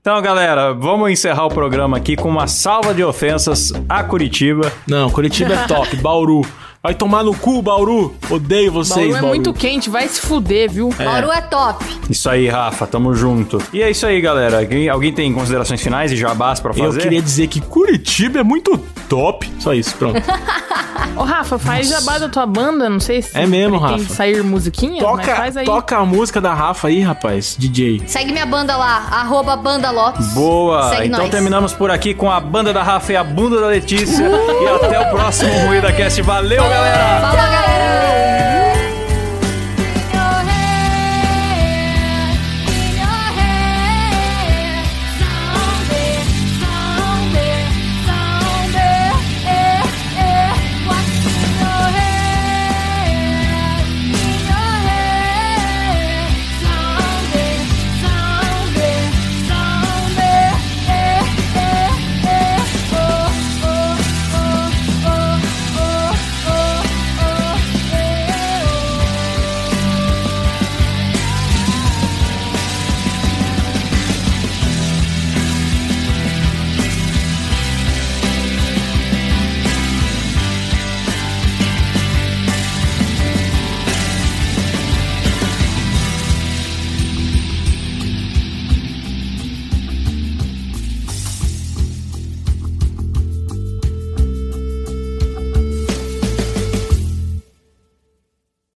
Então, 0.06 0.22
galera, 0.22 0.74
vamos 0.74 1.10
encerrar 1.12 1.46
o 1.46 1.50
programa 1.50 1.96
aqui 1.96 2.18
com 2.18 2.28
uma 2.28 2.46
salva 2.46 2.94
de 2.94 3.02
ofensas 3.02 3.72
a 3.88 4.04
Curitiba. 4.04 4.70
Não, 4.86 5.10
Curitiba 5.10 5.54
é 5.54 5.66
top. 5.66 5.96
Bauru. 6.04 6.42
Vai 6.84 6.94
tomar 6.94 7.24
no 7.24 7.34
cu, 7.34 7.62
Bauru. 7.62 8.14
Odeio 8.30 8.70
vocês, 8.70 8.98
Bauru 8.98 9.12
Bauru. 9.14 9.26
é 9.26 9.30
muito 9.30 9.54
quente, 9.54 9.90
vai 9.90 10.06
se 10.10 10.20
fuder, 10.20 10.70
viu? 10.70 10.90
Bauru 10.90 11.32
é 11.32 11.40
top. 11.40 11.86
Isso 12.10 12.30
aí, 12.30 12.50
Rafa, 12.50 12.86
tamo 12.86 13.16
junto. 13.16 13.58
E 13.72 13.82
é 13.82 13.90
isso 13.90 14.06
aí, 14.06 14.20
galera. 14.20 14.60
Alguém, 14.60 14.90
alguém 14.90 15.14
tem 15.14 15.34
considerações 15.34 15.82
finais 15.82 16.12
e 16.12 16.18
jabás 16.18 16.60
pra 16.60 16.72
Eu 16.76 16.84
fazer? 16.84 17.00
queria 17.02 17.22
dizer 17.22 17.48
que 17.48 17.62
Curitiba 17.62 18.40
é 18.40 18.44
muito 18.44 18.78
top. 19.08 19.50
Só 19.58 19.74
isso, 19.74 19.96
pronto. 19.96 20.20
Ô, 21.16 21.24
Rafa, 21.24 21.60
faz 21.60 21.90
jabá 21.90 22.18
da 22.18 22.28
tua 22.30 22.46
banda, 22.46 22.90
não 22.90 23.00
sei 23.00 23.22
se 23.22 23.38
É 23.38 23.46
mesmo, 23.46 23.78
Rafa. 23.78 24.00
sair 24.14 24.44
musiquinha, 24.44 25.02
mas 25.04 25.12
toca, 25.26 25.36
faz 25.36 25.58
aí. 25.58 25.66
toca 25.66 25.98
a 25.98 26.06
música 26.06 26.42
da 26.42 26.54
Rafa 26.54 26.88
aí, 26.88 27.02
rapaz. 27.02 27.56
DJ. 27.58 28.02
Segue 28.08 28.32
minha 28.32 28.46
banda 28.46 28.76
lá, 28.76 29.08
arroba 29.12 29.56
Banda 29.56 29.92
Lopes. 29.92 30.34
Boa! 30.34 30.90
Segue 30.90 31.08
então 31.08 31.20
nós. 31.22 31.30
terminamos 31.30 31.74
por 31.74 31.92
aqui 31.92 32.14
com 32.14 32.32
a 32.32 32.40
banda 32.40 32.74
da 32.74 32.82
Rafa 32.84 33.14
e 33.14 33.16
a 33.16 33.24
bunda 33.24 33.60
da 33.62 33.68
Letícia. 33.68 34.26
e 34.26 34.68
até 34.68 35.00
o 35.00 35.12
próximo 35.12 35.52
Ruída 35.68 35.92
Cast. 35.94 36.22
Valeu, 36.22 36.64
galera! 36.64 37.22
Falou, 37.22 37.36
galera! 37.38 38.43